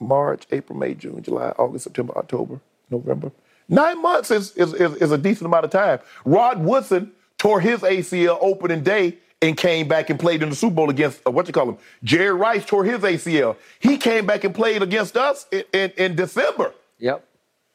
March, 0.00 0.46
April, 0.50 0.78
May, 0.78 0.94
June, 0.94 1.22
July, 1.22 1.50
August, 1.58 1.84
September, 1.84 2.16
October, 2.16 2.58
November. 2.88 3.32
Nine 3.68 4.00
months 4.00 4.30
is 4.30 4.52
is, 4.52 4.72
is, 4.72 4.94
is 4.96 5.12
a 5.12 5.18
decent 5.18 5.44
amount 5.44 5.66
of 5.66 5.70
time. 5.70 5.98
Rod 6.24 6.60
Woodson 6.60 7.12
tore 7.36 7.60
his 7.60 7.80
ACL 7.80 8.38
opening 8.40 8.82
day 8.82 9.18
and 9.42 9.56
came 9.56 9.86
back 9.88 10.10
and 10.10 10.18
played 10.18 10.42
in 10.42 10.50
the 10.50 10.56
Super 10.56 10.74
Bowl 10.74 10.90
against 10.90 11.20
uh, 11.26 11.30
what 11.30 11.46
you 11.46 11.52
call 11.52 11.68
him. 11.68 11.78
Jerry 12.02 12.32
Rice 12.32 12.64
tore 12.64 12.84
his 12.84 13.00
ACL. 13.00 13.56
He 13.78 13.96
came 13.96 14.26
back 14.26 14.44
and 14.44 14.54
played 14.54 14.82
against 14.82 15.16
us 15.16 15.46
in, 15.52 15.64
in, 15.72 15.90
in 15.96 16.16
December. 16.16 16.72
Yep. 16.98 17.24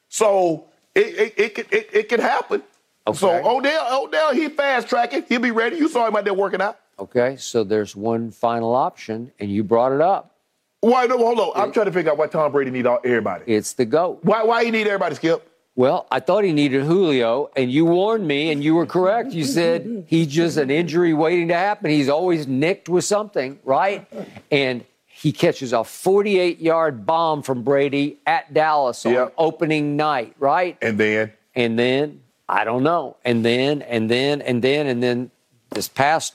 So 0.08 0.64
it 0.94 1.06
it 1.06 1.34
it 1.38 1.54
could 1.54 1.72
it, 1.72 1.88
it 1.92 2.08
could 2.08 2.20
happen. 2.20 2.62
Okay. 3.06 3.18
So 3.18 3.30
Odell 3.56 4.04
Odell 4.04 4.34
he 4.34 4.48
fast 4.48 4.88
tracking. 4.88 5.24
He'll 5.28 5.40
be 5.40 5.50
ready. 5.50 5.76
You 5.76 5.88
saw 5.88 6.06
him 6.06 6.16
out 6.16 6.24
there 6.24 6.34
working 6.34 6.60
out. 6.60 6.78
Okay, 6.98 7.36
so 7.36 7.64
there's 7.64 7.96
one 7.96 8.30
final 8.30 8.74
option, 8.74 9.32
and 9.40 9.50
you 9.50 9.64
brought 9.64 9.92
it 9.92 10.00
up. 10.00 10.36
Why 10.80 11.06
no? 11.06 11.16
Hold 11.16 11.40
on. 11.40 11.52
I'm 11.56 11.72
trying 11.72 11.86
to 11.86 11.92
figure 11.92 12.10
out 12.10 12.18
why 12.18 12.26
Tom 12.26 12.52
Brady 12.52 12.70
need 12.70 12.86
all, 12.86 13.00
everybody. 13.04 13.44
It's 13.46 13.72
the 13.72 13.84
GOAT. 13.84 14.20
Why 14.22 14.42
why 14.42 14.64
he 14.64 14.70
need 14.70 14.86
everybody? 14.86 15.14
Skip. 15.14 15.48
Well, 15.74 16.06
I 16.10 16.20
thought 16.20 16.44
he 16.44 16.52
needed 16.52 16.84
Julio, 16.84 17.50
and 17.56 17.70
you 17.72 17.86
warned 17.86 18.26
me, 18.26 18.50
and 18.52 18.62
you 18.62 18.74
were 18.74 18.84
correct. 18.84 19.32
You 19.32 19.44
said 19.44 20.04
he's 20.06 20.26
just 20.26 20.58
an 20.58 20.70
injury 20.70 21.14
waiting 21.14 21.48
to 21.48 21.54
happen. 21.54 21.90
He's 21.90 22.10
always 22.10 22.46
nicked 22.46 22.90
with 22.90 23.04
something, 23.04 23.58
right? 23.64 24.06
And 24.50 24.84
he 25.06 25.32
catches 25.32 25.72
a 25.72 25.82
48 25.82 26.60
yard 26.60 27.06
bomb 27.06 27.42
from 27.42 27.62
Brady 27.62 28.18
at 28.26 28.52
Dallas 28.52 29.06
on 29.06 29.12
Yep. 29.14 29.34
opening 29.38 29.96
night, 29.96 30.34
right? 30.38 30.76
And 30.82 30.98
then 30.98 31.32
And 31.54 31.78
then, 31.78 32.20
I 32.48 32.64
don't 32.64 32.82
know. 32.82 33.16
And 33.24 33.42
then, 33.44 33.80
and 33.82 34.10
then, 34.10 34.42
and 34.42 34.60
then, 34.62 34.86
and 34.86 35.02
then 35.02 35.30
this 35.70 35.88
past 35.88 36.34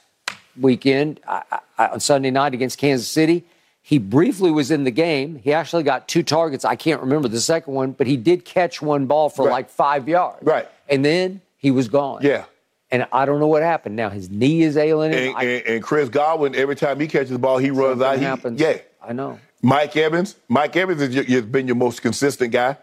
weekend 0.59 1.19
I, 1.27 1.43
I, 1.77 1.87
on 1.89 1.99
Sunday 1.99 2.31
night 2.31 2.55
against 2.55 2.79
Kansas 2.79 3.07
City, 3.07 3.43
he 3.87 3.99
briefly 3.99 4.51
was 4.51 4.69
in 4.69 4.83
the 4.83 4.91
game. 4.91 5.39
He 5.41 5.53
actually 5.53 5.83
got 5.83 6.09
two 6.09 6.21
targets. 6.21 6.65
I 6.65 6.75
can't 6.75 6.99
remember 6.99 7.29
the 7.29 7.39
second 7.39 7.73
one, 7.73 7.93
but 7.93 8.05
he 8.05 8.17
did 8.17 8.43
catch 8.43 8.81
one 8.81 9.05
ball 9.05 9.29
for 9.29 9.45
Right. 9.45 9.51
like 9.53 9.69
five 9.69 10.09
yards. 10.09 10.43
Right. 10.43 10.67
And 10.89 11.05
then 11.05 11.39
he 11.55 11.71
was 11.71 11.87
gone. 11.87 12.19
yeah. 12.21 12.43
And 12.91 13.07
I 13.13 13.25
don't 13.25 13.39
know 13.39 13.47
what 13.47 13.63
happened. 13.63 13.95
Now 13.95 14.09
his 14.09 14.29
knee 14.29 14.61
is 14.61 14.75
ailing. 14.75 15.13
And, 15.13 15.35
I- 15.37 15.43
and, 15.43 15.65
and 15.67 15.83
Chris 15.83 16.09
Godwin, 16.09 16.53
every 16.53 16.75
time 16.75 16.99
he 16.99 17.07
catches 17.07 17.29
the 17.29 17.39
ball, 17.39 17.59
he 17.59 17.71
runs 17.71 18.01
out. 18.01 18.17
He, 18.17 18.25
happens. 18.25 18.59
Yeah. 18.59 18.79
I 19.01 19.13
know. 19.13 19.39
Mike 19.61 19.95
Evans. 19.95 20.35
Mike 20.49 20.75
Evans 20.75 20.99
has, 21.01 21.15
has 21.15 21.41
been 21.43 21.65
your 21.67 21.77
most 21.77 22.01
consistent 22.01 22.51
guy. 22.51 22.75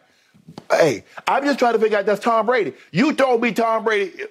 Hey, 0.70 1.04
I'm 1.26 1.44
just 1.44 1.58
trying 1.58 1.74
to 1.74 1.78
figure 1.78 1.98
out 1.98 2.06
that's 2.06 2.22
Tom 2.22 2.46
Brady. 2.46 2.72
You 2.92 3.12
told 3.12 3.42
me 3.42 3.52
Tom 3.52 3.84
Brady, 3.84 4.24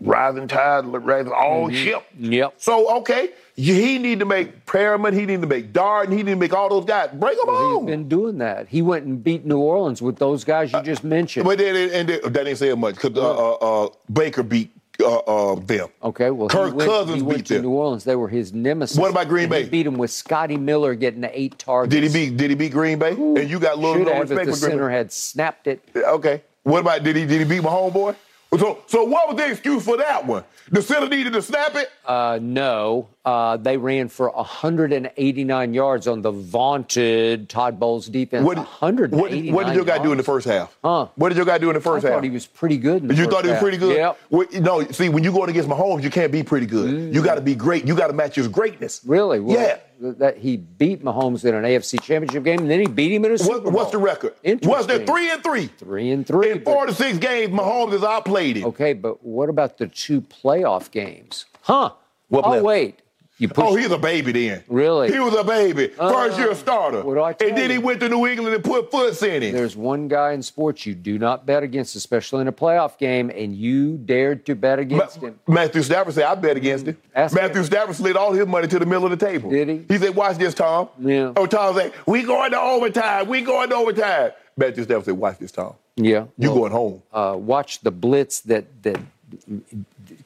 rising 0.00 0.48
tide, 0.48 0.84
rising 0.86 1.32
all 1.32 1.70
ship. 1.70 2.04
Yep. 2.18 2.54
So 2.58 2.98
okay, 2.98 3.30
he 3.54 3.98
need 3.98 4.20
to 4.20 4.24
make 4.24 4.64
Perriman, 4.66 5.12
he 5.12 5.26
need 5.26 5.40
to 5.40 5.46
make 5.46 5.72
Darden, 5.72 6.10
he 6.10 6.18
need 6.18 6.32
to 6.32 6.36
make 6.36 6.52
all 6.52 6.68
those 6.68 6.84
guys. 6.84 7.10
Bring 7.12 7.36
them 7.36 7.46
He's 7.48 7.56
home. 7.58 7.86
been 7.86 8.08
doing 8.08 8.38
that. 8.38 8.68
He 8.68 8.82
went 8.82 9.04
and 9.06 9.22
beat 9.22 9.44
New 9.44 9.58
Orleans 9.58 10.00
with 10.00 10.16
those 10.16 10.44
guys 10.44 10.72
you 10.72 10.82
just 10.82 11.04
mentioned. 11.04 11.44
But 11.44 11.58
then, 11.58 11.90
and 11.92 12.08
then, 12.08 12.20
that 12.32 12.46
ain't 12.46 12.58
saying 12.58 12.78
much 12.78 12.94
because 12.94 13.16
uh, 13.16 13.54
uh, 13.54 13.84
uh, 13.84 13.88
Baker 14.12 14.42
beat 14.42 14.70
uh, 15.00 15.16
uh, 15.18 15.54
them. 15.56 15.88
Okay, 16.02 16.30
well, 16.30 16.48
Kirk 16.48 16.74
went, 16.74 16.88
Cousins 16.88 17.22
beat 17.22 17.46
to 17.46 17.54
them. 17.54 17.62
New 17.62 17.70
Orleans. 17.70 18.04
They 18.04 18.16
were 18.16 18.28
his 18.28 18.52
nemesis. 18.52 18.96
What 18.96 19.10
about 19.10 19.28
Green 19.28 19.44
And 19.44 19.50
Bay? 19.50 19.62
He 19.64 19.68
beat 19.68 19.86
him 19.86 19.96
with 19.96 20.10
Scotty 20.10 20.56
Miller 20.56 20.94
getting 20.94 21.20
the 21.20 21.38
eight 21.38 21.58
targets. 21.58 21.94
Did 21.94 22.04
he 22.04 22.08
beat? 22.12 22.36
Did 22.36 22.50
he 22.50 22.56
beat 22.56 22.72
Green 22.72 22.98
Bay? 22.98 23.12
And 23.12 23.48
you 23.50 23.58
got 23.58 23.78
little, 23.78 23.98
little 23.98 24.14
have 24.14 24.24
if 24.24 24.30
respect 24.30 24.46
the 24.46 24.52
for 24.52 24.60
Green 24.60 24.70
center 24.70 24.88
Bay. 24.88 24.94
had 24.94 25.12
snapped 25.12 25.66
it. 25.66 25.82
Okay. 25.96 26.42
What 26.62 26.80
about 26.80 27.02
did 27.02 27.16
he 27.16 27.26
did 27.26 27.40
he 27.40 27.44
beat 27.44 27.62
my 27.62 27.70
homeboy? 27.70 28.14
So 28.56 28.78
so 28.86 29.04
what 29.04 29.28
was 29.28 29.36
the 29.36 29.50
excuse 29.50 29.84
for 29.84 29.96
that 29.98 30.26
one? 30.26 30.44
The 30.70 30.80
center 30.80 31.08
needed 31.08 31.34
to 31.34 31.42
snap 31.42 31.74
it. 31.74 31.90
Uh, 32.04 32.38
no, 32.40 33.08
uh, 33.28 33.58
they 33.58 33.76
ran 33.76 34.08
for 34.08 34.30
189 34.30 35.74
yards 35.74 36.06
on 36.08 36.22
the 36.22 36.30
vaunted 36.30 37.48
Todd 37.50 37.78
Bowles 37.78 38.06
defense. 38.08 38.42
What, 38.44 38.56
189 38.56 39.52
what, 39.54 39.64
what 39.64 39.66
did 39.66 39.76
your 39.76 39.84
guy 39.84 40.02
do 40.02 40.12
in 40.12 40.16
the 40.16 40.24
first 40.24 40.46
half? 40.46 40.74
Huh. 40.82 41.08
What 41.16 41.28
did 41.28 41.36
your 41.36 41.44
guy 41.44 41.58
do 41.58 41.68
in 41.68 41.74
the 41.74 41.80
I 41.80 41.82
first 41.82 42.04
half? 42.04 42.12
I 42.12 42.14
thought 42.16 42.24
he 42.24 42.30
was 42.30 42.46
pretty 42.46 42.78
good. 42.78 43.02
In 43.02 43.08
the 43.08 43.14
you 43.14 43.26
thought 43.26 43.44
he 43.44 43.50
was 43.50 43.56
half. 43.56 43.62
pretty 43.62 43.76
good? 43.76 43.96
Yep. 43.96 44.18
Well, 44.30 44.46
no, 44.60 44.82
see, 44.92 45.10
when 45.10 45.24
you 45.24 45.32
going 45.32 45.50
against 45.50 45.68
Mahomes, 45.68 46.02
you 46.02 46.08
can't 46.10 46.32
be 46.32 46.42
pretty 46.42 46.64
good. 46.66 47.14
You 47.14 47.22
got 47.22 47.34
to 47.34 47.42
be 47.42 47.54
great. 47.54 47.86
You 47.86 47.94
got 47.94 48.06
to 48.06 48.14
match 48.14 48.34
his 48.36 48.48
greatness. 48.48 49.02
Really? 49.04 49.40
Well, 49.40 49.56
Yeah. 49.58 49.78
That 50.00 50.38
he 50.38 50.56
beat 50.56 51.02
Mahomes 51.04 51.44
in 51.44 51.56
an 51.56 51.64
AFC 51.64 52.00
Championship 52.00 52.44
game, 52.44 52.60
and 52.60 52.70
then 52.70 52.78
he 52.78 52.86
beat 52.86 53.10
him 53.12 53.24
in 53.24 53.32
a 53.32 53.38
Super 53.38 53.54
What, 53.54 53.62
Bowl. 53.64 53.72
what's 53.72 53.90
the 53.90 53.98
record? 53.98 54.32
Was 54.62 54.86
there 54.86 55.04
three 55.04 55.28
and 55.28 55.42
three? 55.42 55.66
Three 55.66 56.12
and 56.12 56.24
three. 56.24 56.52
In 56.52 56.62
but- 56.62 56.72
four 56.72 56.86
to 56.86 56.94
six 56.94 57.18
games, 57.18 57.52
Mahomes 57.52 57.90
has 57.92 58.04
outplayed 58.04 58.58
him. 58.58 58.66
Okay, 58.66 58.92
but 58.92 59.24
what 59.26 59.48
about 59.48 59.76
the 59.76 59.88
two 59.88 60.20
playoff 60.20 60.92
games? 60.92 61.46
Huh? 61.62 61.90
What 62.28 62.44
oh 62.44 62.50
playoff? 62.50 62.62
wait, 62.62 63.00
you 63.38 63.48
pushed. 63.48 63.68
Oh, 63.68 63.76
he's 63.76 63.90
a 63.90 63.98
baby 63.98 64.32
then. 64.32 64.64
Really? 64.66 65.12
He 65.12 65.20
was 65.20 65.34
a 65.34 65.44
baby. 65.44 65.88
First 65.88 66.38
year 66.38 66.54
starter. 66.56 67.02
what 67.02 67.14
do 67.14 67.22
I 67.22 67.32
tell 67.32 67.48
and 67.48 67.56
then 67.56 67.70
he 67.70 67.78
went 67.78 68.00
to 68.00 68.08
New 68.08 68.26
England 68.26 68.54
and 68.54 68.64
put 68.64 68.90
foots 68.90 69.22
in 69.22 69.42
him. 69.42 69.52
There's 69.54 69.76
one 69.76 70.08
guy 70.08 70.32
in 70.32 70.42
sports 70.42 70.84
you 70.86 70.94
do 70.94 71.18
not 71.18 71.46
bet 71.46 71.62
against, 71.62 71.94
especially 71.94 72.40
in 72.40 72.48
a 72.48 72.52
playoff 72.52 72.98
game, 72.98 73.30
and 73.30 73.54
you 73.54 73.96
dared 73.96 74.44
to 74.46 74.54
bet 74.56 74.78
against 74.80 75.18
him. 75.18 75.38
Matthew 75.46 75.82
Stafford 75.82 76.14
said, 76.14 76.24
I 76.24 76.34
bet 76.34 76.56
against 76.56 76.86
him. 76.86 76.96
Ask 77.14 77.34
Matthew 77.34 77.60
him. 77.60 77.66
Stafford 77.66 77.96
slid 77.96 78.16
all 78.16 78.32
his 78.32 78.46
money 78.46 78.66
to 78.66 78.78
the 78.78 78.86
middle 78.86 79.04
of 79.04 79.16
the 79.16 79.24
table. 79.24 79.50
Did 79.50 79.68
he? 79.68 79.84
He 79.88 79.98
said, 79.98 80.14
Watch 80.16 80.36
this, 80.36 80.54
Tom. 80.54 80.88
Yeah. 80.98 81.32
Oh, 81.36 81.46
Tom 81.46 81.76
said, 81.76 81.92
We 82.06 82.24
going 82.24 82.50
to 82.50 82.60
overtime. 82.60 83.28
We 83.28 83.42
going 83.42 83.68
to 83.70 83.76
overtime. 83.76 84.32
Matthew 84.56 84.82
Stafford 84.82 85.04
said, 85.04 85.14
Watch 85.14 85.38
this, 85.38 85.52
Tom. 85.52 85.74
Yeah, 85.94 86.26
You 86.36 86.50
well, 86.50 86.58
going 86.60 86.72
home. 86.72 87.02
Uh, 87.12 87.36
watch 87.36 87.80
the 87.80 87.90
blitz 87.90 88.40
that 88.42 88.82
that 88.84 89.00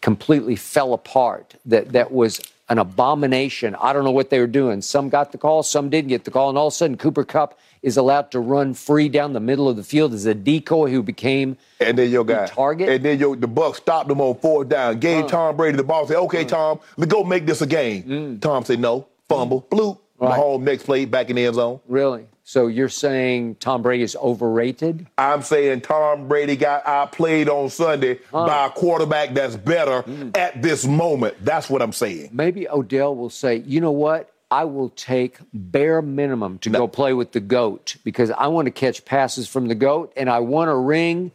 completely 0.01 0.57
fell 0.57 0.93
apart. 0.95 1.55
That 1.67 1.93
that 1.93 2.13
was 2.13 2.41
an 2.73 2.79
abomination. 2.79 3.75
I 3.81 3.93
don't 3.93 4.03
know 4.03 4.11
what 4.11 4.31
they 4.31 4.41
were 4.41 4.47
doing. 4.47 4.81
Some 4.81 5.11
got 5.11 5.31
the 5.31 5.39
call, 5.39 5.63
some 5.63 5.91
didn't 5.91 6.09
get 6.09 6.25
the 6.25 6.31
call, 6.31 6.49
and 6.49 6.57
all 6.57 6.69
of 6.69 6.73
a 6.73 6.77
sudden 6.77 6.97
Cooper 6.97 7.23
Kupp 7.25 7.59
is 7.83 7.99
allowed 7.99 8.31
to 8.31 8.41
run 8.41 8.73
free 8.73 9.09
down 9.11 9.35
the 9.35 9.41
middle 9.41 9.69
of 9.69 9.77
the 9.77 9.83
field 9.85 10.15
as 10.15 10.25
a 10.25 10.33
decoy 10.35 10.89
who 10.91 11.03
became 11.03 11.59
And 11.81 11.99
then 11.99 12.11
your 12.11 12.25
guy. 12.25 12.47
target? 12.47 12.89
And 12.89 13.05
then 13.05 13.19
your, 13.19 13.37
the 13.37 13.47
Bucs 13.49 13.77
stopped 13.77 14.11
him 14.11 14.21
on 14.23 14.37
fourth 14.37 14.69
down, 14.71 14.99
gave 15.01 15.27
Tom 15.27 15.55
Brady 15.57 15.77
the 15.77 15.85
ball, 15.85 16.07
said, 16.07 16.17
Okay, 16.17 16.45
Tom, 16.47 16.81
let's 16.97 17.13
go 17.13 17.23
make 17.25 17.45
this 17.45 17.61
a 17.61 17.67
game. 17.67 18.39
Tom 18.41 18.65
said, 18.65 18.81
No. 18.81 19.07
Fumble. 19.29 19.67
Bloop. 19.71 19.97
Mm. 19.97 20.29
Right. 20.29 20.39
Mahomes 20.39 20.63
next 20.63 20.85
play 20.85 21.05
back 21.05 21.29
in 21.31 21.37
the 21.37 21.45
end 21.45 21.57
zone. 21.57 21.81
really. 21.89 22.27
So 22.45 22.67
you're 22.67 22.89
saying 22.89 23.57
Tom 23.61 23.83
Brady 23.83 24.03
is 24.03 24.17
overrated? 24.17 25.07
I'm 25.17 25.43
saying 25.43 25.83
Tom 25.83 26.27
Brady 26.27 26.57
got 26.57 26.85
outplayed 26.87 27.49
on 27.49 27.71
Sunday 27.71 28.19
by 28.33 28.67
a 28.67 28.71
quarterback 28.71 29.33
that's 29.35 29.57
better 29.57 30.03
Mm. 30.03 30.37
at 30.37 30.61
this 30.61 30.85
moment. 30.87 31.37
That's 31.45 31.71
what 31.71 31.81
I'm 31.83 31.93
saying. 31.93 32.31
Maybe 32.33 32.69
Odell 32.69 33.15
will 33.15 33.31
say, 33.31 33.57
you 33.67 33.81
know 33.81 33.93
what? 33.93 34.29
I 34.51 34.65
will 34.65 34.91
take 34.91 35.39
bare 35.55 36.03
minimum 36.03 36.59
to 36.59 36.69
go 36.71 36.87
play 36.87 37.15
with 37.15 37.33
the 37.33 37.41
GOAT 37.41 37.97
because 38.05 38.31
I 38.33 38.49
want 38.49 38.67
to 38.67 38.71
catch 38.71 39.05
passes 39.07 39.49
from 39.49 39.69
the 39.69 39.75
GOAT 39.75 40.13
and 40.17 40.29
I 40.29 40.41
want 40.41 40.69
to 40.69 40.75
ring 40.75 41.31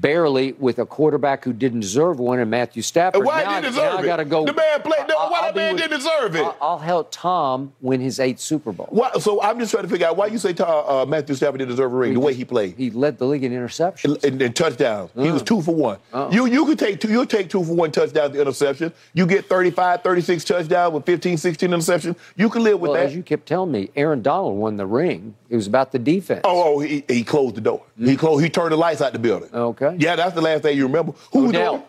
barely 0.00 0.52
with 0.52 0.78
a 0.78 0.86
quarterback 0.86 1.44
who 1.44 1.52
didn't 1.52 1.80
deserve 1.80 2.18
one 2.18 2.38
and 2.38 2.50
Matthew 2.50 2.82
Stafford. 2.82 3.18
And 3.20 3.26
why 3.26 3.42
now, 3.42 3.60
didn't 3.60 3.72
deserve 3.74 3.94
I 3.94 4.02
it? 4.02 4.06
got 4.06 4.16
to 4.16 4.24
go. 4.24 4.44
The 4.44 4.52
man 4.52 4.80
played- 4.82 5.08
no, 5.08 5.14
why 5.28 5.50
the 5.50 5.56
man 5.56 5.76
be 5.76 5.82
didn't 5.82 5.98
deserve 5.98 6.36
it? 6.36 6.42
I'll, 6.44 6.56
I'll 6.60 6.78
help 6.78 7.08
Tom 7.10 7.72
win 7.80 8.00
his 8.00 8.18
eighth 8.20 8.40
Super 8.40 8.72
Bowl. 8.72 8.88
Why, 8.90 9.10
so 9.20 9.40
I'm 9.42 9.58
just 9.58 9.70
trying 9.70 9.84
to 9.84 9.88
figure 9.88 10.06
out 10.06 10.16
why 10.16 10.26
you 10.26 10.38
say 10.38 10.52
Tom, 10.52 10.84
uh, 10.88 11.04
Matthew 11.06 11.34
Stafford 11.34 11.58
didn't 11.58 11.70
deserve 11.70 11.92
a 11.92 11.96
ring 11.96 12.14
the 12.14 12.20
way 12.20 12.34
he 12.34 12.44
played. 12.44 12.74
He 12.76 12.90
led 12.90 13.18
the 13.18 13.26
league 13.26 13.44
in 13.44 13.52
interceptions. 13.52 14.24
and, 14.24 14.40
and 14.40 14.54
touchdowns. 14.56 15.10
He 15.14 15.28
Uh. 15.28 15.32
was 15.34 15.42
two 15.42 15.62
for 15.62 15.74
one. 15.74 15.98
You 16.32 16.46
you 16.46 16.64
could 16.66 16.78
take 16.78 17.00
two, 17.00 17.08
you'll 17.08 17.26
take 17.26 17.48
two 17.50 17.62
for 17.64 17.74
one 17.74 17.90
touchdowns 17.92 18.32
to 18.34 18.40
interception. 18.40 18.92
You 19.12 19.26
get 19.26 19.46
35, 19.46 20.02
36 20.02 20.44
touchdowns 20.44 20.94
with 20.94 21.06
15, 21.06 21.36
16 21.36 21.70
interceptions. 21.70 22.16
You 22.36 22.48
can 22.48 22.62
live 22.64 22.80
with 22.80 22.90
well, 22.90 23.00
that. 23.00 23.06
as 23.06 23.14
you 23.16 23.22
kept 23.22 23.46
telling 23.46 23.70
me, 23.72 23.90
Aaron 23.96 24.22
Donald 24.22 24.58
won 24.58 24.76
the 24.76 24.86
ring. 24.86 25.34
It 25.48 25.56
was 25.56 25.66
about 25.66 25.92
the 25.92 25.98
defense. 25.98 26.40
oh, 26.44 26.74
oh, 26.74 26.78
he, 26.80 27.04
he 27.08 27.22
closed 27.22 27.54
the 27.54 27.60
door. 27.60 27.82
He 27.98 28.16
closed. 28.16 28.42
He 28.42 28.50
turned 28.50 28.72
the 28.72 28.76
lights 28.76 29.00
out 29.00 29.12
the 29.12 29.18
building. 29.18 29.50
Okay. 29.54 29.96
Yeah, 29.98 30.16
that's 30.16 30.34
the 30.34 30.40
last 30.40 30.62
thing 30.62 30.76
you 30.76 30.86
remember. 30.86 31.12
Who 31.32 31.48
Odell. 31.48 31.86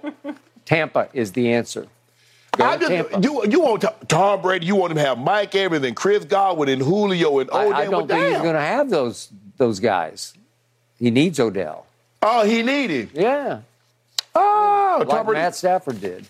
Tampa 0.65 1.09
is 1.13 1.31
the 1.31 1.53
answer. 1.53 1.87
Go 2.57 2.63
I 2.63 2.77
just, 2.77 2.89
Tampa. 2.89 3.19
you 3.21 3.45
you 3.49 3.59
want 3.59 3.83
Tom- 4.07 4.41
Brady? 4.41 4.65
You 4.65 4.75
want 4.75 4.91
him 4.91 4.97
to 4.97 5.03
have 5.03 5.17
Mike 5.17 5.53
Evans 5.55 5.85
and 5.85 5.95
Chris 5.95 6.23
Godwin 6.25 6.69
and 6.69 6.81
Julio 6.81 7.39
and 7.39 7.49
I, 7.51 7.65
Odell? 7.65 7.73
I 7.73 7.83
don't 7.85 7.91
Well, 7.91 8.07
think 8.07 8.33
he's 8.33 8.41
going 8.41 8.53
to 8.55 8.61
have 8.61 8.89
those 8.89 9.29
those 9.57 9.79
guys. 9.79 10.33
He 10.99 11.11
needs 11.11 11.39
Odell. 11.39 11.85
Oh, 12.21 12.45
he 12.45 12.63
needed. 12.63 13.09
Yeah, 13.13 13.59
Oh, 14.33 14.95
like 14.99 15.09
Tom 15.09 15.25
Brady. 15.25 15.41
Matt 15.41 15.55
Stafford 15.55 16.01
did, 16.01 16.25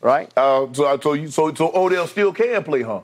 right? 0.00 0.30
Uh, 0.36 0.66
so, 0.72 0.98
so, 1.02 1.12
you, 1.14 1.28
so, 1.28 1.52
so 1.54 1.70
Odell 1.74 2.06
still 2.06 2.32
can 2.32 2.62
play, 2.62 2.82
huh? 2.82 3.00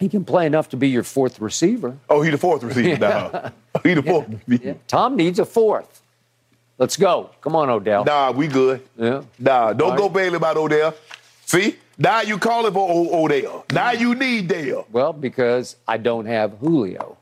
He 0.00 0.08
can 0.08 0.24
play 0.24 0.46
enough 0.46 0.70
to 0.70 0.76
be 0.78 0.88
your 0.88 1.02
fourth 1.02 1.40
receiver. 1.40 1.96
Oh, 2.08 2.22
he 2.22 2.30
the 2.30 2.38
fourth 2.38 2.62
receiver 2.64 2.98
now. 2.98 3.52
he 3.82 3.94
the 3.94 4.02
fourth. 4.02 4.28
Yeah. 4.48 4.74
Tom 4.88 5.14
needs 5.14 5.38
a 5.38 5.44
fourth. 5.44 6.00
Let's 6.78 6.96
go. 6.96 7.30
Come 7.42 7.54
on, 7.54 7.68
Odell. 7.68 8.04
Nah, 8.06 8.30
we 8.30 8.48
good. 8.48 8.82
Yeah. 8.96 9.22
Nah, 9.38 9.74
don't 9.74 9.92
All 9.92 9.98
go 9.98 10.04
right. 10.04 10.14
Bailey 10.14 10.36
about 10.36 10.56
Odell. 10.56 10.94
See, 11.44 11.76
Now 11.98 12.22
you 12.22 12.38
calling 12.38 12.72
for 12.72 12.88
o- 12.90 13.24
Odell. 13.24 13.66
Now 13.70 13.90
you 13.90 14.14
need 14.14 14.48
Dale. 14.48 14.86
Well, 14.90 15.12
because 15.12 15.76
I 15.86 15.98
don't 15.98 16.24
have 16.24 16.54
Julio. 16.58 17.18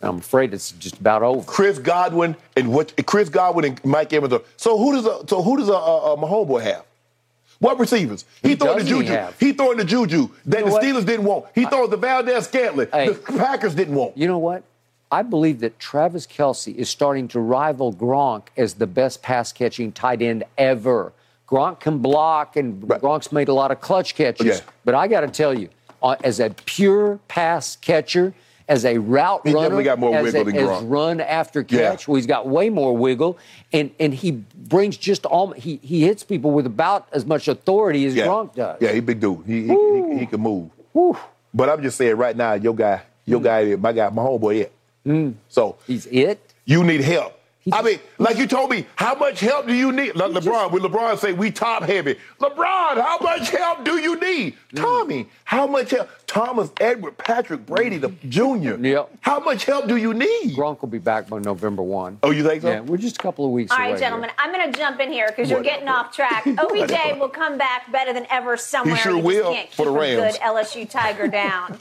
I'm 0.00 0.18
afraid 0.18 0.54
it's 0.54 0.72
just 0.72 0.98
about 0.98 1.22
over. 1.22 1.44
Chris 1.44 1.78
Godwin 1.78 2.34
and 2.56 2.72
what 2.72 2.94
Chris 3.06 3.28
Godwin 3.28 3.66
and 3.66 3.84
Mike 3.84 4.12
Evans. 4.14 4.32
Are, 4.32 4.42
so 4.56 4.78
who 4.78 4.92
does 4.94 5.06
a, 5.06 5.28
so 5.28 5.42
who 5.42 5.58
does 5.58 5.68
a, 5.68 5.72
a, 5.72 6.14
a 6.14 6.16
my 6.16 6.26
homeboy 6.26 6.62
have? 6.62 6.84
What 7.62 7.78
receivers? 7.78 8.24
He 8.42 8.50
Who 8.50 8.56
throwing 8.56 8.78
the 8.78 8.84
juju. 8.84 9.16
He 9.38 9.52
throwing 9.52 9.78
the 9.78 9.84
juju 9.84 10.28
that 10.46 10.60
know 10.60 10.66
the 10.66 10.72
what? 10.72 10.82
Steelers 10.82 11.06
didn't 11.06 11.24
want. 11.24 11.46
He 11.54 11.64
throws 11.64 11.90
the 11.90 11.96
Valdes-Scantling. 11.96 12.88
Hey. 12.92 13.10
The 13.10 13.14
Packers 13.14 13.76
didn't 13.76 13.94
want. 13.94 14.18
You 14.18 14.26
know 14.26 14.38
what? 14.38 14.64
I 15.12 15.22
believe 15.22 15.60
that 15.60 15.78
Travis 15.78 16.26
Kelce 16.26 16.74
is 16.74 16.88
starting 16.88 17.28
to 17.28 17.38
rival 17.38 17.92
Gronk 17.92 18.48
as 18.56 18.74
the 18.74 18.88
best 18.88 19.22
pass 19.22 19.52
catching 19.52 19.92
tight 19.92 20.22
end 20.22 20.42
ever. 20.58 21.12
Gronk 21.46 21.78
can 21.78 21.98
block, 21.98 22.56
and 22.56 22.82
Right. 22.90 23.00
Gronk's 23.00 23.30
made 23.30 23.46
a 23.46 23.54
lot 23.54 23.70
of 23.70 23.80
clutch 23.80 24.16
catches. 24.16 24.46
Yeah. 24.46 24.60
But 24.84 24.96
I 24.96 25.06
got 25.06 25.20
to 25.20 25.28
tell 25.28 25.56
you, 25.56 25.68
uh, 26.02 26.16
as 26.24 26.40
a 26.40 26.50
pure 26.50 27.20
pass 27.28 27.76
catcher, 27.76 28.34
as 28.72 28.84
a 28.84 28.96
route 28.98 29.42
He 29.44 29.52
runner, 29.52 29.64
definitely 29.64 29.84
got 29.84 29.98
more 29.98 30.16
as, 30.16 30.22
wiggle 30.24 30.40
a, 30.40 30.44
than 30.44 30.54
Gronk. 30.54 30.90
run 30.90 31.20
after 31.20 31.60
Yeah. 31.68 31.90
catch, 31.90 32.08
well, 32.08 32.16
he's 32.16 32.26
got 32.26 32.48
way 32.48 32.70
more 32.70 32.96
wiggle, 32.96 33.38
and 33.72 33.90
and 34.00 34.14
he 34.14 34.30
brings 34.74 34.96
just 34.96 35.26
all 35.26 35.52
he 35.52 35.78
he 35.82 36.02
hits 36.02 36.22
people 36.24 36.50
with 36.52 36.66
about 36.66 37.06
as 37.12 37.24
much 37.26 37.48
authority 37.48 38.06
as 38.06 38.14
Yeah. 38.16 38.26
Gronk 38.26 38.54
does. 38.54 38.78
Yeah, 38.80 38.92
he 38.92 39.00
big 39.00 39.20
dude. 39.20 39.44
He 39.46 39.62
he, 39.62 39.68
he, 39.68 40.18
he 40.20 40.26
can 40.26 40.40
move. 40.40 40.70
But 41.54 41.68
I'm 41.68 41.82
just 41.82 41.96
saying 41.98 42.16
right 42.16 42.36
now, 42.36 42.54
your 42.54 42.74
guy, 42.74 43.02
your 43.26 43.40
Mm. 43.40 43.44
guy, 43.44 43.76
my 43.76 43.92
guy, 43.92 44.08
my 44.08 44.22
homeboy, 44.22 44.54
yeah. 45.04 45.30
So 45.48 45.76
he's 45.86 46.06
it. 46.06 46.38
you 46.64 46.82
need 46.84 47.00
help. 47.02 47.32
He 47.64 47.72
I 47.72 47.80
mean, 47.82 48.00
like 48.18 48.38
you 48.38 48.46
told 48.48 48.70
me, 48.70 48.86
how 48.96 49.14
much 49.14 49.38
help 49.40 49.66
do 49.68 49.74
you 49.74 49.92
need? 49.92 50.16
Like 50.16 50.32
LeBron, 50.32 50.72
when 50.72 50.82
LeBron 50.82 51.16
say 51.18 51.32
we 51.32 51.50
top 51.52 51.84
heavy, 51.84 52.16
LeBron, 52.40 53.00
how 53.00 53.18
much 53.20 53.50
help 53.50 53.84
do 53.84 53.98
you 53.98 54.18
need? 54.18 54.56
Mm. 54.74 54.80
Tommy, 54.80 55.28
how 55.44 55.66
much 55.68 55.90
help? 55.92 56.08
Thomas 56.26 56.70
Edward 56.80 57.18
Patrick 57.18 57.66
Brady, 57.66 57.98
the 57.98 58.08
junior. 58.28 58.76
Yep. 58.78 59.10
How 59.20 59.38
much 59.38 59.64
help 59.66 59.86
do 59.86 59.96
you 59.96 60.14
need? 60.14 60.56
Gronk 60.56 60.80
will 60.80 60.88
be 60.88 60.98
back 60.98 61.28
by 61.28 61.38
November 61.40 61.82
one. 61.82 62.18
Oh, 62.22 62.30
you 62.30 62.42
think 62.42 62.62
so? 62.62 62.70
Yeah, 62.70 62.80
we're 62.80 62.96
just 62.96 63.16
a 63.16 63.20
couple 63.20 63.44
of 63.44 63.50
weeks 63.52 63.70
All 63.70 63.76
away. 63.76 63.84
right, 63.84 63.90
here. 63.90 63.98
gentlemen, 64.08 64.30
I'm 64.38 64.50
going 64.50 64.72
to 64.72 64.78
jump 64.78 64.98
in 64.98 65.12
here 65.12 65.26
because 65.28 65.50
you're 65.50 65.62
getting 65.62 65.88
off 65.88 66.10
track. 66.16 66.46
OBJ 66.58 67.20
will 67.20 67.28
come 67.28 67.58
back 67.58 67.92
better 67.92 68.14
than 68.14 68.26
ever 68.30 68.56
somewhere. 68.56 68.96
sure 68.96 69.12
you 69.12 69.18
just 69.18 69.26
will 69.26 69.52
can't 69.52 69.68
for 69.70 69.84
keep 69.84 69.84
the 69.84 69.90
a 69.92 70.00
Rams. 70.20 70.38
good 70.38 70.40
LSU 70.42 70.88
Tiger 70.90 71.28
down. 71.28 71.78